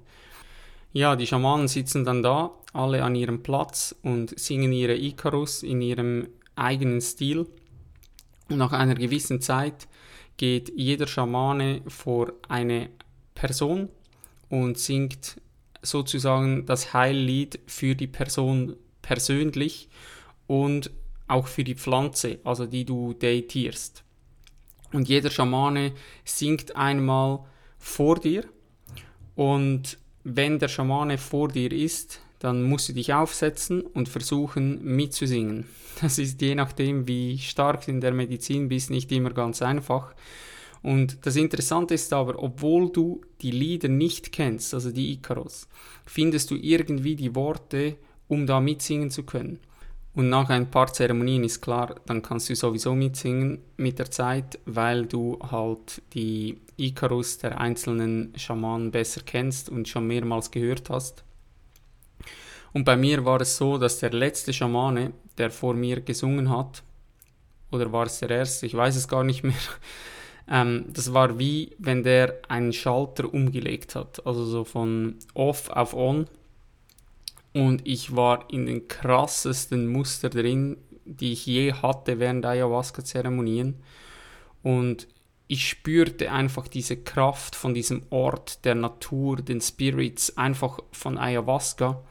Ja, 0.93 1.15
die 1.15 1.27
Schamanen 1.27 1.69
sitzen 1.69 2.03
dann 2.03 2.21
da, 2.21 2.51
alle 2.73 3.03
an 3.03 3.15
ihrem 3.15 3.43
Platz 3.43 3.95
und 4.03 4.37
singen 4.37 4.73
ihre 4.73 4.95
Icarus 4.95 5.63
in 5.63 5.81
ihrem 5.81 6.27
eigenen 6.55 6.99
Stil. 6.99 7.47
Und 8.49 8.57
nach 8.57 8.73
einer 8.73 8.95
gewissen 8.95 9.39
Zeit 9.39 9.87
geht 10.35 10.71
jeder 10.75 11.07
Schamane 11.07 11.81
vor 11.87 12.33
eine 12.49 12.89
Person 13.35 13.87
und 14.49 14.77
singt 14.77 15.39
sozusagen 15.81 16.65
das 16.65 16.93
Heillied 16.93 17.59
für 17.67 17.95
die 17.95 18.07
Person 18.07 18.75
persönlich 19.01 19.89
und 20.51 20.91
auch 21.29 21.47
für 21.47 21.63
die 21.63 21.75
Pflanze, 21.75 22.39
also 22.43 22.65
die 22.65 22.83
du 22.83 23.13
datierst. 23.13 24.03
Und 24.91 25.07
jeder 25.07 25.29
Schamane 25.29 25.93
singt 26.25 26.75
einmal 26.75 27.45
vor 27.77 28.19
dir 28.19 28.43
und 29.35 29.97
wenn 30.25 30.59
der 30.59 30.67
Schamane 30.67 31.17
vor 31.17 31.47
dir 31.47 31.71
ist, 31.71 32.19
dann 32.39 32.63
musst 32.63 32.89
du 32.89 32.93
dich 32.93 33.13
aufsetzen 33.13 33.79
und 33.81 34.09
versuchen 34.09 34.83
mitzusingen. 34.83 35.67
Das 36.01 36.17
ist 36.17 36.41
je 36.41 36.55
nachdem, 36.55 37.07
wie 37.07 37.37
stark 37.37 37.85
du 37.85 37.91
in 37.91 38.01
der 38.01 38.13
Medizin 38.13 38.67
bist, 38.67 38.89
nicht 38.89 39.11
immer 39.11 39.31
ganz 39.31 39.61
einfach. 39.61 40.13
Und 40.81 41.25
das 41.25 41.37
Interessante 41.37 41.93
ist 41.93 42.11
aber, 42.11 42.41
obwohl 42.43 42.91
du 42.91 43.21
die 43.41 43.51
Lieder 43.51 43.87
nicht 43.87 44.33
kennst, 44.33 44.73
also 44.73 44.91
die 44.91 45.13
Icaros, 45.13 45.69
findest 46.05 46.51
du 46.51 46.55
irgendwie 46.55 47.15
die 47.15 47.35
Worte, 47.35 47.95
um 48.27 48.47
da 48.47 48.59
mitsingen 48.59 49.11
zu 49.11 49.23
können. 49.23 49.59
Und 50.13 50.27
nach 50.27 50.49
ein 50.49 50.69
paar 50.69 50.91
Zeremonien 50.91 51.43
ist 51.45 51.61
klar, 51.61 51.95
dann 52.05 52.21
kannst 52.21 52.49
du 52.49 52.55
sowieso 52.55 52.93
mitsingen 52.93 53.59
mit 53.77 53.97
der 53.97 54.11
Zeit, 54.11 54.59
weil 54.65 55.05
du 55.05 55.39
halt 55.49 56.01
die 56.13 56.59
Icarus 56.75 57.37
der 57.37 57.59
einzelnen 57.61 58.33
Schamanen 58.35 58.91
besser 58.91 59.21
kennst 59.25 59.69
und 59.69 59.87
schon 59.87 60.07
mehrmals 60.07 60.51
gehört 60.51 60.89
hast. 60.89 61.23
Und 62.73 62.83
bei 62.83 62.97
mir 62.97 63.23
war 63.23 63.39
es 63.41 63.55
so, 63.55 63.77
dass 63.77 63.99
der 63.99 64.11
letzte 64.11 64.51
Schamane, 64.51 65.13
der 65.37 65.49
vor 65.49 65.73
mir 65.73 66.01
gesungen 66.01 66.49
hat, 66.49 66.83
oder 67.71 67.91
war 67.93 68.05
es 68.05 68.19
der 68.19 68.29
erste, 68.29 68.65
ich 68.65 68.75
weiß 68.75 68.97
es 68.97 69.07
gar 69.07 69.23
nicht 69.23 69.43
mehr, 69.43 69.53
ähm, 70.49 70.85
das 70.89 71.13
war 71.13 71.39
wie 71.39 71.73
wenn 71.79 72.03
der 72.03 72.39
einen 72.49 72.73
Schalter 72.73 73.33
umgelegt 73.33 73.95
hat, 73.95 74.25
also 74.25 74.43
so 74.43 74.65
von 74.65 75.15
off 75.33 75.69
auf 75.69 75.93
on 75.93 76.27
und 77.53 77.85
ich 77.85 78.15
war 78.15 78.49
in 78.49 78.65
den 78.65 78.87
krassesten 78.87 79.87
Muster 79.87 80.29
drin, 80.29 80.77
die 81.05 81.33
ich 81.33 81.45
je 81.45 81.73
hatte 81.73 82.19
während 82.19 82.45
Ayahuasca-Zeremonien. 82.45 83.75
Und 84.63 85.07
ich 85.47 85.67
spürte 85.67 86.31
einfach 86.31 86.67
diese 86.69 86.95
Kraft 86.95 87.55
von 87.55 87.73
diesem 87.73 88.03
Ort 88.09 88.63
der 88.63 88.75
Natur, 88.75 89.37
den 89.37 89.59
Spirits, 89.59 90.37
einfach 90.37 90.79
von 90.93 91.17
Ayahuasca. 91.17 92.01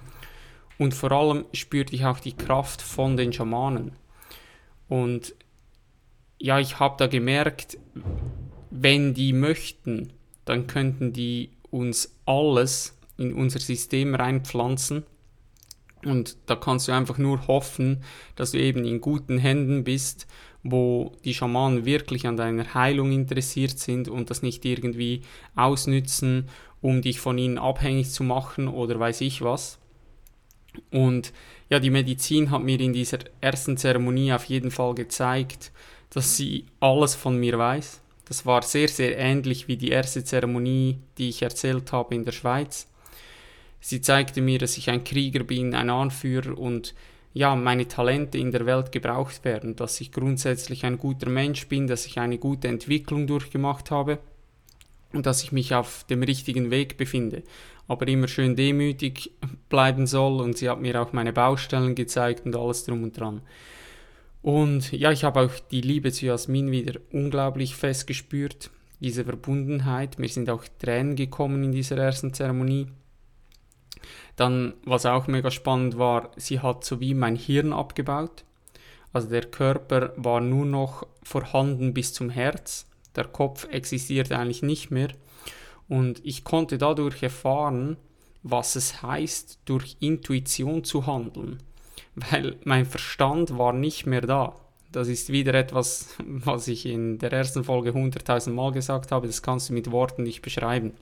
Und 0.78 0.92
vor 0.92 1.12
allem 1.12 1.46
spürte 1.54 1.94
ich 1.94 2.04
auch 2.04 2.20
die 2.20 2.36
Kraft 2.36 2.82
von 2.82 3.16
den 3.16 3.32
Schamanen. 3.32 3.92
Und 4.88 5.34
ja, 6.38 6.58
ich 6.58 6.80
habe 6.80 6.96
da 6.98 7.06
gemerkt, 7.06 7.78
wenn 8.70 9.14
die 9.14 9.32
möchten, 9.32 10.12
dann 10.44 10.66
könnten 10.66 11.12
die 11.12 11.50
uns 11.70 12.14
alles 12.26 12.98
in 13.16 13.32
unser 13.32 13.60
System 13.60 14.14
reinpflanzen 14.14 15.04
und 16.04 16.36
da 16.46 16.56
kannst 16.56 16.88
du 16.88 16.92
einfach 16.92 17.18
nur 17.18 17.46
hoffen, 17.46 18.02
dass 18.36 18.52
du 18.52 18.58
eben 18.58 18.84
in 18.84 19.00
guten 19.00 19.38
Händen 19.38 19.84
bist, 19.84 20.26
wo 20.62 21.12
die 21.24 21.34
Schamanen 21.34 21.84
wirklich 21.84 22.26
an 22.26 22.36
deiner 22.36 22.74
Heilung 22.74 23.12
interessiert 23.12 23.78
sind 23.78 24.08
und 24.08 24.30
das 24.30 24.42
nicht 24.42 24.64
irgendwie 24.64 25.22
ausnützen, 25.56 26.48
um 26.80 27.02
dich 27.02 27.20
von 27.20 27.38
ihnen 27.38 27.58
abhängig 27.58 28.10
zu 28.10 28.24
machen 28.24 28.68
oder 28.68 28.98
weiß 28.98 29.20
ich 29.22 29.42
was. 29.42 29.78
Und 30.90 31.32
ja, 31.68 31.78
die 31.78 31.90
Medizin 31.90 32.50
hat 32.50 32.62
mir 32.62 32.80
in 32.80 32.92
dieser 32.92 33.18
ersten 33.40 33.76
Zeremonie 33.76 34.32
auf 34.32 34.44
jeden 34.44 34.70
Fall 34.70 34.94
gezeigt, 34.94 35.72
dass 36.10 36.36
sie 36.36 36.66
alles 36.80 37.14
von 37.14 37.38
mir 37.38 37.58
weiß. 37.58 38.00
Das 38.24 38.46
war 38.46 38.62
sehr, 38.62 38.88
sehr 38.88 39.18
ähnlich 39.18 39.68
wie 39.68 39.76
die 39.76 39.90
erste 39.90 40.22
Zeremonie, 40.24 40.98
die 41.18 41.28
ich 41.28 41.42
erzählt 41.42 41.92
habe 41.92 42.14
in 42.14 42.24
der 42.24 42.32
Schweiz. 42.32 42.89
Sie 43.80 44.00
zeigte 44.00 44.42
mir, 44.42 44.58
dass 44.58 44.76
ich 44.76 44.90
ein 44.90 45.04
Krieger 45.04 45.44
bin, 45.44 45.74
ein 45.74 45.90
Anführer 45.90 46.56
und 46.58 46.94
ja, 47.32 47.54
meine 47.54 47.86
Talente 47.86 48.38
in 48.38 48.50
der 48.50 48.66
Welt 48.66 48.92
gebraucht 48.92 49.44
werden, 49.44 49.76
dass 49.76 50.00
ich 50.00 50.12
grundsätzlich 50.12 50.84
ein 50.84 50.98
guter 50.98 51.30
Mensch 51.30 51.68
bin, 51.68 51.86
dass 51.86 52.06
ich 52.06 52.18
eine 52.18 52.38
gute 52.38 52.68
Entwicklung 52.68 53.26
durchgemacht 53.26 53.90
habe 53.90 54.18
und 55.12 55.26
dass 55.26 55.42
ich 55.42 55.52
mich 55.52 55.74
auf 55.74 56.04
dem 56.04 56.22
richtigen 56.22 56.70
Weg 56.70 56.96
befinde, 56.96 57.42
aber 57.88 58.08
immer 58.08 58.28
schön 58.28 58.56
demütig 58.56 59.30
bleiben 59.68 60.06
soll 60.06 60.40
und 60.40 60.58
sie 60.58 60.68
hat 60.68 60.80
mir 60.80 61.00
auch 61.00 61.12
meine 61.12 61.32
Baustellen 61.32 61.94
gezeigt 61.94 62.46
und 62.46 62.56
alles 62.56 62.84
drum 62.84 63.04
und 63.04 63.18
dran. 63.18 63.42
Und 64.42 64.90
ja, 64.92 65.12
ich 65.12 65.24
habe 65.24 65.40
auch 65.40 65.52
die 65.70 65.82
Liebe 65.82 66.12
zu 66.12 66.26
Jasmin 66.26 66.70
wieder 66.70 66.98
unglaublich 67.12 67.76
fest 67.76 68.06
gespürt, 68.06 68.70
diese 68.98 69.24
Verbundenheit. 69.24 70.18
Mir 70.18 70.28
sind 70.28 70.48
auch 70.48 70.64
Tränen 70.78 71.14
gekommen 71.14 71.62
in 71.62 71.72
dieser 71.72 71.98
ersten 71.98 72.32
Zeremonie. 72.32 72.86
Dann, 74.40 74.72
was 74.86 75.04
auch 75.04 75.26
mega 75.26 75.50
spannend 75.50 75.98
war, 75.98 76.30
sie 76.36 76.60
hat 76.60 76.82
so 76.82 76.98
wie 76.98 77.12
mein 77.12 77.36
Hirn 77.36 77.74
abgebaut. 77.74 78.44
Also 79.12 79.28
der 79.28 79.42
Körper 79.42 80.14
war 80.16 80.40
nur 80.40 80.64
noch 80.64 81.06
vorhanden 81.22 81.92
bis 81.92 82.14
zum 82.14 82.30
Herz. 82.30 82.86
Der 83.16 83.24
Kopf 83.24 83.68
existierte 83.70 84.38
eigentlich 84.38 84.62
nicht 84.62 84.90
mehr. 84.90 85.08
Und 85.90 86.24
ich 86.24 86.42
konnte 86.42 86.78
dadurch 86.78 87.22
erfahren, 87.22 87.98
was 88.42 88.76
es 88.76 89.02
heißt, 89.02 89.58
durch 89.66 89.98
Intuition 90.00 90.84
zu 90.84 91.06
handeln. 91.06 91.58
Weil 92.14 92.56
mein 92.64 92.86
Verstand 92.86 93.58
war 93.58 93.74
nicht 93.74 94.06
mehr 94.06 94.22
da. 94.22 94.54
Das 94.90 95.08
ist 95.08 95.28
wieder 95.28 95.52
etwas, 95.52 96.14
was 96.24 96.66
ich 96.66 96.86
in 96.86 97.18
der 97.18 97.30
ersten 97.30 97.62
Folge 97.62 97.90
100.000 97.90 98.52
Mal 98.52 98.72
gesagt 98.72 99.12
habe. 99.12 99.26
Das 99.26 99.42
kannst 99.42 99.68
du 99.68 99.74
mit 99.74 99.90
Worten 99.90 100.22
nicht 100.22 100.40
beschreiben. 100.40 100.94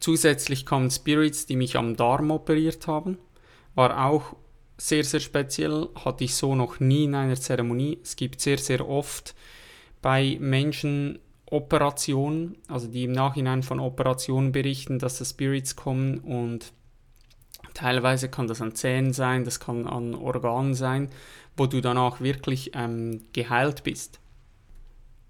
Zusätzlich 0.00 0.66
kamen 0.66 0.90
Spirits, 0.90 1.46
die 1.46 1.56
mich 1.56 1.76
am 1.76 1.96
Darm 1.96 2.30
operiert 2.30 2.86
haben. 2.86 3.18
War 3.74 4.06
auch 4.06 4.36
sehr, 4.78 5.04
sehr 5.04 5.20
speziell. 5.20 5.88
Hatte 6.04 6.24
ich 6.24 6.34
so 6.34 6.54
noch 6.54 6.80
nie 6.80 7.04
in 7.04 7.14
einer 7.14 7.36
Zeremonie. 7.36 7.98
Es 8.02 8.16
gibt 8.16 8.40
sehr, 8.40 8.58
sehr 8.58 8.88
oft 8.88 9.34
bei 10.02 10.36
Menschen 10.40 11.18
Operationen, 11.50 12.56
also 12.68 12.88
die 12.88 13.04
im 13.04 13.12
Nachhinein 13.12 13.62
von 13.62 13.78
Operationen 13.78 14.52
berichten, 14.52 14.98
dass 14.98 15.18
da 15.18 15.24
Spirits 15.24 15.76
kommen 15.76 16.18
und 16.18 16.72
teilweise 17.72 18.28
kann 18.28 18.48
das 18.48 18.60
an 18.60 18.74
Zähnen 18.74 19.12
sein, 19.12 19.44
das 19.44 19.60
kann 19.60 19.86
an 19.86 20.14
Organen 20.14 20.74
sein, 20.74 21.08
wo 21.56 21.66
du 21.66 21.80
danach 21.80 22.20
wirklich 22.20 22.72
ähm, 22.74 23.22
geheilt 23.32 23.84
bist. 23.84 24.18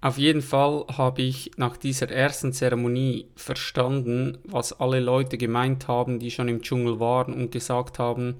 Auf 0.06 0.18
jeden 0.18 0.40
Fall 0.40 0.84
habe 0.96 1.22
ich 1.22 1.50
nach 1.56 1.76
dieser 1.76 2.08
ersten 2.08 2.52
Zeremonie 2.52 3.26
verstanden, 3.34 4.38
was 4.44 4.72
alle 4.72 5.00
Leute 5.00 5.36
gemeint 5.36 5.88
haben, 5.88 6.20
die 6.20 6.30
schon 6.30 6.46
im 6.46 6.62
Dschungel 6.62 7.00
waren 7.00 7.34
und 7.34 7.50
gesagt 7.50 7.98
haben, 7.98 8.36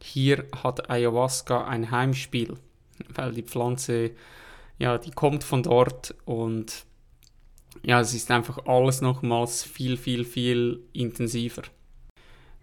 hier 0.00 0.44
hat 0.62 0.88
Ayahuasca 0.88 1.66
ein 1.66 1.90
Heimspiel, 1.90 2.54
weil 3.12 3.32
die 3.32 3.42
Pflanze, 3.42 4.12
ja, 4.78 4.96
die 4.96 5.10
kommt 5.10 5.42
von 5.42 5.64
dort 5.64 6.14
und 6.24 6.84
ja, 7.82 8.00
es 8.00 8.14
ist 8.14 8.30
einfach 8.30 8.64
alles 8.66 9.00
nochmals 9.00 9.64
viel, 9.64 9.96
viel, 9.96 10.24
viel 10.24 10.84
intensiver. 10.92 11.62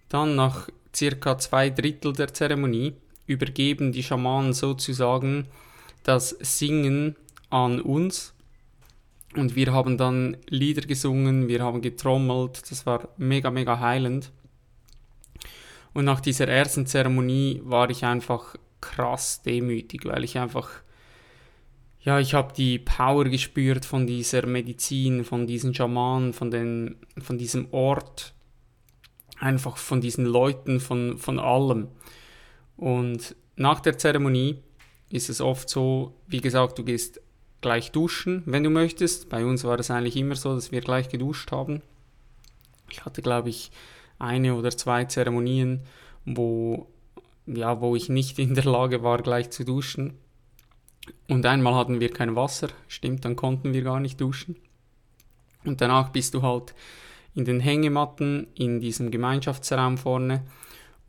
Dann 0.07 0.37
nach 0.37 0.69
circa 0.95 1.37
zwei 1.37 1.71
Drittel 1.71 2.13
der 2.13 2.33
Zeremonie 2.33 2.93
übergeben 3.27 3.91
die 3.91 4.03
Schamanen 4.03 4.53
sozusagen 4.53 5.45
das 6.03 6.29
Singen 6.39 7.17
an 7.49 7.81
uns. 7.81 8.31
Und 9.35 9.55
wir 9.55 9.73
haben 9.73 9.97
dann 9.97 10.37
Lieder 10.49 10.87
gesungen, 10.87 11.47
wir 11.47 11.61
haben 11.61 11.81
getrommelt, 11.81 12.69
das 12.69 12.85
war 12.85 13.09
mega, 13.17 13.51
mega 13.51 13.79
heilend. 13.79 14.31
Und 15.93 16.05
nach 16.05 16.21
dieser 16.21 16.47
ersten 16.47 16.85
Zeremonie 16.85 17.61
war 17.63 17.89
ich 17.89 18.05
einfach 18.05 18.55
krass 18.81 19.41
demütig, 19.41 20.05
weil 20.05 20.23
ich 20.23 20.37
einfach, 20.37 20.69
ja, 22.01 22.19
ich 22.19 22.33
habe 22.33 22.53
die 22.53 22.79
Power 22.79 23.25
gespürt 23.25 23.85
von 23.85 24.07
dieser 24.07 24.45
Medizin, 24.45 25.25
von 25.25 25.47
diesen 25.47 25.73
Schamanen, 25.73 26.33
von, 26.33 26.51
den, 26.51 26.97
von 27.17 27.37
diesem 27.37 27.67
Ort, 27.71 28.33
einfach 29.39 29.77
von 29.77 30.01
diesen 30.01 30.25
Leuten, 30.25 30.79
von, 30.79 31.17
von 31.17 31.39
allem. 31.39 31.87
Und 32.77 33.35
nach 33.55 33.79
der 33.79 33.97
Zeremonie 33.97 34.59
ist 35.09 35.29
es 35.29 35.41
oft 35.41 35.69
so, 35.69 36.13
wie 36.27 36.41
gesagt, 36.41 36.77
du 36.77 36.83
gehst 36.83 37.21
gleich 37.65 37.91
duschen, 37.91 38.43
wenn 38.45 38.63
du 38.63 38.69
möchtest. 38.69 39.27
Bei 39.27 39.43
uns 39.43 39.63
war 39.63 39.79
es 39.79 39.89
eigentlich 39.89 40.15
immer 40.17 40.35
so, 40.35 40.53
dass 40.53 40.71
wir 40.71 40.81
gleich 40.81 41.09
geduscht 41.09 41.51
haben. 41.51 41.81
Ich 42.91 43.03
hatte, 43.03 43.23
glaube 43.23 43.49
ich, 43.49 43.71
eine 44.19 44.53
oder 44.53 44.69
zwei 44.69 45.05
Zeremonien, 45.05 45.81
wo, 46.25 46.85
ja, 47.47 47.81
wo 47.81 47.95
ich 47.95 48.07
nicht 48.07 48.37
in 48.37 48.53
der 48.53 48.65
Lage 48.65 49.01
war, 49.01 49.17
gleich 49.17 49.49
zu 49.49 49.65
duschen. 49.65 50.13
Und 51.27 51.43
einmal 51.47 51.73
hatten 51.73 51.99
wir 51.99 52.11
kein 52.11 52.35
Wasser, 52.35 52.69
stimmt, 52.87 53.25
dann 53.25 53.35
konnten 53.35 53.73
wir 53.73 53.81
gar 53.81 53.99
nicht 53.99 54.21
duschen. 54.21 54.57
Und 55.63 55.81
danach 55.81 56.09
bist 56.09 56.35
du 56.35 56.43
halt 56.43 56.75
in 57.33 57.45
den 57.45 57.59
Hängematten 57.59 58.45
in 58.53 58.79
diesem 58.79 59.09
Gemeinschaftsraum 59.09 59.97
vorne 59.97 60.43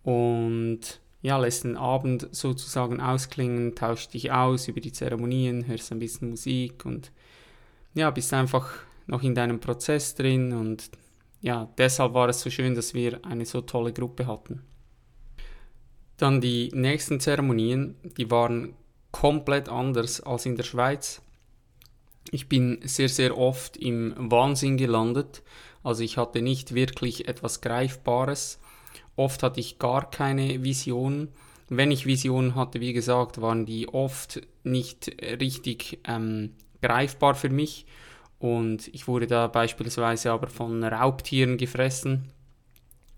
und 0.03 1.01
ja, 1.27 1.39
lässt 1.39 1.65
den 1.65 1.77
Abend 1.77 2.29
sozusagen 2.31 3.01
ausklingen, 3.01 3.75
tauscht 3.75 4.15
dich 4.15 4.31
aus 4.31 4.69
über 4.69 4.81
die 4.81 4.93
Zeremonien, 4.93 5.67
hörst 5.67 5.91
ein 5.91 5.99
bisschen 5.99 6.31
Musik 6.31 6.85
und 6.85 7.11
ja, 7.95 8.13
bist 8.13 8.33
einfach 8.33 8.73
noch 9.09 9.25
in 9.25 9.35
deinem 9.35 9.59
Prozess 9.59 10.15
drin 10.15 10.53
und 10.53 10.89
ja, 11.41 11.69
deshalb 11.79 12.15
war 12.15 12.29
es 12.29 12.43
so 12.43 12.49
schön, 12.49 12.77
dass 12.77 12.95
wir 12.95 13.25
eine 13.25 13.45
so 13.45 13.61
tolle 13.61 13.93
Gruppe 13.93 14.29
hatten. 14.29 14.63
Dann 16.17 16.41
die 16.41 16.71
nächsten 16.73 17.19
Zeremonien, 17.19 17.97
die 18.17 18.31
waren 18.31 18.75
komplett 19.11 19.69
anders 19.69 20.21
als 20.21 20.47
in 20.47 20.55
der 20.55 20.63
Schweiz. 20.63 21.23
Ich 22.31 22.49
bin 22.49 22.79
sehr, 22.85 23.09
sehr 23.09 23.37
oft 23.37 23.77
im 23.77 24.15
Wahnsinn 24.17 24.77
gelandet, 24.77 25.43
also 25.83 26.05
ich 26.05 26.19
hatte 26.19 26.41
nicht 26.41 26.73
wirklich 26.73 27.27
etwas 27.27 27.63
Greifbares 27.63 28.61
Oft 29.17 29.43
hatte 29.43 29.61
ich 29.61 29.79
gar 29.79 30.11
keine 30.11 30.63
Vision. 30.63 31.29
Wenn 31.69 31.91
ich 31.91 32.07
Visionen 32.07 32.55
hatte, 32.55 32.81
wie 32.81 32.93
gesagt, 32.93 33.41
waren 33.41 33.67
die 33.67 33.89
oft 33.89 34.41
nicht 34.63 35.11
richtig 35.23 35.99
ähm, 36.07 36.53
greifbar 36.83 37.35
für 37.35 37.51
mich. 37.51 37.87
Und 38.39 38.89
ich 38.89 39.09
wurde 39.09 39.27
da 39.27 39.47
beispielsweise 39.49 40.31
aber 40.31 40.47
von 40.49 40.85
Raubtieren 40.85 41.57
gefressen. 41.57 42.31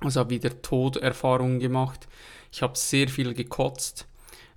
Also 0.00 0.20
habe 0.20 0.30
wieder 0.30 0.62
Toderfahrungen 0.62 1.58
gemacht. 1.58 2.06
Ich 2.52 2.62
habe 2.62 2.78
sehr 2.78 3.08
viel 3.08 3.34
gekotzt. 3.34 4.06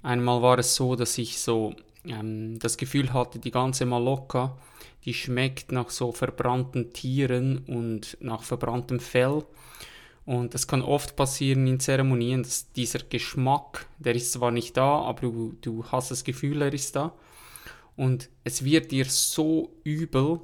Einmal 0.03 0.41
war 0.41 0.59
es 0.59 0.75
so, 0.75 0.95
dass 0.95 1.17
ich 1.17 1.39
so 1.39 1.73
ähm, 2.05 2.59
das 2.59 2.77
Gefühl 2.77 3.13
hatte, 3.13 3.39
die 3.39 3.51
ganze 3.51 3.85
Malocca, 3.85 4.57
die 5.05 5.13
schmeckt 5.13 5.71
nach 5.71 5.89
so 5.89 6.11
verbrannten 6.11 6.93
Tieren 6.93 7.59
und 7.67 8.17
nach 8.21 8.43
verbranntem 8.43 8.99
Fell. 8.99 9.43
Und 10.26 10.53
das 10.53 10.67
kann 10.67 10.82
oft 10.82 11.15
passieren 11.15 11.65
in 11.67 11.80
Zeremonien, 11.80 12.43
dass 12.43 12.72
dieser 12.72 12.99
Geschmack, 12.99 13.88
der 13.97 14.15
ist 14.15 14.34
zwar 14.34 14.51
nicht 14.51 14.78
da, 14.78 14.99
aber 15.01 15.22
du, 15.22 15.57
du 15.61 15.84
hast 15.86 16.11
das 16.11 16.24
Gefühl, 16.24 16.61
er 16.61 16.74
ist 16.74 16.95
da. 16.95 17.13
Und 17.95 18.30
es 18.43 18.63
wird 18.63 18.91
dir 18.91 19.05
so 19.05 19.74
übel, 19.84 20.39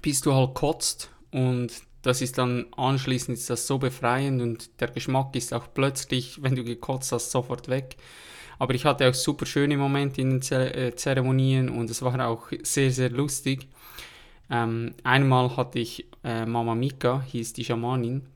bis 0.00 0.20
du 0.20 0.34
halt 0.34 0.54
kotzt. 0.54 1.10
Und 1.30 1.72
das 2.02 2.20
ist 2.20 2.38
dann 2.38 2.66
anschließend 2.76 3.38
ist 3.38 3.48
das 3.48 3.66
so 3.66 3.78
befreiend 3.78 4.42
und 4.42 4.80
der 4.80 4.88
Geschmack 4.88 5.34
ist 5.36 5.54
auch 5.54 5.68
plötzlich, 5.72 6.42
wenn 6.42 6.56
du 6.56 6.64
gekotzt 6.64 7.12
hast, 7.12 7.30
sofort 7.30 7.68
weg. 7.68 7.96
Aber 8.58 8.74
ich 8.74 8.84
hatte 8.84 9.08
auch 9.08 9.14
super 9.14 9.46
schöne 9.46 9.76
Momente 9.76 10.20
in 10.20 10.40
den 10.40 10.52
äh, 10.52 10.94
Zeremonien 10.94 11.68
und 11.68 11.90
es 11.90 12.02
war 12.02 12.28
auch 12.28 12.48
sehr, 12.62 12.90
sehr 12.90 13.10
lustig. 13.10 13.68
Ähm, 14.50 14.94
einmal 15.04 15.56
hatte 15.56 15.78
ich 15.78 16.06
äh, 16.24 16.44
Mama 16.44 16.74
Mika, 16.74 17.22
hieß 17.22 17.54
die 17.54 17.64
Schamanin, 17.64 18.26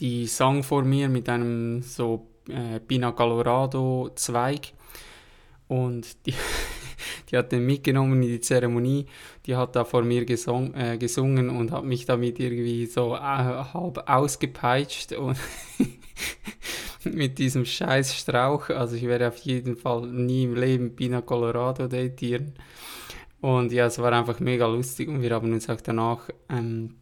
die 0.00 0.26
sang 0.26 0.62
vor 0.62 0.82
mir 0.82 1.08
mit 1.08 1.28
einem 1.28 1.82
so 1.82 2.26
äh, 2.48 2.80
Pina 2.80 3.12
Colorado 3.12 4.10
Zweig 4.14 4.72
und 5.68 6.26
die, 6.26 6.34
die 7.30 7.36
hat 7.36 7.52
den 7.52 7.66
mitgenommen 7.66 8.22
in 8.22 8.28
die 8.28 8.40
Zeremonie. 8.40 9.06
Die 9.46 9.56
hat 9.56 9.76
da 9.76 9.84
vor 9.84 10.02
mir 10.02 10.24
gesung, 10.24 10.74
äh, 10.74 10.98
gesungen 10.98 11.50
und 11.50 11.72
hat 11.72 11.84
mich 11.84 12.06
damit 12.06 12.38
irgendwie 12.38 12.86
so 12.86 13.14
äh, 13.14 13.18
halb 13.18 14.08
ausgepeitscht 14.08 15.12
und 15.12 15.36
mit 17.04 17.38
diesem 17.38 17.64
scheiß 17.64 18.14
Strauch. 18.14 18.70
Also 18.70 18.96
ich 18.96 19.04
werde 19.04 19.28
auf 19.28 19.38
jeden 19.38 19.76
Fall 19.76 20.06
nie 20.06 20.44
im 20.44 20.54
Leben 20.54 20.94
Pina 20.94 21.20
Colorado 21.20 21.86
datieren. 21.86 22.54
Und 23.40 23.72
ja, 23.72 23.86
es 23.86 23.98
war 23.98 24.12
einfach 24.12 24.40
mega 24.40 24.66
lustig 24.66 25.08
und 25.08 25.20
wir 25.20 25.30
haben 25.30 25.52
uns 25.52 25.68
auch 25.68 25.80
danach 25.80 26.30
ähm, 26.48 26.94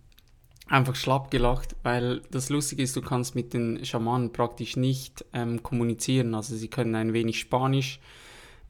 einfach 0.73 0.97
schlapp 0.97 1.31
gelacht, 1.31 1.77
weil 1.83 2.23
das 2.31 2.49
Lustige 2.49 2.83
ist, 2.83 2.97
du 2.97 3.03
kannst 3.03 3.35
mit 3.35 3.53
den 3.53 3.85
Schamanen 3.85 4.33
praktisch 4.33 4.77
nicht 4.77 5.25
ähm, 5.35 5.62
kommunizieren. 5.62 6.35
Also 6.35 6.57
sie 6.57 6.68
können 6.68 6.95
ein 6.95 7.12
wenig 7.12 7.39
Spanisch. 7.39 8.01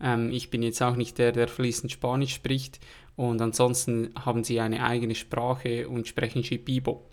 Ähm, 0.00 0.30
ich 0.30 0.50
bin 0.50 0.62
jetzt 0.62 0.82
auch 0.82 0.96
nicht 0.96 1.18
der, 1.18 1.30
der 1.30 1.46
fließend 1.46 1.92
Spanisch 1.92 2.34
spricht. 2.34 2.80
Und 3.14 3.40
ansonsten 3.40 4.11
haben 4.18 4.42
sie 4.42 4.59
eine 4.59 4.84
eigene 4.84 5.14
Sprache 5.14 5.88
und 5.88 6.09
sprechen 6.09 6.42
Shipibo. 6.42 7.05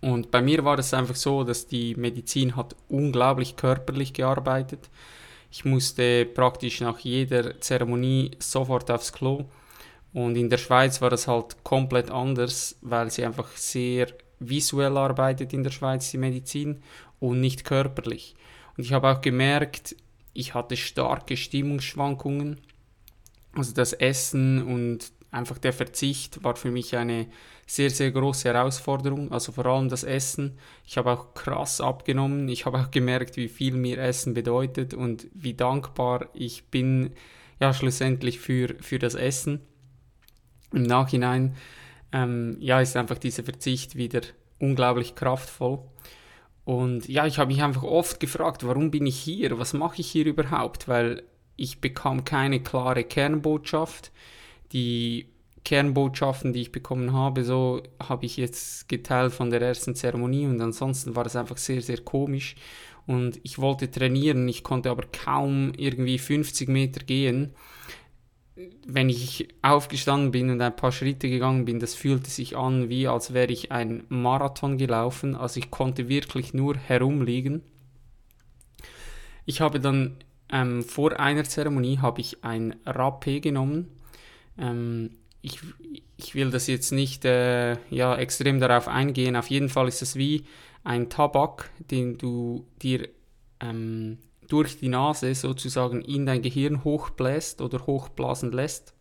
Und 0.00 0.30
bei 0.30 0.40
mir 0.40 0.64
war 0.64 0.78
es 0.78 0.94
einfach 0.94 1.16
so, 1.16 1.42
dass 1.42 1.66
die 1.66 1.96
Medizin 1.96 2.54
hat 2.54 2.76
unglaublich 2.88 3.56
körperlich 3.56 4.12
gearbeitet. 4.12 4.88
Ich 5.50 5.64
musste 5.64 6.26
praktisch 6.26 6.80
nach 6.80 7.00
jeder 7.00 7.60
Zeremonie 7.60 8.32
sofort 8.38 8.90
aufs 8.90 9.12
Klo 9.12 9.46
und 10.14 10.36
in 10.36 10.48
der 10.48 10.58
Schweiz 10.58 11.02
war 11.02 11.10
das 11.10 11.26
halt 11.26 11.64
komplett 11.64 12.08
anders, 12.08 12.78
weil 12.82 13.10
sie 13.10 13.24
einfach 13.24 13.48
sehr 13.56 14.06
visuell 14.38 14.96
arbeitet 14.96 15.52
in 15.52 15.64
der 15.64 15.72
Schweiz, 15.72 16.10
die 16.12 16.18
Medizin, 16.18 16.82
und 17.18 17.40
nicht 17.40 17.64
körperlich. 17.64 18.36
Und 18.76 18.84
ich 18.84 18.92
habe 18.92 19.10
auch 19.10 19.20
gemerkt, 19.20 19.96
ich 20.32 20.54
hatte 20.54 20.76
starke 20.76 21.36
Stimmungsschwankungen. 21.36 22.60
Also 23.54 23.72
das 23.74 23.92
Essen 23.92 24.62
und 24.62 25.12
einfach 25.32 25.58
der 25.58 25.72
Verzicht 25.72 26.44
war 26.44 26.54
für 26.54 26.70
mich 26.70 26.96
eine 26.96 27.26
sehr, 27.66 27.90
sehr 27.90 28.12
große 28.12 28.48
Herausforderung. 28.48 29.32
Also 29.32 29.50
vor 29.50 29.66
allem 29.66 29.88
das 29.88 30.04
Essen. 30.04 30.58
Ich 30.86 30.96
habe 30.96 31.10
auch 31.10 31.34
krass 31.34 31.80
abgenommen. 31.80 32.48
Ich 32.48 32.66
habe 32.66 32.78
auch 32.78 32.92
gemerkt, 32.92 33.36
wie 33.36 33.48
viel 33.48 33.74
mir 33.74 33.98
Essen 33.98 34.32
bedeutet 34.32 34.94
und 34.94 35.26
wie 35.34 35.54
dankbar 35.54 36.28
ich 36.34 36.66
bin, 36.66 37.14
ja, 37.58 37.74
schlussendlich 37.74 38.38
für, 38.38 38.76
für 38.80 39.00
das 39.00 39.16
Essen 39.16 39.60
im 40.74 40.82
Nachhinein 40.82 41.54
ähm, 42.12 42.56
ja, 42.60 42.80
ist 42.80 42.96
einfach 42.96 43.18
dieser 43.18 43.42
Verzicht 43.42 43.96
wieder 43.96 44.20
unglaublich 44.58 45.14
kraftvoll. 45.14 45.80
Und 46.64 47.08
ja, 47.08 47.26
ich 47.26 47.38
habe 47.38 47.52
mich 47.52 47.62
einfach 47.62 47.82
oft 47.82 48.20
gefragt, 48.20 48.66
warum 48.66 48.90
bin 48.90 49.06
ich 49.06 49.18
hier? 49.18 49.58
Was 49.58 49.74
mache 49.74 50.00
ich 50.00 50.10
hier 50.10 50.24
überhaupt? 50.24 50.88
Weil 50.88 51.24
ich 51.56 51.80
bekam 51.80 52.24
keine 52.24 52.60
klare 52.60 53.04
Kernbotschaft. 53.04 54.12
Die 54.72 55.28
Kernbotschaften, 55.64 56.52
die 56.52 56.62
ich 56.62 56.72
bekommen 56.72 57.12
habe, 57.12 57.44
so 57.44 57.82
habe 58.00 58.26
ich 58.26 58.36
jetzt 58.36 58.88
geteilt 58.88 59.32
von 59.32 59.50
der 59.50 59.62
ersten 59.62 59.94
Zeremonie 59.94 60.46
und 60.46 60.60
ansonsten 60.60 61.16
war 61.16 61.26
es 61.26 61.36
einfach 61.36 61.56
sehr, 61.56 61.82
sehr 61.82 61.98
komisch. 61.98 62.54
Und 63.06 63.40
ich 63.42 63.58
wollte 63.58 63.90
trainieren, 63.90 64.48
ich 64.48 64.62
konnte 64.62 64.90
aber 64.90 65.04
kaum 65.06 65.72
irgendwie 65.76 66.18
50 66.18 66.68
Meter 66.68 67.04
gehen 67.04 67.54
wenn 68.86 69.08
ich 69.08 69.48
aufgestanden 69.62 70.30
bin 70.30 70.50
und 70.50 70.60
ein 70.60 70.76
paar 70.76 70.92
Schritte 70.92 71.28
gegangen 71.28 71.64
bin, 71.64 71.80
das 71.80 71.94
fühlte 71.94 72.30
sich 72.30 72.56
an, 72.56 72.88
wie 72.88 73.08
als 73.08 73.34
wäre 73.34 73.52
ich 73.52 73.72
ein 73.72 74.04
Marathon 74.08 74.78
gelaufen. 74.78 75.34
Also 75.34 75.58
ich 75.58 75.70
konnte 75.70 76.08
wirklich 76.08 76.54
nur 76.54 76.76
herumliegen. 76.76 77.62
Ich 79.44 79.60
habe 79.60 79.80
dann 79.80 80.16
ähm, 80.52 80.82
vor 80.84 81.18
einer 81.18 81.44
Zeremonie 81.44 81.98
habe 81.98 82.20
ich 82.20 82.44
ein 82.44 82.76
Rapé 82.84 83.40
genommen. 83.40 83.90
Ähm, 84.56 85.10
ich, 85.42 85.58
ich 86.16 86.34
will 86.34 86.50
das 86.50 86.68
jetzt 86.68 86.92
nicht 86.92 87.24
äh, 87.24 87.76
ja, 87.90 88.16
extrem 88.16 88.60
darauf 88.60 88.86
eingehen. 88.86 89.36
Auf 89.36 89.50
jeden 89.50 89.68
Fall 89.68 89.88
ist 89.88 90.00
es 90.00 90.16
wie 90.16 90.44
ein 90.84 91.10
Tabak, 91.10 91.70
den 91.90 92.18
du 92.18 92.66
dir 92.80 93.08
ähm, 93.60 94.18
durch 94.54 94.78
die 94.78 94.88
Nase 94.88 95.34
sozusagen 95.34 96.00
in 96.00 96.26
dein 96.26 96.40
Gehirn 96.40 96.84
hochbläst 96.84 97.60
oder 97.60 97.84
hochblasen 97.88 98.52
lässt. 98.52 98.94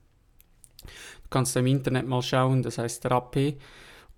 Du 0.81 1.29
kannst 1.29 1.55
im 1.55 1.67
Internet 1.67 2.07
mal 2.07 2.23
schauen, 2.23 2.63
das 2.63 2.79
heißt 2.79 3.05
Rapé 3.05 3.57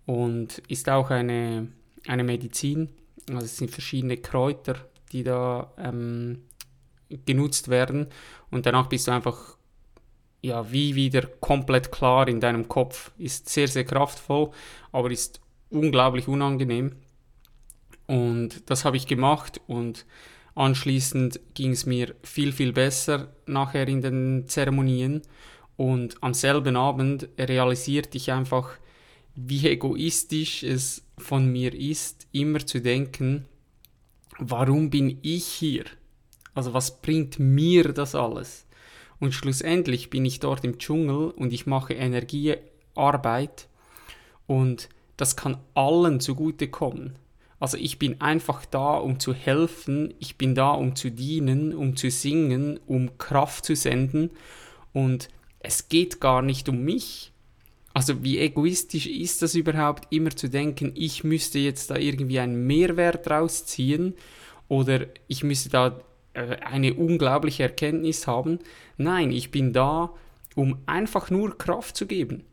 und 0.06 0.60
ist 0.70 0.88
auch 0.88 1.10
eine, 1.10 1.68
eine 2.08 2.24
Medizin. 2.24 2.88
Also 3.28 3.44
es 3.44 3.58
sind 3.58 3.70
verschiedene 3.70 4.16
Kräuter, 4.16 4.76
die 5.12 5.24
da 5.24 5.74
ähm, 5.78 6.44
genutzt 7.26 7.68
werden 7.68 8.08
und 8.50 8.66
danach 8.66 8.88
bist 8.88 9.08
du 9.08 9.12
einfach 9.12 9.58
ja, 10.42 10.72
wie 10.72 10.96
wieder 10.96 11.24
komplett 11.42 11.92
klar 11.92 12.30
in 12.30 12.40
deinem 12.40 12.70
Kopf. 12.70 13.12
Ist 13.18 13.50
sehr, 13.50 13.68
sehr 13.68 13.84
kraftvoll, 13.84 14.52
aber 14.94 15.12
ist 15.12 15.42
unglaublich 15.70 16.30
unangenehm. 16.30 16.96
Und 18.08 18.70
das 18.70 18.86
habe 18.86 18.96
ich 18.96 19.06
gemacht 19.06 19.60
und 19.68 20.06
anschließend 20.56 21.40
ging 21.54 21.72
es 21.72 21.86
mir 21.86 22.16
viel, 22.24 22.52
viel 22.52 22.74
besser 22.74 23.34
nachher 23.46 23.88
in 23.88 24.02
den 24.02 24.48
Zeremonien. 24.48 25.22
Und 25.78 26.16
am 26.22 26.34
selben 26.34 26.78
Abend 26.78 27.28
realisierte 27.38 28.18
ich 28.18 28.32
einfach, 28.32 28.70
wie 29.36 29.68
egoistisch 29.68 30.64
es 30.64 31.04
von 31.18 31.52
mir 31.52 31.74
ist, 31.74 32.28
immer 32.32 32.66
zu 32.66 32.82
denken, 32.82 33.46
warum 34.40 34.90
bin 34.90 35.20
ich 35.22 35.46
hier? 35.46 35.84
Also 36.54 36.74
was 36.74 37.02
bringt 37.02 37.38
mir 37.38 37.92
das 37.92 38.16
alles? 38.16 38.66
Und 39.20 39.34
schlussendlich 39.34 40.10
bin 40.10 40.26
ich 40.26 40.40
dort 40.40 40.64
im 40.64 40.78
Dschungel 40.78 41.32
und 41.32 41.52
ich 41.52 41.66
mache 41.66 41.94
Energiearbeit 41.94 43.68
und 44.48 44.90
das 45.18 45.36
kann 45.36 45.58
allen 45.74 46.20
zugutekommen. 46.20 47.18
Also 47.60 47.78
ich 47.78 48.00
bin 48.00 48.22
einfach 48.22 48.66
da, 48.66 48.96
um 48.96 49.20
zu 49.20 49.34
helfen, 49.34 50.14
ich 50.20 50.38
bin 50.38 50.56
da, 50.56 50.72
um 50.72 50.96
zu 50.96 51.10
dienen, 51.10 51.74
um 51.74 51.96
zu 51.96 52.10
singen, 52.10 52.80
um 52.86 53.18
Kraft 53.18 53.66
zu 53.66 53.76
senden 53.76 54.32
und 54.94 55.30
es 55.60 55.90
geht 55.90 56.20
gar 56.20 56.42
nicht 56.42 56.70
um 56.70 56.84
mich. 56.84 57.32
Also 57.94 58.24
wie 58.24 58.40
egoistisch 58.40 59.08
ist 59.08 59.42
das 59.42 59.56
überhaupt, 59.56 60.14
immer 60.14 60.32
zu 60.32 60.50
denken, 60.50 60.92
ich 60.96 61.24
müsste 61.24 61.60
jetzt 61.60 61.90
da 61.90 61.96
irgendwie 61.96 62.40
einen 62.40 62.68
Mehrwert 62.68 63.30
rausziehen 63.30 64.16
oder 64.68 65.06
ich 65.28 65.44
müsste 65.44 65.70
da 65.70 66.00
äh, 66.34 66.58
eine 66.58 66.94
unglaubliche 66.94 67.64
Erkenntnis 67.64 68.28
haben. 68.28 68.60
Nein, 68.98 69.32
ich 69.32 69.50
bin 69.50 69.72
da, 69.72 70.12
um 70.56 70.80
einfach 70.86 71.30
nur 71.30 71.58
Kraft 71.58 71.96
zu 71.96 72.06
geben. 72.06 72.44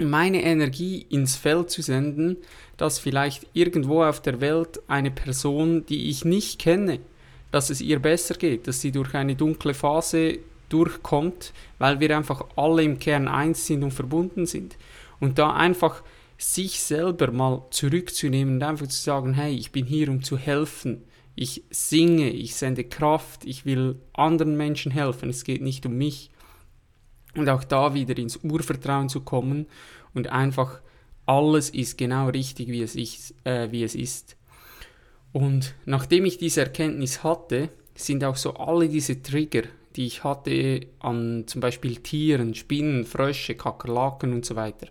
Meine 0.00 0.42
Energie 0.42 1.06
ins 1.10 1.36
Feld 1.36 1.70
zu 1.70 1.82
senden, 1.82 2.36
dass 2.76 2.98
vielleicht 2.98 3.46
irgendwo 3.52 4.02
auf 4.02 4.20
der 4.20 4.40
Welt 4.40 4.80
eine 4.88 5.10
Person, 5.10 5.84
die 5.86 6.08
ich 6.08 6.24
nicht 6.24 6.58
kenne, 6.58 7.00
dass 7.50 7.70
es 7.70 7.80
ihr 7.80 7.98
besser 7.98 8.34
geht, 8.34 8.66
dass 8.66 8.80
sie 8.80 8.92
durch 8.92 9.14
eine 9.14 9.36
dunkle 9.36 9.74
Phase 9.74 10.38
durchkommt, 10.68 11.52
weil 11.78 12.00
wir 12.00 12.16
einfach 12.16 12.44
alle 12.56 12.82
im 12.82 12.98
Kern 12.98 13.28
eins 13.28 13.66
sind 13.66 13.82
und 13.82 13.92
verbunden 13.92 14.46
sind. 14.46 14.76
Und 15.18 15.38
da 15.38 15.52
einfach 15.52 16.02
sich 16.38 16.80
selber 16.80 17.30
mal 17.32 17.66
zurückzunehmen 17.70 18.54
und 18.54 18.62
einfach 18.62 18.86
zu 18.86 19.00
sagen, 19.00 19.34
hey, 19.34 19.54
ich 19.54 19.72
bin 19.72 19.84
hier, 19.84 20.08
um 20.08 20.22
zu 20.22 20.38
helfen 20.38 21.02
ich 21.40 21.62
singe, 21.70 22.28
ich 22.28 22.54
sende 22.54 22.84
Kraft, 22.84 23.46
ich 23.46 23.64
will 23.64 23.96
anderen 24.12 24.58
Menschen 24.58 24.92
helfen, 24.92 25.30
es 25.30 25.44
geht 25.44 25.62
nicht 25.62 25.86
um 25.86 25.96
mich. 25.96 26.30
Und 27.36 27.48
auch 27.48 27.64
da 27.64 27.94
wieder 27.94 28.16
ins 28.18 28.38
Urvertrauen 28.38 29.08
zu 29.08 29.20
kommen 29.20 29.66
und 30.14 30.28
einfach 30.28 30.80
alles 31.26 31.70
ist 31.70 31.96
genau 31.96 32.28
richtig, 32.28 32.68
wie 32.68 32.82
es, 32.82 32.96
ist, 32.96 33.34
äh, 33.44 33.70
wie 33.70 33.84
es 33.84 33.94
ist. 33.94 34.36
Und 35.32 35.74
nachdem 35.84 36.24
ich 36.24 36.38
diese 36.38 36.62
Erkenntnis 36.62 37.22
hatte, 37.22 37.70
sind 37.94 38.24
auch 38.24 38.36
so 38.36 38.54
alle 38.54 38.88
diese 38.88 39.22
Trigger, 39.22 39.62
die 39.94 40.06
ich 40.06 40.24
hatte 40.24 40.86
an 40.98 41.44
zum 41.46 41.60
Beispiel 41.60 41.96
Tieren, 41.96 42.54
Spinnen, 42.54 43.04
Frösche, 43.04 43.54
Kakerlaken 43.54 44.32
und 44.32 44.44
so 44.44 44.56
weiter, 44.56 44.88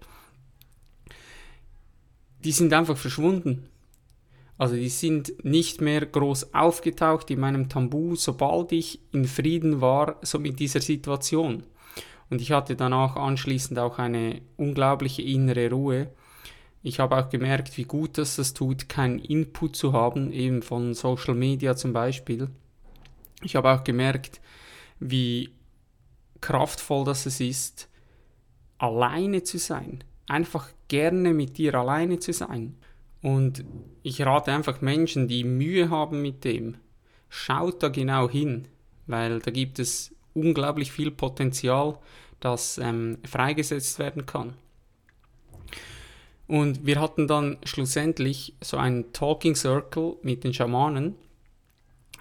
die 2.43 2.51
sind 2.51 2.71
einfach 2.73 2.97
verschwunden. 2.97 3.67
Also 4.57 4.75
die 4.75 4.89
sind 4.89 5.43
nicht 5.43 5.79
mehr 5.79 6.05
groß 6.05 6.53
aufgetaucht 6.53 7.31
in 7.31 7.39
meinem 7.39 7.69
Tambu, 7.69 8.15
sobald 8.15 8.71
ich 8.73 8.99
in 9.13 9.25
Frieden 9.25 9.79
war, 9.79 10.17
so 10.21 10.37
mit 10.37 10.59
dieser 10.59 10.81
Situation. 10.81 11.63
Und 12.29 12.41
ich 12.41 12.51
hatte 12.51 12.75
danach 12.75 13.15
anschließend 13.15 13.79
auch 13.79 13.97
eine 13.97 14.41
unglaubliche 14.57 15.21
innere 15.21 15.69
Ruhe. 15.71 16.09
Ich 16.83 16.99
habe 16.99 17.17
auch 17.17 17.29
gemerkt, 17.29 17.77
wie 17.77 17.83
gut 17.83 18.17
es 18.17 18.37
das 18.37 18.53
tut, 18.53 18.87
keinen 18.87 19.19
Input 19.19 19.75
zu 19.75 19.93
haben, 19.93 20.31
eben 20.31 20.61
von 20.61 20.93
Social 20.93 21.35
Media 21.35 21.75
zum 21.75 21.91
Beispiel. 21.91 22.49
Ich 23.43 23.55
habe 23.55 23.71
auch 23.71 23.83
gemerkt, 23.83 24.39
wie 24.99 25.49
kraftvoll 26.41 27.05
das 27.05 27.25
es 27.25 27.39
ist, 27.39 27.89
alleine 28.77 29.43
zu 29.43 29.57
sein. 29.57 30.03
Einfach 30.27 30.69
gerne 30.87 31.33
mit 31.33 31.57
dir 31.57 31.75
alleine 31.75 32.19
zu 32.19 32.31
sein. 32.31 32.77
Und 33.21 33.65
ich 34.03 34.21
rate 34.21 34.53
einfach 34.53 34.81
Menschen, 34.81 35.27
die 35.27 35.43
Mühe 35.43 35.89
haben 35.89 36.21
mit 36.21 36.45
dem, 36.45 36.77
schaut 37.27 37.83
da 37.83 37.89
genau 37.89 38.29
hin, 38.29 38.67
weil 39.07 39.39
da 39.39 39.51
gibt 39.51 39.79
es 39.79 40.15
unglaublich 40.33 40.91
viel 40.91 41.11
Potenzial, 41.11 41.97
das 42.39 42.77
ähm, 42.77 43.17
freigesetzt 43.25 43.99
werden 43.99 44.25
kann. 44.25 44.53
Und 46.47 46.85
wir 46.85 46.99
hatten 46.99 47.27
dann 47.27 47.57
schlussendlich 47.63 48.55
so 48.61 48.77
einen 48.77 49.13
Talking 49.13 49.55
Circle 49.55 50.15
mit 50.23 50.43
den 50.43 50.53
Schamanen, 50.53 51.15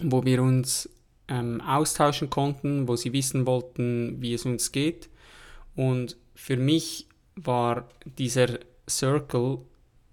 wo 0.01 0.25
wir 0.25 0.43
uns 0.43 0.91
ähm, 1.29 1.61
austauschen 1.61 2.29
konnten, 2.29 2.89
wo 2.89 2.97
sie 2.97 3.13
wissen 3.13 3.47
wollten, 3.47 4.21
wie 4.21 4.35
es 4.35 4.45
uns 4.45 4.73
geht. 4.73 5.09
Und 5.77 6.17
für 6.35 6.57
mich 6.57 7.07
war 7.37 7.89
dieser 8.05 8.59
Circle 8.89 9.61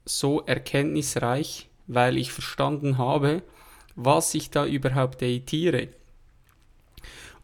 so 0.06 0.42
erkenntnisreich, 0.42 1.68
weil 1.88 2.18
ich 2.18 2.32
verstanden 2.32 2.98
habe, 2.98 3.42
was 3.96 4.34
ich 4.34 4.50
da 4.50 4.66
überhaupt 4.66 5.22
editiere. 5.22 5.90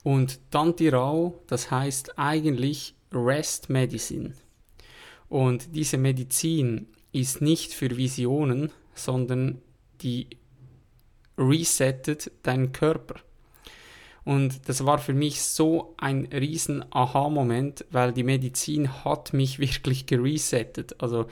Und 0.03 0.39
Tantirao, 0.51 1.39
das 1.47 1.69
heißt 1.69 2.17
eigentlich 2.17 2.95
Rest 3.11 3.69
Medicine. 3.69 4.33
Und 5.29 5.75
diese 5.75 5.97
Medizin 5.97 6.87
ist 7.11 7.41
nicht 7.41 7.73
für 7.73 7.95
Visionen, 7.95 8.71
sondern 8.95 9.61
die 10.01 10.27
resettet 11.37 12.31
deinen 12.43 12.71
Körper. 12.71 13.15
Und 14.23 14.69
das 14.69 14.85
war 14.85 14.99
für 14.99 15.13
mich 15.13 15.41
so 15.41 15.95
ein 15.97 16.25
riesen 16.27 16.85
Aha-Moment, 16.91 17.85
weil 17.91 18.13
die 18.13 18.23
Medizin 18.23 19.03
hat 19.03 19.33
mich 19.33 19.59
wirklich 19.59 20.05
geresettet. 20.05 20.95
Also 20.99 21.27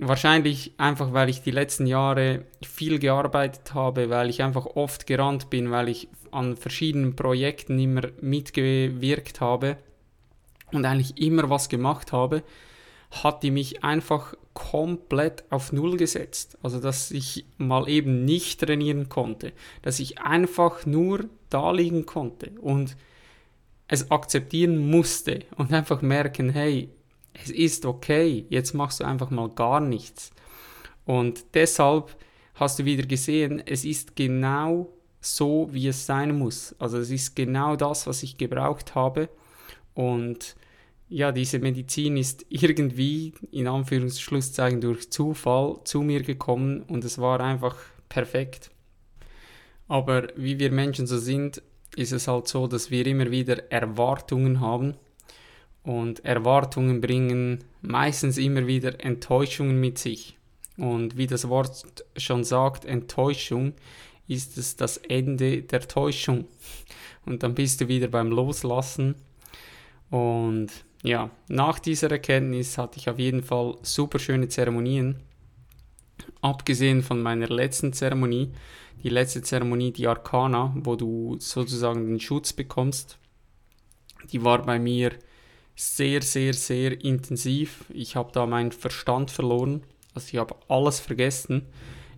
Wahrscheinlich 0.00 0.74
einfach, 0.78 1.12
weil 1.12 1.28
ich 1.28 1.42
die 1.42 1.50
letzten 1.50 1.86
Jahre 1.86 2.44
viel 2.62 3.00
gearbeitet 3.00 3.74
habe, 3.74 4.10
weil 4.10 4.30
ich 4.30 4.42
einfach 4.42 4.64
oft 4.64 5.08
gerannt 5.08 5.50
bin, 5.50 5.72
weil 5.72 5.88
ich 5.88 6.08
an 6.30 6.56
verschiedenen 6.56 7.16
Projekten 7.16 7.78
immer 7.80 8.02
mitgewirkt 8.20 9.40
habe 9.40 9.76
und 10.70 10.84
eigentlich 10.84 11.20
immer 11.20 11.50
was 11.50 11.68
gemacht 11.68 12.12
habe, 12.12 12.44
hat 13.10 13.42
die 13.42 13.50
mich 13.50 13.82
einfach 13.82 14.34
komplett 14.54 15.44
auf 15.50 15.72
Null 15.72 15.96
gesetzt. 15.96 16.58
Also, 16.62 16.80
dass 16.80 17.10
ich 17.10 17.46
mal 17.56 17.88
eben 17.88 18.24
nicht 18.24 18.60
trainieren 18.60 19.08
konnte, 19.08 19.52
dass 19.82 19.98
ich 19.98 20.20
einfach 20.20 20.86
nur 20.86 21.24
da 21.50 21.72
liegen 21.72 22.06
konnte 22.06 22.52
und 22.60 22.96
es 23.88 24.10
akzeptieren 24.10 24.90
musste 24.90 25.40
und 25.56 25.72
einfach 25.72 26.02
merken, 26.02 26.50
hey, 26.50 26.90
es 27.42 27.50
ist 27.50 27.84
okay, 27.86 28.46
jetzt 28.48 28.74
machst 28.74 29.00
du 29.00 29.04
einfach 29.04 29.30
mal 29.30 29.48
gar 29.48 29.80
nichts. 29.80 30.30
Und 31.04 31.44
deshalb 31.54 32.16
hast 32.54 32.78
du 32.78 32.84
wieder 32.84 33.06
gesehen, 33.06 33.62
es 33.64 33.84
ist 33.84 34.16
genau 34.16 34.92
so, 35.20 35.68
wie 35.72 35.88
es 35.88 36.06
sein 36.06 36.36
muss. 36.36 36.74
Also 36.78 36.98
es 36.98 37.10
ist 37.10 37.34
genau 37.34 37.76
das, 37.76 38.06
was 38.06 38.22
ich 38.22 38.36
gebraucht 38.36 38.94
habe. 38.94 39.28
Und 39.94 40.56
ja, 41.08 41.32
diese 41.32 41.58
Medizin 41.58 42.16
ist 42.16 42.44
irgendwie, 42.50 43.32
in 43.50 43.66
Anführungsschlusszeichen, 43.66 44.80
durch 44.80 45.10
Zufall 45.10 45.78
zu 45.84 46.02
mir 46.02 46.22
gekommen 46.22 46.82
und 46.82 47.04
es 47.04 47.18
war 47.18 47.40
einfach 47.40 47.76
perfekt. 48.08 48.70
Aber 49.86 50.28
wie 50.36 50.58
wir 50.58 50.70
Menschen 50.70 51.06
so 51.06 51.18
sind, 51.18 51.62
ist 51.96 52.12
es 52.12 52.28
halt 52.28 52.46
so, 52.48 52.66
dass 52.66 52.90
wir 52.90 53.06
immer 53.06 53.30
wieder 53.30 53.72
Erwartungen 53.72 54.60
haben 54.60 54.94
und 55.88 56.22
Erwartungen 56.22 57.00
bringen 57.00 57.64
meistens 57.80 58.36
immer 58.36 58.66
wieder 58.66 59.02
Enttäuschungen 59.02 59.80
mit 59.80 59.96
sich. 59.96 60.36
Und 60.76 61.16
wie 61.16 61.26
das 61.26 61.48
Wort 61.48 62.04
schon 62.14 62.44
sagt, 62.44 62.84
Enttäuschung 62.84 63.72
ist 64.26 64.58
es 64.58 64.76
das 64.76 64.98
Ende 64.98 65.62
der 65.62 65.80
Täuschung. 65.80 66.44
Und 67.24 67.42
dann 67.42 67.54
bist 67.54 67.80
du 67.80 67.88
wieder 67.88 68.08
beim 68.08 68.28
Loslassen. 68.28 69.14
Und 70.10 70.68
ja, 71.02 71.30
nach 71.48 71.78
dieser 71.78 72.10
Erkenntnis 72.10 72.76
hatte 72.76 72.98
ich 72.98 73.08
auf 73.08 73.18
jeden 73.18 73.42
Fall 73.42 73.78
super 73.80 74.18
schöne 74.18 74.48
Zeremonien. 74.48 75.16
Abgesehen 76.42 77.02
von 77.02 77.22
meiner 77.22 77.48
letzten 77.48 77.94
Zeremonie, 77.94 78.52
die 79.02 79.08
letzte 79.08 79.40
Zeremonie, 79.40 79.92
die 79.92 80.06
Arcana, 80.06 80.70
wo 80.76 80.96
du 80.96 81.36
sozusagen 81.38 82.06
den 82.06 82.20
Schutz 82.20 82.52
bekommst, 82.52 83.16
die 84.30 84.44
war 84.44 84.62
bei 84.62 84.78
mir 84.78 85.12
sehr, 85.78 86.22
sehr, 86.22 86.54
sehr 86.54 87.04
intensiv. 87.04 87.84
Ich 87.90 88.16
habe 88.16 88.32
da 88.32 88.46
meinen 88.46 88.72
Verstand 88.72 89.30
verloren. 89.30 89.84
Also 90.12 90.28
ich 90.32 90.36
habe 90.38 90.56
alles 90.68 90.98
vergessen. 90.98 91.66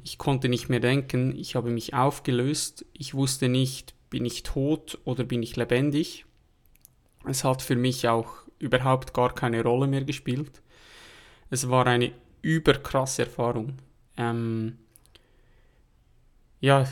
Ich 0.02 0.16
konnte 0.16 0.48
nicht 0.48 0.70
mehr 0.70 0.80
denken. 0.80 1.36
Ich 1.36 1.56
habe 1.56 1.70
mich 1.70 1.92
aufgelöst. 1.92 2.86
Ich 2.94 3.12
wusste 3.12 3.50
nicht, 3.50 3.94
bin 4.08 4.24
ich 4.24 4.44
tot 4.44 4.98
oder 5.04 5.24
bin 5.24 5.42
ich 5.42 5.56
lebendig. 5.56 6.24
Es 7.26 7.44
hat 7.44 7.60
für 7.60 7.76
mich 7.76 8.08
auch 8.08 8.30
überhaupt 8.58 9.12
gar 9.12 9.34
keine 9.34 9.62
Rolle 9.62 9.86
mehr 9.86 10.04
gespielt. 10.04 10.62
Es 11.50 11.68
war 11.68 11.86
eine 11.86 12.12
überkrasse 12.40 13.24
Erfahrung. 13.24 13.74
Ähm, 14.16 14.78
ja, 16.60 16.88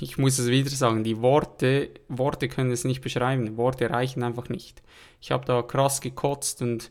ich 0.00 0.18
muss 0.18 0.38
es 0.38 0.48
wieder 0.48 0.70
sagen, 0.70 1.04
die 1.04 1.20
Worte, 1.20 1.90
Worte 2.08 2.48
können 2.48 2.70
es 2.70 2.84
nicht 2.84 3.00
beschreiben. 3.00 3.56
Worte 3.56 3.90
reichen 3.90 4.22
einfach 4.22 4.48
nicht. 4.48 4.82
Ich 5.20 5.30
habe 5.30 5.44
da 5.44 5.62
krass 5.62 6.00
gekotzt 6.00 6.62
und 6.62 6.90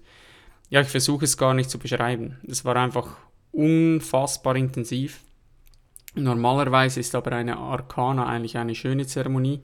ja, 0.70 0.82
ich 0.82 0.88
versuche 0.88 1.26
es 1.26 1.38
gar 1.38 1.54
nicht 1.54 1.70
zu 1.70 1.80
beschreiben. 1.80 2.40
Es 2.48 2.64
war 2.64 2.76
einfach 2.78 3.18
unfassbar 3.52 4.56
intensiv. 4.56 5.22
Normalerweise 6.16 7.00
ist 7.00 7.16
aber 7.16 7.34
eine 7.34 7.58
Arkana 7.58 8.26
eigentlich 8.26 8.58
eine 8.58 8.76
schöne 8.76 9.06
Zeremonie. 9.06 9.64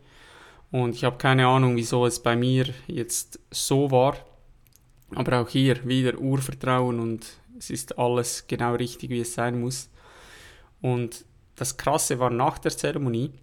Und 0.71 0.95
ich 0.95 1.03
habe 1.03 1.17
keine 1.17 1.47
Ahnung, 1.47 1.75
wieso 1.75 2.05
es 2.05 2.21
bei 2.21 2.35
mir 2.35 2.67
jetzt 2.87 3.39
so 3.51 3.89
war. 3.91 4.17
Aber 5.15 5.39
auch 5.39 5.49
hier 5.49 5.87
wieder 5.87 6.17
Urvertrauen 6.17 6.99
und 6.99 7.25
es 7.57 7.69
ist 7.69 7.97
alles 7.97 8.45
genau 8.47 8.75
richtig, 8.75 9.09
wie 9.09 9.21
es 9.21 9.33
sein 9.33 9.61
muss. 9.61 9.89
Und 10.81 11.25
das 11.57 11.75
Krasse 11.75 12.19
war 12.19 12.29
nach 12.29 12.57
der 12.59 12.71
Zeremonie, 12.71 13.33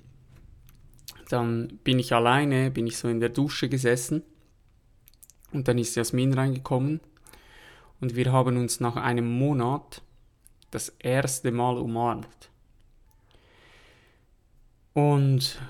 dann 1.28 1.78
bin 1.84 1.98
ich 1.98 2.14
alleine, 2.14 2.70
bin 2.70 2.86
ich 2.86 2.96
so 2.96 3.08
in 3.08 3.20
der 3.20 3.28
Dusche 3.28 3.68
gesessen 3.68 4.22
und 5.52 5.68
dann 5.68 5.76
ist 5.76 5.96
Jasmin 5.96 6.32
reingekommen 6.32 7.00
und 8.00 8.16
wir 8.16 8.32
haben 8.32 8.56
uns 8.56 8.80
nach 8.80 8.96
einem 8.96 9.30
Monat 9.30 10.00
das 10.70 10.88
erste 10.98 11.52
Mal 11.52 11.76
umarmt. 11.76 12.50
Und 14.92 15.60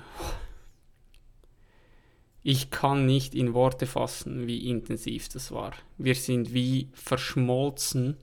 ich 2.43 2.69
kann 2.69 3.07
nicht 3.07 3.33
in 3.33 3.55
Worte 3.55 3.87
fassen, 3.87 4.45
wie 4.45 4.69
intensiv 4.69 5.29
das 5.29 5.51
war. 5.51 5.73
Wir 5.97 6.13
sind 6.13 6.53
wie 6.53 6.89
verschmolzen. 6.93 8.17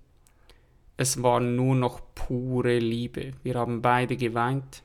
Es 1.02 1.20
war 1.20 1.40
nur 1.40 1.74
noch 1.74 2.00
pure 2.14 2.78
Liebe. 2.78 3.32
Wir 3.42 3.56
haben 3.56 3.82
beide 3.82 4.16
geweint 4.16 4.84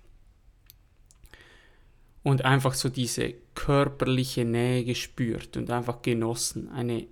und 2.24 2.44
einfach 2.44 2.74
so 2.74 2.90
diese 2.90 3.36
körperliche 3.54 4.44
Nähe 4.44 4.84
gespürt 4.84 5.58
und 5.58 5.70
einfach 5.70 6.02
genossen. 6.02 6.70
Eine 6.70 7.06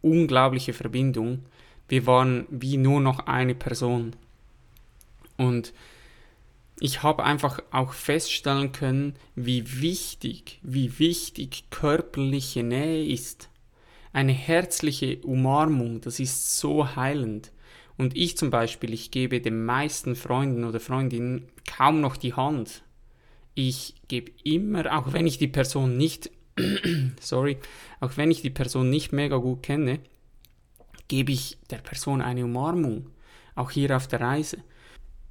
unglaubliche 0.00 0.72
Verbindung. 0.72 1.44
Wir 1.86 2.06
waren 2.06 2.46
wie 2.48 2.78
nur 2.78 3.02
noch 3.02 3.26
eine 3.26 3.54
Person. 3.54 4.16
Und 5.36 5.74
ich 6.80 7.02
habe 7.02 7.22
einfach 7.22 7.60
auch 7.70 7.92
feststellen 7.92 8.72
können, 8.72 9.14
wie 9.34 9.82
wichtig, 9.82 10.58
wie 10.62 10.98
wichtig 10.98 11.64
körperliche 11.68 12.62
Nähe 12.62 13.04
ist. 13.12 13.50
Eine 14.14 14.32
herzliche 14.32 15.18
Umarmung, 15.18 16.00
das 16.00 16.18
ist 16.18 16.56
so 16.56 16.96
heilend. 16.96 17.50
Und 17.96 18.16
ich 18.16 18.36
zum 18.36 18.50
Beispiel, 18.50 18.92
ich 18.92 19.10
gebe 19.10 19.40
den 19.40 19.64
meisten 19.64 20.16
Freunden 20.16 20.64
oder 20.64 20.80
Freundinnen 20.80 21.48
kaum 21.66 22.00
noch 22.00 22.16
die 22.16 22.34
Hand. 22.34 22.82
Ich 23.54 23.94
gebe 24.08 24.32
immer, 24.42 24.98
auch 24.98 25.12
wenn 25.12 25.26
ich 25.26 25.38
die 25.38 25.48
Person 25.48 25.96
nicht, 25.96 26.30
sorry, 27.20 27.58
auch 28.00 28.16
wenn 28.16 28.30
ich 28.30 28.42
die 28.42 28.50
Person 28.50 28.90
nicht 28.90 29.12
mega 29.12 29.36
gut 29.36 29.62
kenne, 29.62 30.00
gebe 31.08 31.32
ich 31.32 31.58
der 31.70 31.78
Person 31.78 32.20
eine 32.20 32.44
Umarmung. 32.44 33.10
Auch 33.54 33.70
hier 33.70 33.96
auf 33.96 34.08
der 34.08 34.20
Reise. 34.20 34.58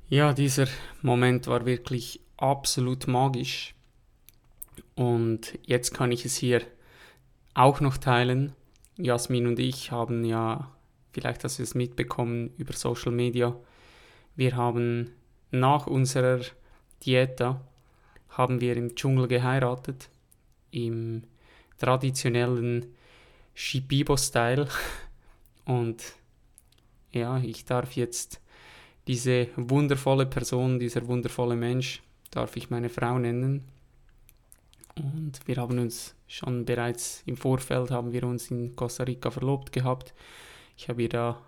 Ja, 0.07 0.33
dieser 0.33 0.67
Moment 1.01 1.47
war 1.47 1.65
wirklich 1.65 2.21
absolut 2.37 3.07
magisch. 3.07 3.75
Und 4.95 5.57
jetzt 5.65 5.93
kann 5.93 6.11
ich 6.11 6.23
es 6.23 6.37
hier 6.37 6.61
auch 7.53 7.79
noch 7.79 7.97
teilen. 7.97 8.53
Jasmin 8.97 9.47
und 9.47 9.59
ich 9.59 9.91
haben 9.91 10.23
ja, 10.23 10.71
vielleicht 11.13 11.43
hast 11.43 11.59
du 11.59 11.63
es 11.63 11.75
mitbekommen 11.75 12.51
über 12.57 12.73
Social 12.73 13.11
Media, 13.11 13.55
wir 14.35 14.55
haben 14.55 15.11
nach 15.51 15.87
unserer 15.87 16.41
Dieta 17.05 17.61
haben 18.29 18.59
wir 18.59 18.75
im 18.75 18.95
Dschungel 18.95 19.27
geheiratet, 19.27 20.09
im 20.71 21.23
traditionellen 21.77 22.87
Shipibo-Style. 23.53 24.67
Und 25.65 26.03
ja, 27.11 27.37
ich 27.37 27.65
darf 27.65 27.95
jetzt 27.95 28.41
diese 29.07 29.47
wundervolle 29.55 30.25
Person, 30.25 30.79
dieser 30.79 31.05
wundervolle 31.07 31.55
Mensch, 31.55 32.01
darf 32.31 32.55
ich 32.55 32.69
meine 32.69 32.89
Frau 32.89 33.19
nennen. 33.19 33.63
Und 34.95 35.39
wir 35.45 35.57
haben 35.57 35.77
uns 35.79 36.15
schon 36.27 36.65
bereits 36.65 37.21
im 37.25 37.37
Vorfeld 37.37 37.91
haben 37.91 38.11
wir 38.11 38.23
uns 38.23 38.49
in 38.49 38.75
Costa 38.75 39.03
Rica 39.03 39.29
verlobt 39.29 39.71
gehabt. 39.71 40.13
Ich 40.77 40.89
habe 40.89 41.03
ihr 41.03 41.09
da 41.09 41.41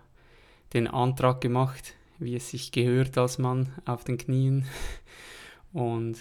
den 0.72 0.86
Antrag 0.86 1.40
gemacht, 1.40 1.94
wie 2.18 2.36
es 2.36 2.50
sich 2.50 2.72
gehört 2.72 3.18
als 3.18 3.38
Mann 3.38 3.72
auf 3.84 4.04
den 4.04 4.18
Knien 4.18 4.66
und 5.72 6.18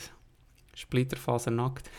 splitterfasernackt. 0.76 1.90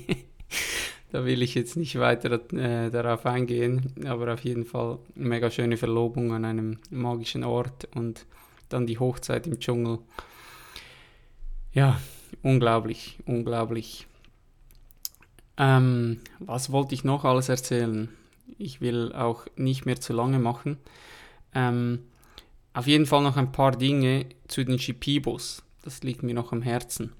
da 1.12 1.24
will 1.24 1.42
ich 1.42 1.54
jetzt 1.54 1.76
nicht 1.76 1.98
weiter 1.98 2.40
äh, 2.52 2.90
darauf 2.90 3.26
eingehen, 3.26 3.92
aber 4.06 4.34
auf 4.34 4.44
jeden 4.44 4.64
Fall 4.64 4.98
eine 5.14 5.28
mega 5.28 5.50
schöne 5.50 5.76
Verlobung 5.76 6.32
an 6.32 6.44
einem 6.44 6.78
magischen 6.90 7.44
Ort 7.44 7.88
und 7.94 8.26
dann 8.68 8.86
die 8.86 8.98
Hochzeit 8.98 9.46
im 9.46 9.60
Dschungel. 9.60 9.98
Ja, 11.72 12.00
unglaublich, 12.42 13.18
unglaublich. 13.26 14.06
Ähm, 15.58 16.20
was 16.38 16.72
wollte 16.72 16.94
ich 16.94 17.04
noch 17.04 17.24
alles 17.24 17.48
erzählen? 17.48 18.08
Ich 18.58 18.80
will 18.80 19.12
auch 19.12 19.46
nicht 19.56 19.86
mehr 19.86 20.00
zu 20.00 20.12
lange 20.12 20.38
machen. 20.38 20.78
Ähm, 21.54 22.00
auf 22.72 22.86
jeden 22.86 23.06
Fall 23.06 23.22
noch 23.22 23.36
ein 23.36 23.52
paar 23.52 23.72
Dinge 23.72 24.26
zu 24.48 24.64
den 24.64 24.78
Shipibos. 24.78 25.62
Das 25.82 26.02
liegt 26.02 26.22
mir 26.22 26.34
noch 26.34 26.52
am 26.52 26.62
Herzen. 26.62 27.12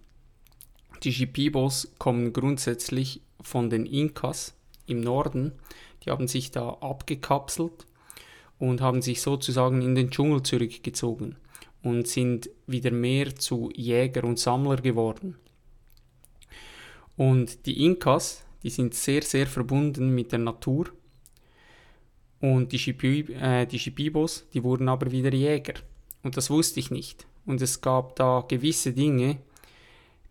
Die 1.03 1.13
Shipibos 1.13 1.93
kommen 1.99 2.33
grundsätzlich 2.33 3.21
von 3.41 3.71
den 3.71 3.87
Inkas 3.87 4.55
im 4.87 5.01
Norden. 5.01 5.53
Die 6.05 6.11
haben 6.11 6.29
sich 6.29 6.51
da 6.51 6.69
abgekapselt 6.69 7.87
und 8.59 8.81
haben 8.81 9.03
sich 9.03 9.21
sozusagen 9.21 9.83
in 9.83 9.95
den 9.95 10.11
Dschungel 10.11 10.43
zurückgezogen 10.43 11.37
und 11.83 12.09
sind 12.09 12.51
wieder 12.67 12.91
mehr 12.91 13.37
zu 13.37 13.71
Jäger 13.75 14.25
und 14.25 14.39
Sammler 14.39 14.77
geworden. 14.77 15.37
Und 17.17 17.67
die 17.67 17.85
Inkas, 17.85 18.45
die 18.63 18.71
sind 18.71 18.95
sehr, 18.95 19.23
sehr 19.23 19.47
verbunden 19.47 20.15
mit 20.15 20.33
der 20.33 20.41
Natur. 20.41 20.87
Und 22.41 22.73
die, 22.73 22.79
Shipi, 22.79 23.33
äh, 23.33 23.67
die 23.67 24.63
wurden 24.63 24.89
aber 24.89 25.11
wieder 25.11 25.33
Jäger. 25.33 25.75
Und 26.23 26.37
das 26.37 26.51
wusste 26.51 26.81
ich 26.81 26.91
nicht. 26.91 27.27
Und 27.47 27.63
es 27.63 27.81
gab 27.81 28.17
da 28.17 28.45
gewisse 28.47 28.93
Dinge, 28.93 29.39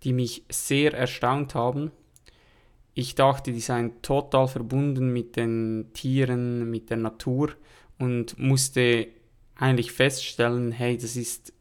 die 0.03 0.13
mich 0.13 0.43
sehr 0.49 0.93
erstaunt 0.93 1.55
haben 1.55 1.91
ich 2.97 3.13
dachte, 3.13 3.51
die 3.51 3.59
seien 3.59 4.01
total 4.01 4.47
verbunden 4.47 5.11
mit 5.11 5.35
den 5.35 5.89
Tieren, 5.93 6.71
mit 6.71 6.89
der 6.89 6.97
Natur 6.97 7.51
und 7.99 8.39
musste 8.39 9.09
eigentlich 9.55 9.91
feststellen, 9.91 10.71
hey, 10.71 10.97
das 10.97 11.17
ist 11.17 11.51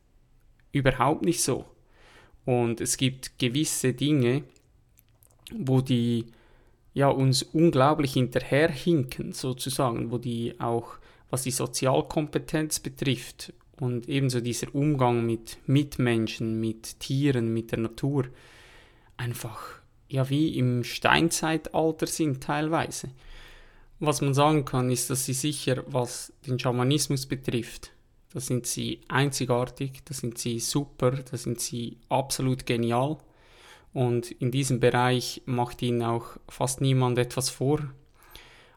überhaupt 0.70 1.24
nicht 1.24 1.42
so. 1.42 1.64
Und 2.44 2.80
es 2.80 2.96
gibt 2.96 3.36
gewisse 3.40 3.94
Dinge, 3.94 4.44
wo 5.52 5.80
die 5.80 6.26
ja 6.94 7.08
uns 7.08 7.42
unglaublich 7.42 8.14
hinterherhinken, 8.14 9.32
sozusagen, 9.32 10.10
wo 10.10 10.18
die 10.18 10.58
auch, 10.60 10.94
was 11.28 11.42
die 11.42 11.50
Sozialkompetenz 11.50 12.80
betrifft 12.80 13.52
und 13.78 14.08
ebenso 14.08 14.40
dieser 14.40 14.74
Umgang 14.74 15.26
mit 15.26 15.58
Mitmenschen, 15.66 16.60
mit 16.60 17.00
Tieren, 17.00 17.52
mit 17.52 17.72
der 17.72 17.80
Natur, 17.80 18.26
einfach 19.16 19.80
ja 20.08 20.28
wie 20.30 20.56
im 20.56 20.84
Steinzeitalter 20.84 22.06
sind 22.06 22.42
teilweise. 22.42 23.10
Was 24.00 24.20
man 24.20 24.34
sagen 24.34 24.64
kann, 24.64 24.90
ist, 24.90 25.10
dass 25.10 25.24
sie 25.24 25.32
sicher, 25.32 25.82
was 25.86 26.32
den 26.46 26.58
Schamanismus 26.58 27.26
betrifft, 27.26 27.90
da 28.32 28.40
sind 28.40 28.66
sie 28.66 29.00
einzigartig, 29.08 30.02
da 30.04 30.14
sind 30.14 30.38
sie 30.38 30.58
super, 30.58 31.12
da 31.12 31.36
sind 31.36 31.60
sie 31.60 31.98
absolut 32.08 32.66
genial. 32.66 33.18
Und 33.94 34.30
in 34.30 34.50
diesem 34.50 34.80
Bereich 34.80 35.40
macht 35.46 35.80
ihnen 35.80 36.02
auch 36.02 36.36
fast 36.48 36.82
niemand 36.82 37.16
etwas 37.16 37.48
vor. 37.48 37.80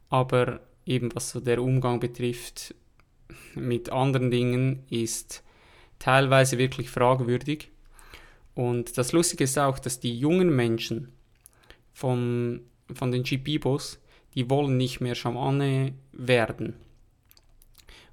Aber 0.09 0.61
eben 0.85 1.13
was 1.13 1.31
so 1.31 1.41
der 1.41 1.61
Umgang 1.61 1.99
betrifft 1.99 2.73
mit 3.55 3.89
anderen 3.89 4.31
Dingen 4.31 4.83
ist 4.89 5.43
teilweise 5.99 6.57
wirklich 6.57 6.89
fragwürdig. 6.89 7.69
Und 8.55 8.97
das 8.97 9.11
Lustige 9.11 9.43
ist 9.43 9.57
auch, 9.57 9.79
dass 9.79 9.99
die 9.99 10.17
jungen 10.17 10.55
Menschen 10.55 11.11
von, 11.93 12.61
von 12.93 13.11
den 13.11 13.23
GP-Boss, 13.23 13.99
die 14.35 14.49
wollen 14.49 14.77
nicht 14.77 15.01
mehr 15.01 15.15
Schamane 15.15 15.93
werden. 16.11 16.75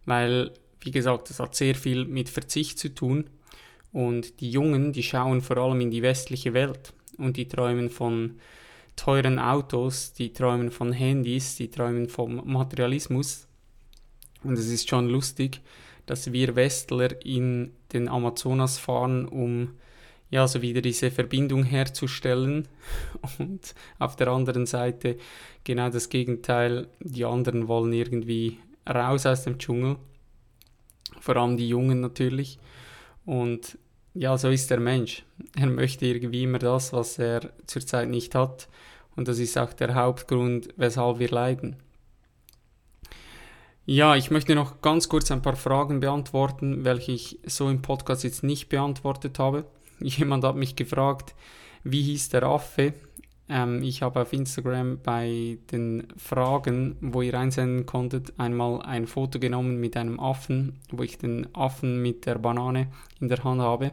Weil, 0.05 0.53
wie 0.81 0.91
gesagt, 0.91 1.31
das 1.31 1.39
hat 1.39 1.55
sehr 1.55 1.75
viel 1.75 2.05
mit 2.05 2.29
Verzicht 2.29 2.79
zu 2.79 2.95
tun. 2.95 3.31
Und 3.95 4.41
die 4.41 4.51
Jungen, 4.51 4.93
die 4.93 5.05
schauen 5.05 5.41
vor 5.41 5.57
allem 5.57 5.81
in 5.81 5.91
die 5.93 6.03
westliche 6.03 6.53
Welt. 6.53 6.93
und 7.17 7.37
die 7.37 7.47
träumen 7.47 7.91
von 7.91 8.41
teuren 8.97 9.39
Autos, 9.39 10.13
die 10.13 10.33
träumen 10.33 10.73
von 10.73 10.93
Handys, 10.93 11.55
die 11.55 11.71
träumen 11.71 12.09
vom 12.09 12.43
Materialismus. 12.45 13.47
Und 14.43 14.59
es 14.59 14.69
ist 14.69 14.89
schon 14.89 15.09
lustig, 15.09 15.61
dass 16.07 16.33
wir 16.33 16.57
Westler 16.57 17.25
in 17.25 17.71
den 17.93 18.09
Amazonas 18.09 18.79
fahren, 18.79 19.29
um 19.29 19.75
ja, 20.29 20.49
so 20.49 20.61
wieder 20.61 20.81
diese 20.81 21.13
Verbindung 21.13 21.63
herzustellen. 21.63 22.67
Und 23.39 23.77
auf 24.01 24.17
der 24.17 24.27
anderen 24.27 24.67
Seite 24.67 25.19
genau 25.63 25.89
das 25.91 26.09
Gegenteil. 26.09 26.89
Die 26.99 27.25
anderen 27.25 27.69
wollen 27.69 27.93
irgendwie 27.93 28.59
raus 28.89 29.25
aus 29.25 29.45
dem 29.45 29.59
Dschungel. 29.59 29.99
Vor 31.21 31.37
allem 31.37 31.57
die 31.57 31.69
Jungen 31.69 32.01
natürlich. 32.01 32.59
Und 33.25 33.79
ja, 34.15 34.39
so 34.39 34.49
ist 34.49 34.71
der 34.71 34.81
Mensch. 34.81 35.25
Er 35.57 35.67
möchte 35.67 36.07
irgendwie 36.07 36.45
immer 36.45 36.59
das, 36.59 36.93
was 36.93 37.19
er 37.19 37.51
zurzeit 37.67 38.09
nicht 38.09 38.35
hat. 38.35 38.69
Und 39.17 39.29
das 39.29 39.39
ist 39.39 39.59
auch 39.59 39.73
der 39.73 39.95
Hauptgrund, 39.95 40.69
weshalb 40.77 41.19
wir 41.19 41.29
leiden. 41.29 41.77
Ja, 43.87 44.17
ich 44.17 44.31
möchte 44.31 44.55
noch 44.55 44.81
ganz 44.81 45.09
kurz 45.09 45.31
ein 45.31 45.43
paar 45.43 45.57
Fragen 45.57 46.01
beantworten, 46.01 46.85
welche 46.85 47.13
ich 47.13 47.39
so 47.45 47.69
im 47.69 47.83
Podcast 47.83 48.25
jetzt 48.25 48.43
nicht 48.43 48.69
beantwortet 48.69 49.39
habe. 49.39 49.67
Jemand 50.01 50.45
hat 50.45 50.57
mich 50.57 50.75
gefragt, 50.75 51.35
wie 51.83 52.03
hieß 52.03 52.31
der 52.31 52.45
Affe? 52.45 52.95
Ähm, 53.49 53.83
ich 53.83 54.01
habe 54.01 54.23
auf 54.23 54.33
Instagram 54.33 55.01
bei 55.03 55.59
den 55.71 56.07
Fragen, 56.17 56.97
wo 57.01 57.21
ihr 57.21 57.39
einsenden 57.39 57.85
konntet, 57.85 58.33
einmal 58.39 58.81
ein 58.83 59.07
Foto 59.07 59.39
genommen 59.39 59.79
mit 59.79 59.97
einem 59.97 60.19
Affen, 60.19 60.81
wo 60.91 61.03
ich 61.03 61.19
den 61.19 61.55
Affen 61.55 62.01
mit 62.01 62.25
der 62.25 62.39
Banane 62.39 62.89
in 63.21 63.29
der 63.29 63.45
Hand 63.45 63.61
habe. 63.61 63.93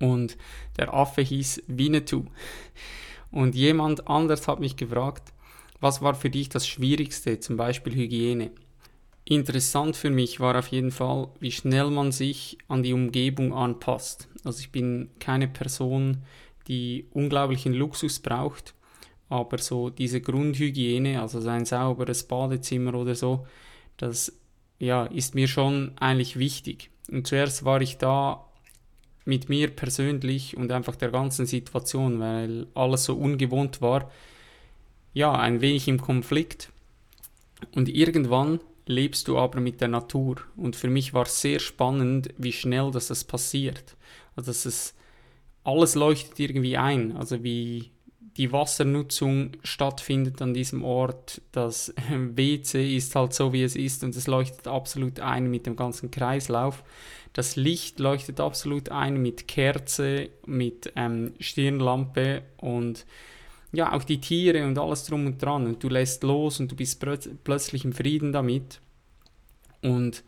Und 0.00 0.36
der 0.76 0.92
Affe 0.92 1.22
hieß 1.22 1.64
Winnetou. 1.66 2.24
Und 3.30 3.54
jemand 3.54 4.08
anders 4.08 4.48
hat 4.48 4.60
mich 4.60 4.76
gefragt, 4.76 5.32
was 5.80 6.02
war 6.02 6.14
für 6.14 6.30
dich 6.30 6.48
das 6.48 6.66
Schwierigste, 6.66 7.38
zum 7.40 7.56
Beispiel 7.56 7.94
Hygiene? 7.94 8.50
Interessant 9.24 9.96
für 9.96 10.10
mich 10.10 10.38
war 10.38 10.56
auf 10.56 10.68
jeden 10.68 10.92
Fall, 10.92 11.28
wie 11.40 11.50
schnell 11.50 11.90
man 11.90 12.12
sich 12.12 12.58
an 12.68 12.82
die 12.82 12.92
Umgebung 12.92 13.52
anpasst. 13.52 14.28
Also 14.44 14.60
ich 14.60 14.70
bin 14.70 15.10
keine 15.18 15.48
Person, 15.48 16.22
die 16.68 17.06
unglaublichen 17.12 17.72
Luxus 17.72 18.20
braucht, 18.20 18.74
aber 19.28 19.58
so 19.58 19.90
diese 19.90 20.20
Grundhygiene, 20.20 21.20
also 21.20 21.46
ein 21.48 21.64
sauberes 21.64 22.22
Badezimmer 22.22 22.94
oder 22.94 23.14
so, 23.14 23.46
das 23.96 24.32
ja, 24.78 25.06
ist 25.06 25.34
mir 25.34 25.48
schon 25.48 25.92
eigentlich 25.98 26.38
wichtig. 26.38 26.90
Und 27.10 27.26
zuerst 27.26 27.64
war 27.64 27.80
ich 27.80 27.98
da 27.98 28.46
mit 29.26 29.48
mir 29.48 29.68
persönlich 29.68 30.56
und 30.56 30.72
einfach 30.72 30.96
der 30.96 31.10
ganzen 31.10 31.46
Situation, 31.46 32.20
weil 32.20 32.66
alles 32.74 33.04
so 33.04 33.14
ungewohnt 33.14 33.82
war, 33.82 34.10
ja, 35.12 35.32
ein 35.32 35.60
wenig 35.60 35.88
im 35.88 36.00
Konflikt. 36.00 36.70
Und 37.74 37.88
irgendwann 37.88 38.60
lebst 38.86 39.28
du 39.28 39.38
aber 39.38 39.60
mit 39.60 39.80
der 39.80 39.88
Natur. 39.88 40.36
Und 40.56 40.76
für 40.76 40.88
mich 40.88 41.12
war 41.12 41.24
es 41.24 41.40
sehr 41.40 41.58
spannend, 41.58 42.28
wie 42.38 42.52
schnell 42.52 42.90
das, 42.90 43.08
das 43.08 43.24
passiert. 43.24 43.96
Also 44.36 44.50
dass 44.50 44.64
es 44.64 44.94
alles 45.64 45.94
leuchtet 45.94 46.38
irgendwie 46.38 46.76
ein. 46.76 47.16
Also 47.16 47.42
wie 47.42 47.90
die 48.36 48.52
Wassernutzung 48.52 49.52
stattfindet 49.62 50.40
an 50.42 50.54
diesem 50.54 50.84
Ort. 50.84 51.40
Das 51.52 51.94
WC 52.10 52.96
ist 52.96 53.14
halt 53.16 53.32
so, 53.32 53.52
wie 53.52 53.62
es 53.62 53.74
ist 53.74 54.04
und 54.04 54.14
es 54.14 54.26
leuchtet 54.26 54.68
absolut 54.68 55.20
ein 55.20 55.50
mit 55.50 55.66
dem 55.66 55.76
ganzen 55.76 56.10
Kreislauf. 56.10 56.84
Das 57.36 57.54
Licht 57.54 58.00
leuchtet 58.00 58.40
absolut 58.40 58.88
ein 58.88 59.20
mit 59.20 59.46
Kerze, 59.46 60.30
mit 60.46 60.90
ähm, 60.96 61.34
Stirnlampe 61.38 62.44
und 62.56 63.04
ja, 63.72 63.92
auch 63.92 64.04
die 64.04 64.22
Tiere 64.22 64.66
und 64.66 64.78
alles 64.78 65.04
drum 65.04 65.26
und 65.26 65.42
dran. 65.42 65.66
Und 65.66 65.84
du 65.84 65.90
lässt 65.90 66.22
los 66.22 66.60
und 66.60 66.72
du 66.72 66.76
bist 66.76 66.98
plötzlich 67.44 67.84
im 67.84 67.92
Frieden 67.92 68.32
damit. 68.32 68.80
Und 69.82 70.24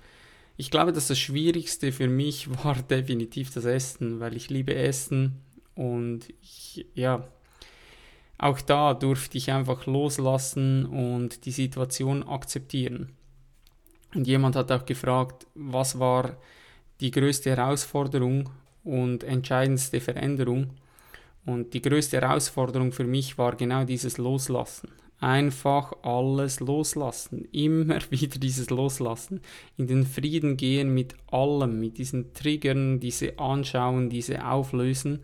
ich 0.59 0.70
glaube, 0.70 0.92
dass 0.92 1.09
das 1.09 1.18
Schwierigste 1.18 1.92
für 1.92 2.09
mich 2.09 2.50
war 2.62 2.74
definitiv 2.74 3.54
das 3.54 3.64
Essen, 3.64 4.20
weil 4.20 4.36
ich 4.36 4.50
liebe 4.50 4.74
Essen 4.74 5.40
und 5.74 6.28
ich, 6.42 6.84
ja, 6.94 7.26
auch 8.36 8.61
da 8.61 8.92
durfte 8.92 9.38
ich 9.38 9.50
einfach 9.50 9.86
loslassen 9.86 10.84
und 10.84 11.46
die 11.46 11.52
Situation 11.52 12.22
akzeptieren. 12.22 13.12
Und 14.14 14.26
jemand 14.26 14.56
hat 14.56 14.70
auch 14.70 14.84
gefragt, 14.84 15.46
was 15.54 15.98
war 15.98 16.36
die 17.01 17.11
größte 17.11 17.51
Herausforderung 17.51 18.51
und 18.84 19.24
entscheidendste 19.24 20.01
Veränderung. 20.01 20.70
Und 21.44 21.72
die 21.74 21.82
größte 21.82 22.20
Herausforderung 22.20 22.92
für 22.92 23.05
mich 23.05 23.38
war 23.38 23.57
genau 23.57 23.84
dieses 23.84 24.18
Loslassen. 24.18 24.90
Einfach 25.20 25.92
alles 26.03 26.61
loslassen. 26.61 27.49
Immer 27.53 27.99
wieder 28.11 28.38
dieses 28.38 28.70
Loslassen. 28.70 29.40
In 29.76 29.86
den 29.86 30.07
Frieden 30.07 30.57
gehen 30.57 30.92
mit 30.94 31.14
allem, 31.30 31.80
mit 31.80 31.99
diesen 31.99 32.32
Triggern, 32.34 33.01
diese 33.01 33.38
anschauen, 33.38 34.11
diese 34.11 34.44
auflösen. 34.46 35.20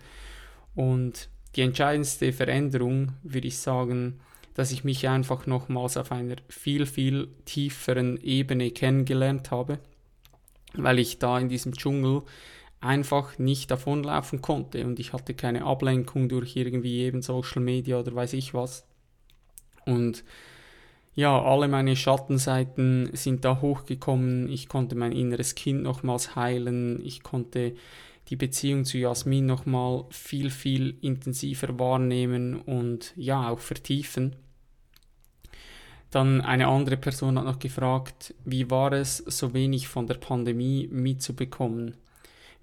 Und 0.75 1.29
die 1.55 1.63
entscheidendste 1.63 2.33
Veränderung, 2.33 3.13
würde 3.23 3.47
ich 3.47 3.59
sagen, 3.59 4.21
dass 4.55 4.73
ich 4.73 4.85
mich 4.85 5.09
einfach 5.09 5.47
nochmals 5.47 5.97
auf 5.97 6.11
einer 6.11 6.37
viel, 6.49 6.87
viel 6.87 7.29
tieferen 7.45 8.21
Ebene 8.21 8.71
kennengelernt 8.71 9.51
habe, 9.51 9.79
weil 10.77 10.99
ich 10.99 11.19
da 11.19 11.39
in 11.39 11.49
diesem 11.49 11.73
Dschungel 11.73 12.23
einfach 12.81 13.39
nicht 13.39 13.71
davonlaufen 13.71 14.43
konnte 14.43 14.85
und 14.85 14.99
ich 15.01 15.13
hatte 15.13 15.35
keine 15.35 15.65
Ablenkung 15.65 16.29
durch 16.29 16.55
irgendwie 16.55 17.01
eben 17.01 17.23
Social 17.23 17.63
Media 17.63 17.99
oder 17.99 18.15
weiß 18.15 18.35
ich 18.35 18.53
was. 18.53 18.87
Und 19.87 20.25
ja, 21.15 21.41
alle 21.41 21.69
meine 21.69 21.97
Schattenseiten 21.97 23.11
sind 23.13 23.45
da 23.45 23.61
hochgekommen. 23.61 24.49
Ich 24.51 24.69
konnte 24.69 24.97
mein 24.97 25.13
inneres 25.13 25.55
Kind 25.55 25.83
nochmals 25.83 26.35
heilen. 26.35 27.05
Ich 27.05 27.23
konnte 27.23 27.75
die 28.29 28.37
Beziehung 28.37 28.85
zu 28.85 28.99
Jasmin 28.99 29.47
nochmal 29.47 30.07
viel, 30.11 30.51
viel 30.51 30.97
intensiver 31.03 31.79
wahrnehmen 31.79 32.61
und 32.61 33.13
ja, 33.17 33.49
auch 33.49 33.61
vertiefen. 33.61 34.35
Dann 36.15 36.41
eine 36.41 36.69
andere 36.69 36.97
Person 36.97 37.39
hat 37.39 37.45
noch 37.45 37.59
gefragt, 37.59 38.35
wie 38.45 38.71
war 38.71 38.93
es, 38.93 39.19
so 39.19 39.53
wenig 39.53 39.89
von 39.89 40.07
der 40.07 40.15
Pandemie 40.15 40.89
mitzubekommen? 40.91 41.97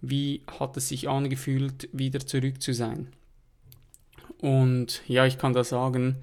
wie 0.01 0.41
hat 0.59 0.75
es 0.77 0.89
sich 0.89 1.07
angefühlt, 1.07 1.87
wieder 1.93 2.19
zurück 2.19 2.61
zu 2.61 2.73
sein. 2.73 3.07
Und 4.39 5.03
ja, 5.07 5.25
ich 5.25 5.37
kann 5.37 5.53
da 5.53 5.63
sagen, 5.63 6.17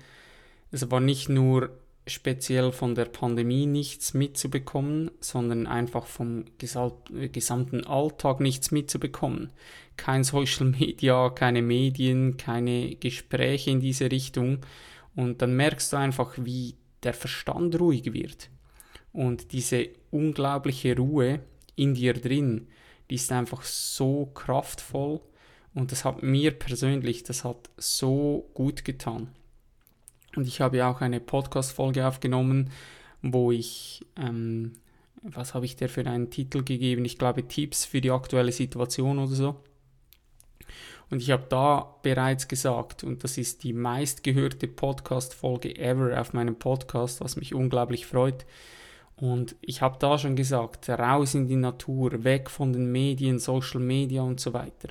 es 0.72 0.90
war 0.90 1.00
nicht 1.00 1.28
nur 1.28 1.70
speziell 2.06 2.72
von 2.72 2.94
der 2.94 3.04
Pandemie 3.04 3.66
nichts 3.66 4.14
mitzubekommen, 4.14 5.10
sondern 5.20 5.66
einfach 5.66 6.06
vom 6.06 6.46
gesamten 6.58 7.86
Alltag 7.86 8.40
nichts 8.40 8.70
mitzubekommen. 8.70 9.52
Kein 9.96 10.24
Social 10.24 10.66
Media, 10.66 11.30
keine 11.30 11.62
Medien, 11.62 12.36
keine 12.36 12.96
Gespräche 12.96 13.70
in 13.70 13.80
diese 13.80 14.10
Richtung. 14.10 14.58
Und 15.14 15.42
dann 15.42 15.54
merkst 15.54 15.92
du 15.92 15.96
einfach, 15.98 16.32
wie 16.38 16.74
der 17.02 17.14
Verstand 17.14 17.78
ruhig 17.78 18.12
wird. 18.12 18.50
Und 19.12 19.52
diese 19.52 19.88
unglaubliche 20.10 20.96
Ruhe 20.96 21.40
in 21.76 21.94
dir 21.94 22.14
drin, 22.14 22.68
die 23.10 23.14
ist 23.14 23.32
einfach 23.32 23.62
so 23.62 24.26
kraftvoll 24.26 25.20
und 25.74 25.92
das 25.92 26.04
hat 26.04 26.22
mir 26.22 26.52
persönlich, 26.52 27.22
das 27.22 27.44
hat 27.44 27.70
so 27.76 28.50
gut 28.54 28.84
getan. 28.84 29.28
Und 30.36 30.46
ich 30.46 30.60
habe 30.60 30.78
ja 30.78 30.90
auch 30.90 31.00
eine 31.00 31.20
Podcast-Folge 31.20 32.06
aufgenommen, 32.06 32.70
wo 33.22 33.50
ich, 33.50 34.04
ähm, 34.16 34.74
was 35.22 35.54
habe 35.54 35.66
ich 35.66 35.76
der 35.76 35.88
für 35.88 36.06
einen 36.06 36.30
Titel 36.30 36.62
gegeben? 36.62 37.04
Ich 37.04 37.18
glaube 37.18 37.46
Tipps 37.46 37.84
für 37.84 38.00
die 38.00 38.10
aktuelle 38.10 38.52
Situation 38.52 39.18
oder 39.18 39.34
so. 39.34 39.56
Und 41.10 41.22
ich 41.22 41.30
habe 41.30 41.46
da 41.48 41.94
bereits 42.02 42.48
gesagt, 42.48 43.02
und 43.02 43.24
das 43.24 43.38
ist 43.38 43.64
die 43.64 43.72
meistgehörte 43.72 44.68
Podcast-Folge 44.68 45.76
ever 45.78 46.20
auf 46.20 46.32
meinem 46.32 46.56
Podcast, 46.56 47.20
was 47.20 47.36
mich 47.36 47.54
unglaublich 47.54 48.06
freut. 48.06 48.44
Und 49.16 49.56
ich 49.60 49.80
habe 49.82 49.96
da 49.98 50.18
schon 50.18 50.36
gesagt, 50.36 50.88
raus 50.88 51.34
in 51.34 51.48
die 51.48 51.56
Natur, 51.56 52.24
weg 52.24 52.50
von 52.50 52.72
den 52.72 52.92
Medien, 52.92 53.38
Social 53.38 53.80
Media 53.80 54.22
und 54.22 54.38
so 54.38 54.52
weiter. 54.52 54.90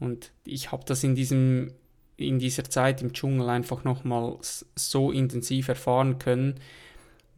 Und 0.00 0.32
ich 0.44 0.72
habe 0.72 0.84
das 0.84 1.04
in 1.04 1.14
diesem 1.14 1.72
in 2.16 2.38
dieser 2.38 2.64
Zeit 2.64 3.02
im 3.02 3.12
Dschungel 3.12 3.48
einfach 3.48 3.84
nochmals 3.84 4.66
so 4.76 5.10
intensiv 5.10 5.68
erfahren 5.68 6.18
können, 6.18 6.60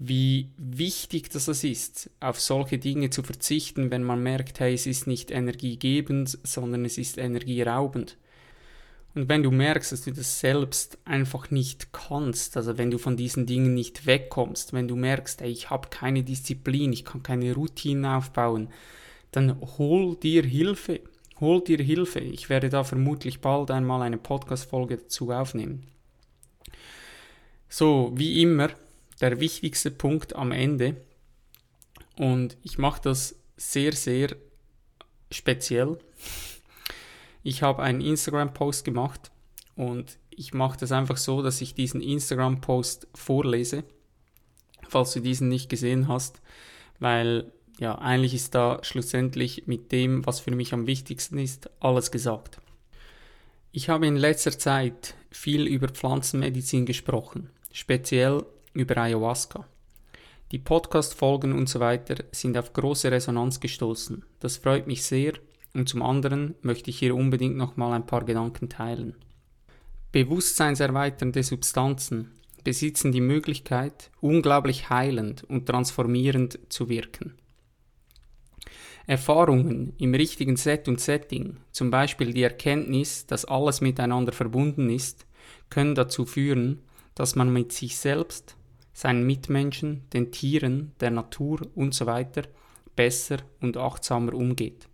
wie 0.08 0.50
wichtig 0.56 1.30
das 1.30 1.48
ist, 1.48 2.10
auf 2.20 2.40
solche 2.40 2.78
Dinge 2.78 3.10
zu 3.10 3.22
verzichten, 3.22 3.90
wenn 3.90 4.04
man 4.04 4.22
merkt, 4.22 4.60
hey, 4.60 4.74
es 4.74 4.86
ist 4.86 5.06
nicht 5.06 5.30
energiegebend, 5.30 6.38
sondern 6.42 6.84
es 6.84 6.98
ist 6.98 7.18
energieraubend. 7.18 8.16
Und 9.14 9.28
wenn 9.28 9.44
du 9.44 9.52
merkst, 9.52 9.92
dass 9.92 10.02
du 10.02 10.12
das 10.12 10.40
selbst 10.40 10.98
einfach 11.04 11.50
nicht 11.50 11.92
kannst, 11.92 12.56
also 12.56 12.78
wenn 12.78 12.90
du 12.90 12.98
von 12.98 13.16
diesen 13.16 13.46
Dingen 13.46 13.72
nicht 13.72 14.06
wegkommst, 14.06 14.72
wenn 14.72 14.88
du 14.88 14.96
merkst, 14.96 15.40
ey, 15.42 15.50
ich 15.50 15.70
habe 15.70 15.88
keine 15.88 16.24
Disziplin, 16.24 16.92
ich 16.92 17.04
kann 17.04 17.22
keine 17.22 17.54
Routine 17.54 18.16
aufbauen, 18.16 18.68
dann 19.30 19.60
hol 19.78 20.16
dir 20.16 20.44
Hilfe. 20.44 21.00
Holt 21.40 21.68
dir 21.68 21.78
Hilfe. 21.78 22.20
Ich 22.20 22.48
werde 22.48 22.68
da 22.68 22.84
vermutlich 22.84 23.40
bald 23.40 23.70
einmal 23.70 24.02
eine 24.02 24.18
Podcast-Folge 24.18 24.98
dazu 24.98 25.30
aufnehmen. 25.30 25.86
So, 27.68 28.12
wie 28.14 28.40
immer, 28.40 28.70
der 29.20 29.40
wichtigste 29.40 29.90
Punkt 29.90 30.34
am 30.34 30.52
Ende. 30.52 30.96
Und 32.16 32.56
ich 32.62 32.78
mache 32.78 33.02
das 33.02 33.36
sehr, 33.56 33.92
sehr 33.92 34.36
speziell. 35.30 35.98
Ich 37.42 37.62
habe 37.62 37.82
einen 37.82 38.00
Instagram-Post 38.00 38.84
gemacht 38.84 39.30
und 39.76 40.18
ich 40.30 40.54
mache 40.54 40.78
das 40.78 40.92
einfach 40.92 41.16
so, 41.16 41.42
dass 41.42 41.60
ich 41.60 41.74
diesen 41.74 42.00
Instagram-Post 42.00 43.08
vorlese, 43.14 43.84
falls 44.88 45.12
du 45.12 45.20
diesen 45.20 45.48
nicht 45.48 45.68
gesehen 45.68 46.08
hast, 46.08 46.40
weil 46.98 47.52
ja, 47.78 47.96
eigentlich 47.98 48.34
ist 48.34 48.54
da 48.54 48.78
schlussendlich 48.82 49.66
mit 49.66 49.90
dem, 49.90 50.24
was 50.26 50.40
für 50.40 50.52
mich 50.52 50.72
am 50.72 50.86
wichtigsten 50.86 51.38
ist, 51.38 51.70
alles 51.80 52.10
gesagt. 52.10 52.58
Ich 53.72 53.88
habe 53.88 54.06
in 54.06 54.16
letzter 54.16 54.56
Zeit 54.56 55.14
viel 55.30 55.66
über 55.66 55.88
Pflanzenmedizin 55.88 56.86
gesprochen, 56.86 57.50
speziell 57.72 58.46
über 58.74 58.98
Ayahuasca. 58.98 59.66
Die 60.52 60.58
Podcast-Folgen 60.58 61.52
und 61.52 61.68
so 61.68 61.80
weiter 61.80 62.16
sind 62.32 62.58
auf 62.58 62.72
große 62.72 63.10
Resonanz 63.10 63.60
gestoßen. 63.60 64.24
Das 64.40 64.58
freut 64.58 64.86
mich 64.86 65.02
sehr 65.02 65.32
und 65.72 65.88
zum 65.88 66.02
anderen 66.02 66.54
möchte 66.62 66.90
ich 66.90 66.98
hier 66.98 67.14
unbedingt 67.14 67.56
nochmal 67.56 67.92
ein 67.92 68.06
paar 68.06 68.24
Gedanken 68.24 68.68
teilen. 68.68 69.16
Bewusstseinserweiternde 70.12 71.42
Substanzen 71.42 72.30
besitzen 72.62 73.10
die 73.10 73.20
Möglichkeit, 73.20 74.10
unglaublich 74.20 74.90
heilend 74.90 75.44
und 75.44 75.66
transformierend 75.66 76.58
zu 76.68 76.88
wirken. 76.88 77.34
Erfahrungen 79.06 79.92
im 79.98 80.14
richtigen 80.14 80.56
Set 80.56 80.88
und 80.88 81.00
Setting, 81.00 81.58
zum 81.72 81.90
Beispiel 81.90 82.32
die 82.32 82.42
Erkenntnis, 82.42 83.26
dass 83.26 83.44
alles 83.44 83.80
miteinander 83.80 84.32
verbunden 84.32 84.88
ist, 84.88 85.26
können 85.68 85.94
dazu 85.94 86.24
führen, 86.24 86.80
dass 87.14 87.34
man 87.36 87.52
mit 87.52 87.72
sich 87.72 87.98
selbst, 87.98 88.56
seinen 88.94 89.26
Mitmenschen, 89.26 90.08
den 90.12 90.32
Tieren, 90.32 90.92
der 91.00 91.10
Natur 91.10 91.60
usw. 91.76 92.24
So 92.34 92.42
besser 92.96 93.38
und 93.60 93.76
achtsamer 93.76 94.32
umgeht. 94.34 94.88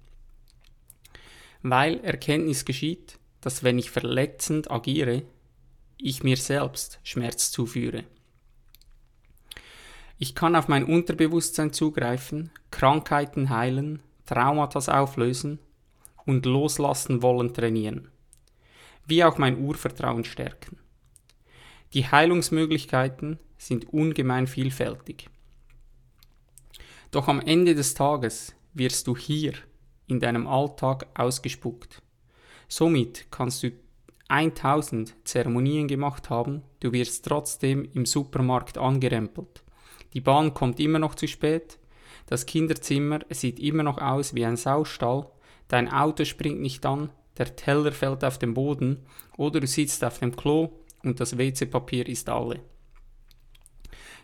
Weil 1.62 2.00
Erkenntnis 2.00 2.64
geschieht, 2.64 3.18
dass 3.42 3.62
wenn 3.62 3.78
ich 3.78 3.90
verletzend 3.90 4.70
agiere, 4.70 5.22
ich 5.98 6.22
mir 6.22 6.38
selbst 6.38 6.98
Schmerz 7.02 7.50
zuführe. 7.50 8.04
Ich 10.18 10.34
kann 10.34 10.56
auf 10.56 10.68
mein 10.68 10.84
Unterbewusstsein 10.84 11.72
zugreifen, 11.72 12.50
Krankheiten 12.70 13.50
heilen, 13.50 14.02
Traumata 14.24 14.78
auflösen 15.00 15.58
und 16.24 16.46
loslassen 16.46 17.22
wollen 17.22 17.52
trainieren, 17.52 18.08
wie 19.06 19.24
auch 19.24 19.38
mein 19.38 19.58
Urvertrauen 19.58 20.24
stärken. 20.24 20.78
Die 21.92 22.06
Heilungsmöglichkeiten 22.06 23.38
sind 23.60 23.92
ungemein 23.92 24.46
vielfältig. 24.46 25.28
Doch 27.10 27.28
am 27.28 27.40
Ende 27.40 27.74
des 27.74 27.94
Tages 27.94 28.54
wirst 28.72 29.06
du 29.06 29.16
hier 29.16 29.52
in 30.06 30.18
deinem 30.18 30.46
Alltag 30.46 31.06
ausgespuckt. 31.14 32.02
Somit 32.68 33.26
kannst 33.30 33.62
du 33.62 33.72
1000 34.28 35.14
Zeremonien 35.24 35.88
gemacht 35.88 36.30
haben, 36.30 36.62
du 36.80 36.92
wirst 36.92 37.26
trotzdem 37.26 37.86
im 37.92 38.06
Supermarkt 38.06 38.78
angerempelt. 38.78 39.62
Die 40.14 40.20
Bahn 40.20 40.54
kommt 40.54 40.80
immer 40.80 40.98
noch 40.98 41.14
zu 41.14 41.28
spät, 41.28 41.78
das 42.26 42.46
Kinderzimmer 42.46 43.20
sieht 43.28 43.58
immer 43.58 43.82
noch 43.82 43.98
aus 43.98 44.34
wie 44.34 44.44
ein 44.44 44.56
Saustall, 44.56 45.26
dein 45.68 45.92
Auto 45.92 46.24
springt 46.24 46.60
nicht 46.60 46.86
an, 46.86 47.10
der 47.38 47.56
Teller 47.56 47.92
fällt 47.92 48.24
auf 48.24 48.38
den 48.38 48.54
Boden 48.54 49.04
oder 49.36 49.60
du 49.60 49.66
sitzt 49.66 50.04
auf 50.04 50.18
dem 50.18 50.34
Klo 50.34 50.70
und 51.02 51.20
das 51.20 51.36
WC-Papier 51.36 52.06
ist 52.08 52.28
alle. 52.28 52.60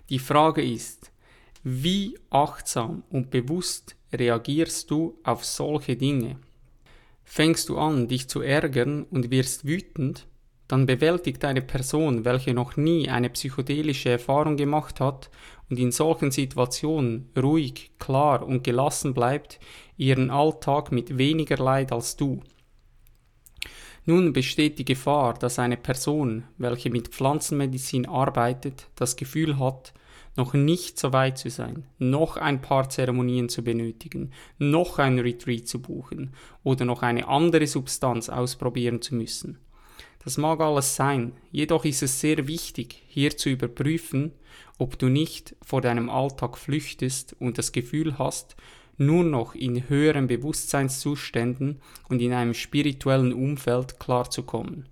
Die 0.09 0.21
Frage 0.21 0.63
ist, 0.63 1.11
wie 1.65 2.17
achtsam 2.31 3.03
und 3.11 3.31
bewusst 3.31 3.97
reagierst 4.13 4.89
du 4.91 5.19
auf 5.25 5.45
solche 5.45 5.97
Dinge? 5.97 6.39
Fängst 7.25 7.69
du 7.69 7.77
an, 7.77 8.07
dich 8.07 8.29
zu 8.29 8.41
ärgern 8.41 9.03
und 9.11 9.33
wirst 9.33 9.67
wütend, 9.67 10.29
dann 10.69 10.87
bewältigt 10.87 11.45
eine 11.45 11.61
Person, 11.61 12.25
welche 12.25 12.55
noch 12.55 12.77
nie 12.77 13.09
eine 13.09 13.31
psychedelische 13.31 14.11
Erfahrung 14.11 14.57
gemacht 14.57 15.01
hat 15.01 15.29
und 15.69 15.79
in 15.81 15.91
solchen 15.91 16.31
Situationen 16.31 17.29
ruhig, 17.37 17.91
klar 17.99 18.47
und 18.47 18.63
gelassen 18.63 19.13
bleibt, 19.13 19.59
ihren 19.97 20.31
Alltag 20.31 20.93
mit 20.93 21.19
weniger 21.19 21.57
Leid 21.57 21.91
als 21.91 22.17
du. 22.17 22.43
Nun 24.09 24.33
besteht 24.33 24.79
die 24.79 24.85
Gefahr, 24.85 25.35
dass 25.35 25.59
eine 25.59 25.77
Person, 25.77 26.45
welche 26.59 26.91
mit 26.91 27.09
Pflanzenmedizin 27.09 28.07
arbeitet, 28.07 28.87
das 28.95 29.17
Gefühl 29.17 29.59
hat, 29.59 29.93
noch 30.37 30.55
nicht 30.55 30.99
so 30.99 31.13
weit 31.13 31.39
zu 31.39 31.51
sein, 31.51 31.87
noch 31.99 32.37
ein 32.37 32.61
paar 32.61 32.89
Zeremonien 32.89 33.49
zu 33.49 33.65
benötigen, 33.65 34.31
noch 34.59 35.01
ein 35.01 35.19
Retreat 35.19 35.67
zu 35.67 35.83
buchen 35.83 36.35
oder 36.63 36.85
noch 36.85 37.03
eine 37.03 37.27
andere 37.27 37.67
Substanz 37.67 38.29
ausprobieren 38.29 39.03
zu 39.03 39.17
müssen. 39.17 39.59
Das 40.23 40.39
mag 40.39 40.61
alles 40.61 40.95
sein, 40.95 41.33
jedoch 41.51 41.85
ist 41.85 42.03
es 42.03 42.21
sehr 42.21 42.47
wichtig, 42.47 43.03
hier 43.09 43.37
zu 43.37 43.49
überprüfen, 43.49 44.33
ob 44.79 44.99
du 44.99 45.09
nicht 45.09 45.57
vor 45.63 45.81
deinem 45.81 46.11
Alltag 46.11 46.59
flüchtest 46.59 47.35
und 47.41 47.59
das 47.59 47.73
Gefühl 47.73 48.19
hast, 48.19 48.57
nur 48.99 49.25
noch 49.25 49.55
in 49.55 49.89
höheren 49.89 50.27
Bewusstseinszuständen 50.27 51.81
und 52.09 52.21
in 52.21 52.33
einem 52.33 52.55
spirituellen 52.55 53.33
Umfeld 53.33 53.99
klarzukommen. 53.99 54.87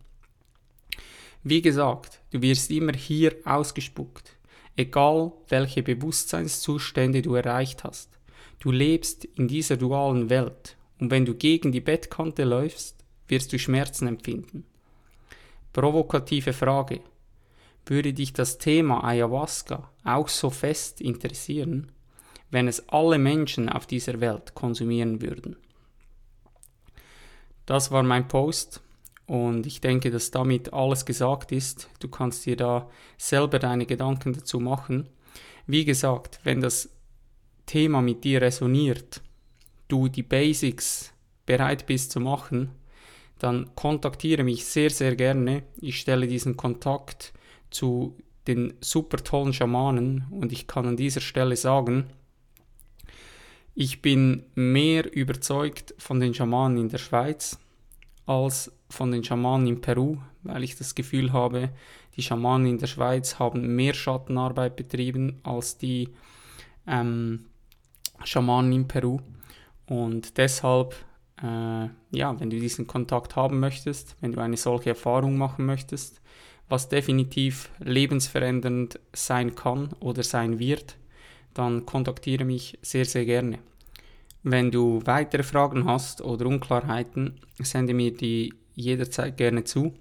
Wie 1.42 1.62
gesagt, 1.62 2.20
du 2.30 2.40
wirst 2.42 2.70
immer 2.70 2.94
hier 2.94 3.36
ausgespuckt, 3.44 4.36
egal 4.76 5.32
welche 5.48 5.82
Bewusstseinszustände 5.82 7.22
du 7.22 7.34
erreicht 7.34 7.84
hast. 7.84 8.18
Du 8.60 8.70
lebst 8.70 9.24
in 9.24 9.48
dieser 9.48 9.76
dualen 9.76 10.30
Welt 10.30 10.76
und 10.98 11.10
wenn 11.10 11.26
du 11.26 11.34
gegen 11.34 11.72
die 11.72 11.80
Bettkante 11.80 12.44
läufst, 12.44 13.04
wirst 13.28 13.52
du 13.52 13.58
Schmerzen 13.58 14.06
empfinden. 14.06 14.64
Provokative 15.72 16.52
Frage. 16.52 17.00
Würde 17.86 18.14
dich 18.14 18.32
das 18.32 18.56
Thema 18.56 19.04
Ayahuasca 19.04 19.90
auch 20.04 20.28
so 20.28 20.48
fest 20.48 21.00
interessieren, 21.02 21.92
wenn 22.50 22.68
es 22.68 22.88
alle 22.88 23.18
Menschen 23.18 23.68
auf 23.68 23.86
dieser 23.86 24.20
Welt 24.20 24.54
konsumieren 24.54 25.20
würden? 25.20 25.56
Das 27.66 27.90
war 27.90 28.02
mein 28.02 28.28
Post 28.28 28.82
und 29.26 29.66
ich 29.66 29.80
denke, 29.80 30.10
dass 30.10 30.30
damit 30.30 30.72
alles 30.72 31.06
gesagt 31.06 31.50
ist. 31.52 31.88
Du 31.98 32.08
kannst 32.08 32.44
dir 32.44 32.56
da 32.56 32.90
selber 33.16 33.58
deine 33.58 33.86
Gedanken 33.86 34.34
dazu 34.34 34.60
machen. 34.60 35.08
Wie 35.66 35.84
gesagt, 35.84 36.40
wenn 36.44 36.60
das 36.60 36.90
Thema 37.66 38.02
mit 38.02 38.24
dir 38.24 38.42
resoniert, 38.42 39.22
du 39.88 40.08
die 40.08 40.22
Basics 40.22 41.12
bereit 41.46 41.86
bist 41.86 42.10
zu 42.10 42.20
machen, 42.20 42.70
dann 43.38 43.74
kontaktiere 43.74 44.44
mich 44.44 44.64
sehr, 44.66 44.90
sehr 44.90 45.16
gerne. 45.16 45.64
Ich 45.80 45.98
stelle 46.00 46.26
diesen 46.26 46.56
Kontakt 46.56 47.32
zu 47.70 48.16
den 48.46 48.74
super 48.80 49.18
tollen 49.18 49.52
Schamanen 49.52 50.26
und 50.30 50.52
ich 50.52 50.66
kann 50.66 50.86
an 50.86 50.96
dieser 50.96 51.20
Stelle 51.20 51.56
sagen, 51.56 52.06
ich 53.74 54.02
bin 54.02 54.44
mehr 54.54 55.12
überzeugt 55.12 55.94
von 55.98 56.20
den 56.20 56.34
Schamanen 56.34 56.78
in 56.78 56.88
der 56.88 56.98
Schweiz 56.98 57.58
als 58.26 58.72
von 58.88 59.10
den 59.10 59.24
Schamanen 59.24 59.66
in 59.66 59.80
Peru, 59.80 60.18
weil 60.42 60.64
ich 60.64 60.76
das 60.76 60.94
Gefühl 60.94 61.32
habe, 61.32 61.70
die 62.16 62.22
Schamanen 62.22 62.66
in 62.66 62.78
der 62.78 62.86
Schweiz 62.86 63.38
haben 63.38 63.74
mehr 63.74 63.94
Schattenarbeit 63.94 64.76
betrieben 64.76 65.40
als 65.42 65.78
die 65.78 66.10
ähm, 66.86 67.46
Schamanen 68.22 68.72
in 68.72 68.88
Peru. 68.88 69.18
Und 69.86 70.38
deshalb 70.38 70.94
äh, 71.42 71.88
ja, 72.10 72.38
wenn 72.38 72.50
du 72.50 72.58
diesen 72.58 72.86
Kontakt 72.86 73.36
haben 73.36 73.60
möchtest, 73.60 74.16
wenn 74.20 74.32
du 74.32 74.40
eine 74.40 74.56
solche 74.56 74.90
Erfahrung 74.90 75.36
machen 75.36 75.66
möchtest, 75.66 76.20
was 76.68 76.88
definitiv 76.88 77.70
lebensverändernd 77.80 78.98
sein 79.12 79.54
kann 79.54 79.90
oder 80.00 80.22
sein 80.22 80.58
wird, 80.58 80.96
dann 81.54 81.86
kontaktiere 81.86 82.44
mich 82.44 82.78
sehr, 82.82 83.04
sehr 83.04 83.24
gerne. 83.24 83.58
Wenn 84.42 84.70
du 84.70 85.00
weitere 85.04 85.42
Fragen 85.42 85.86
hast 85.86 86.20
oder 86.20 86.46
Unklarheiten, 86.46 87.40
sende 87.58 87.94
mir 87.94 88.12
die 88.12 88.52
jederzeit 88.74 89.36
gerne 89.36 89.64
zu. 89.64 89.94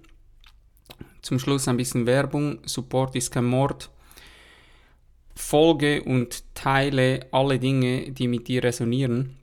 Zum 1.22 1.38
Schluss 1.38 1.66
ein 1.68 1.78
bisschen 1.78 2.06
Werbung. 2.06 2.58
Support 2.66 3.16
ist 3.16 3.30
kein 3.30 3.46
Mord. 3.46 3.90
Folge 5.34 6.02
und 6.02 6.44
teile 6.54 7.26
alle 7.32 7.58
Dinge, 7.58 8.12
die 8.12 8.28
mit 8.28 8.46
dir 8.48 8.62
resonieren. 8.62 9.38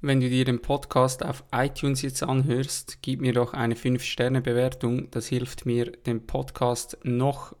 Wenn 0.00 0.20
du 0.20 0.28
dir 0.28 0.44
den 0.44 0.62
Podcast 0.62 1.24
auf 1.24 1.44
iTunes 1.52 2.02
jetzt 2.02 2.22
anhörst, 2.22 2.98
gib 3.02 3.20
mir 3.20 3.32
doch 3.32 3.52
eine 3.52 3.74
5-Sterne-Bewertung. 3.74 5.10
Das 5.10 5.26
hilft 5.26 5.66
mir, 5.66 5.90
den 5.90 6.26
Podcast 6.26 6.96
noch 7.02 7.54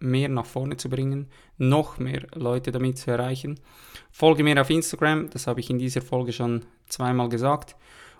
mehr 0.00 0.28
nach 0.28 0.46
vorne 0.46 0.76
zu 0.76 0.88
bringen, 0.88 1.28
noch 1.58 1.98
mehr 1.98 2.26
Leute 2.34 2.72
damit 2.72 2.98
zu 2.98 3.10
erreichen. 3.10 3.60
Folge 4.10 4.42
mir 4.42 4.60
auf 4.60 4.70
Instagram, 4.70 5.30
das 5.30 5.46
habe 5.46 5.60
ich 5.60 5.70
in 5.70 5.78
dieser 5.78 6.02
Folge 6.02 6.32
schon 6.32 6.62
zweimal 6.88 7.28
gesagt. 7.28 7.76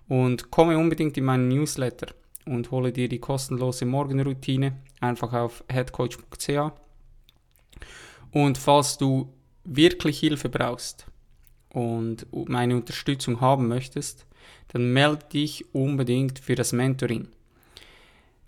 Und 0.09 0.51
komme 0.51 0.77
unbedingt 0.77 1.17
in 1.17 1.25
meinen 1.25 1.49
Newsletter 1.49 2.09
und 2.47 2.71
hole 2.71 2.93
dir 2.93 3.09
die 3.09 3.21
kostenlose 3.21 3.87
Morgenroutine 3.87 4.77
einfach 5.01 5.33
auf 5.33 5.65
headcoach.ch. 5.69 6.73
Und 8.33 8.59
falls 8.59 8.99
du 8.99 9.33
wirklich 9.65 10.21
Hilfe 10.21 10.49
brauchst 10.49 11.07
und 11.73 12.27
meine 12.49 12.77
Unterstützung 12.77 13.41
haben 13.41 13.69
möchtest, 13.69 14.27
dann 14.69 14.93
melde 14.93 15.27
dich 15.33 15.75
unbedingt 15.75 16.39
für 16.39 16.55
das 16.55 16.73
Mentoring. 16.73 17.29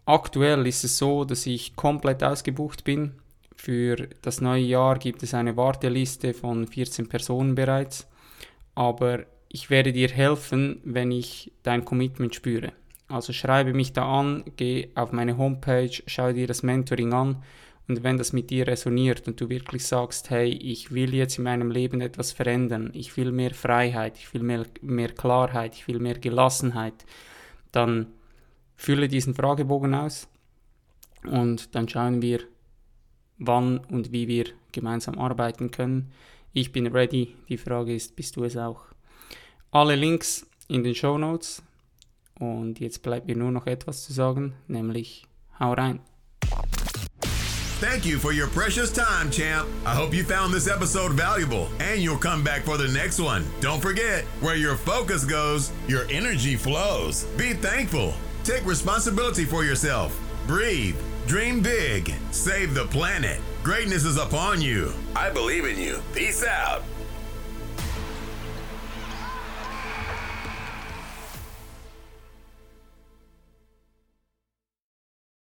Aktuell 0.05 0.67
ist 0.67 0.85
es 0.85 0.99
so, 0.99 1.25
dass 1.25 1.47
ich 1.47 1.77
komplett 1.77 2.25
ausgebucht 2.25 2.85
bin. 2.85 3.13
Für 3.65 4.09
das 4.23 4.41
neue 4.41 4.65
Jahr 4.65 4.99
gibt 4.99 5.23
es 5.23 5.35
eine 5.35 5.57
Warteliste 5.57 6.35
von 6.35 6.67
14 6.67 7.09
Personen 7.09 7.55
bereits, 7.55 8.09
aber 8.75 9.25
ich 9.49 9.71
werde 9.71 9.93
dir 9.93 10.09
helfen, 10.09 10.81
wenn 10.83 11.13
ich 11.13 11.53
dein 11.63 11.85
Commitment 11.85 12.35
spüre. 12.35 12.73
Also 13.07 13.33
schreibe 13.33 13.73
mich 13.73 13.93
da 13.93 14.19
an, 14.19 14.43
geh 14.57 14.89
auf 14.97 15.13
meine 15.13 15.39
Homepage, 15.39 15.93
schau 16.09 16.33
dir 16.33 16.49
das 16.49 16.65
Mentoring 16.65 17.13
an 17.13 17.45
und 17.87 18.03
wenn 18.03 18.19
das 18.19 18.33
mit 18.33 18.51
dir 18.51 18.67
resoniert 18.67 19.29
und 19.29 19.41
du 19.41 19.49
wirklich 19.49 19.87
sagst, 19.87 20.31
hey, 20.31 20.49
ich 20.49 20.91
will 20.91 21.15
jetzt 21.15 21.39
in 21.39 21.45
meinem 21.45 21.71
Leben 21.71 22.01
etwas 22.01 22.33
verändern, 22.33 22.91
ich 22.95 23.17
will 23.17 23.31
mehr 23.31 23.55
Freiheit, 23.55 24.19
ich 24.19 24.35
will 24.35 24.43
mehr, 24.43 24.67
mehr 24.81 25.11
Klarheit, 25.11 25.77
ich 25.77 25.87
will 25.87 26.01
mehr 26.01 26.19
Gelassenheit, 26.19 27.05
dann 27.71 28.09
fülle 28.75 29.07
diesen 29.07 29.37
Fragebogen 29.37 29.95
aus 29.95 30.27
und 31.31 31.77
dann 31.77 31.89
schauen 31.89 32.23
wir, 32.23 32.41
wann 33.39 33.79
und 33.79 34.13
wie 34.13 34.29
wir 34.29 34.47
gemeinsam 34.73 35.19
arbeiten 35.19 35.71
können. 35.71 36.13
Ich 36.53 36.73
bin 36.73 36.87
ready. 36.87 37.35
Die 37.49 37.59
Frage 37.59 37.95
ist, 37.95 38.17
bist 38.17 38.37
du 38.37 38.45
es 38.45 38.57
auch? 38.57 38.85
Alle 39.71 39.97
Links 39.97 40.47
in 40.69 40.85
den 40.85 40.95
Show 40.95 41.19
Notes. 41.19 41.63
Und 42.39 42.81
jetzt 42.81 43.03
bleibt 43.03 43.27
mir 43.27 43.37
nur 43.37 43.51
noch 43.51 43.67
etwas 43.67 44.05
zu 44.05 44.13
sagen, 44.13 44.55
nämlich 44.67 45.27
hau 45.59 45.73
rein. 45.73 46.01
Thank 47.81 48.07
you 48.07 48.17
for 48.19 48.33
your 48.33 48.47
precious 48.47 48.93
time, 48.93 49.29
champ. 49.31 49.69
I 49.85 49.93
hope 49.97 50.15
you 50.15 50.23
found 50.23 50.55
this 50.55 50.69
episode 50.69 51.15
valuable 51.15 51.67
and 51.81 52.01
you'll 52.01 52.17
come 52.17 52.45
back 52.45 52.63
for 52.63 52.77
the 52.77 52.87
next 52.87 53.19
one. 53.19 53.45
Don't 53.61 53.81
forget, 53.81 54.25
where 54.41 54.55
your 54.55 54.77
focus 54.77 55.25
goes, 55.25 55.73
your 55.89 56.05
energy 56.09 56.55
flows. 56.55 57.25
Be 57.37 57.55
thankful. 57.55 58.15
Take 58.45 58.65
responsibility 58.65 59.45
for 59.45 59.65
yourself. 59.65 60.17
Breathe. 60.47 60.95
Dream 61.33 61.63
big. 61.63 62.15
Save 62.31 62.75
the 62.75 62.85
planet. 62.85 63.41
Greatness 63.63 64.05
is 64.05 64.19
upon 64.19 64.61
you. 64.61 64.93
I 65.17 65.31
believe 65.31 65.65
in 65.65 65.79
you. 65.79 66.03
Peace 66.13 66.45
out. 66.45 66.83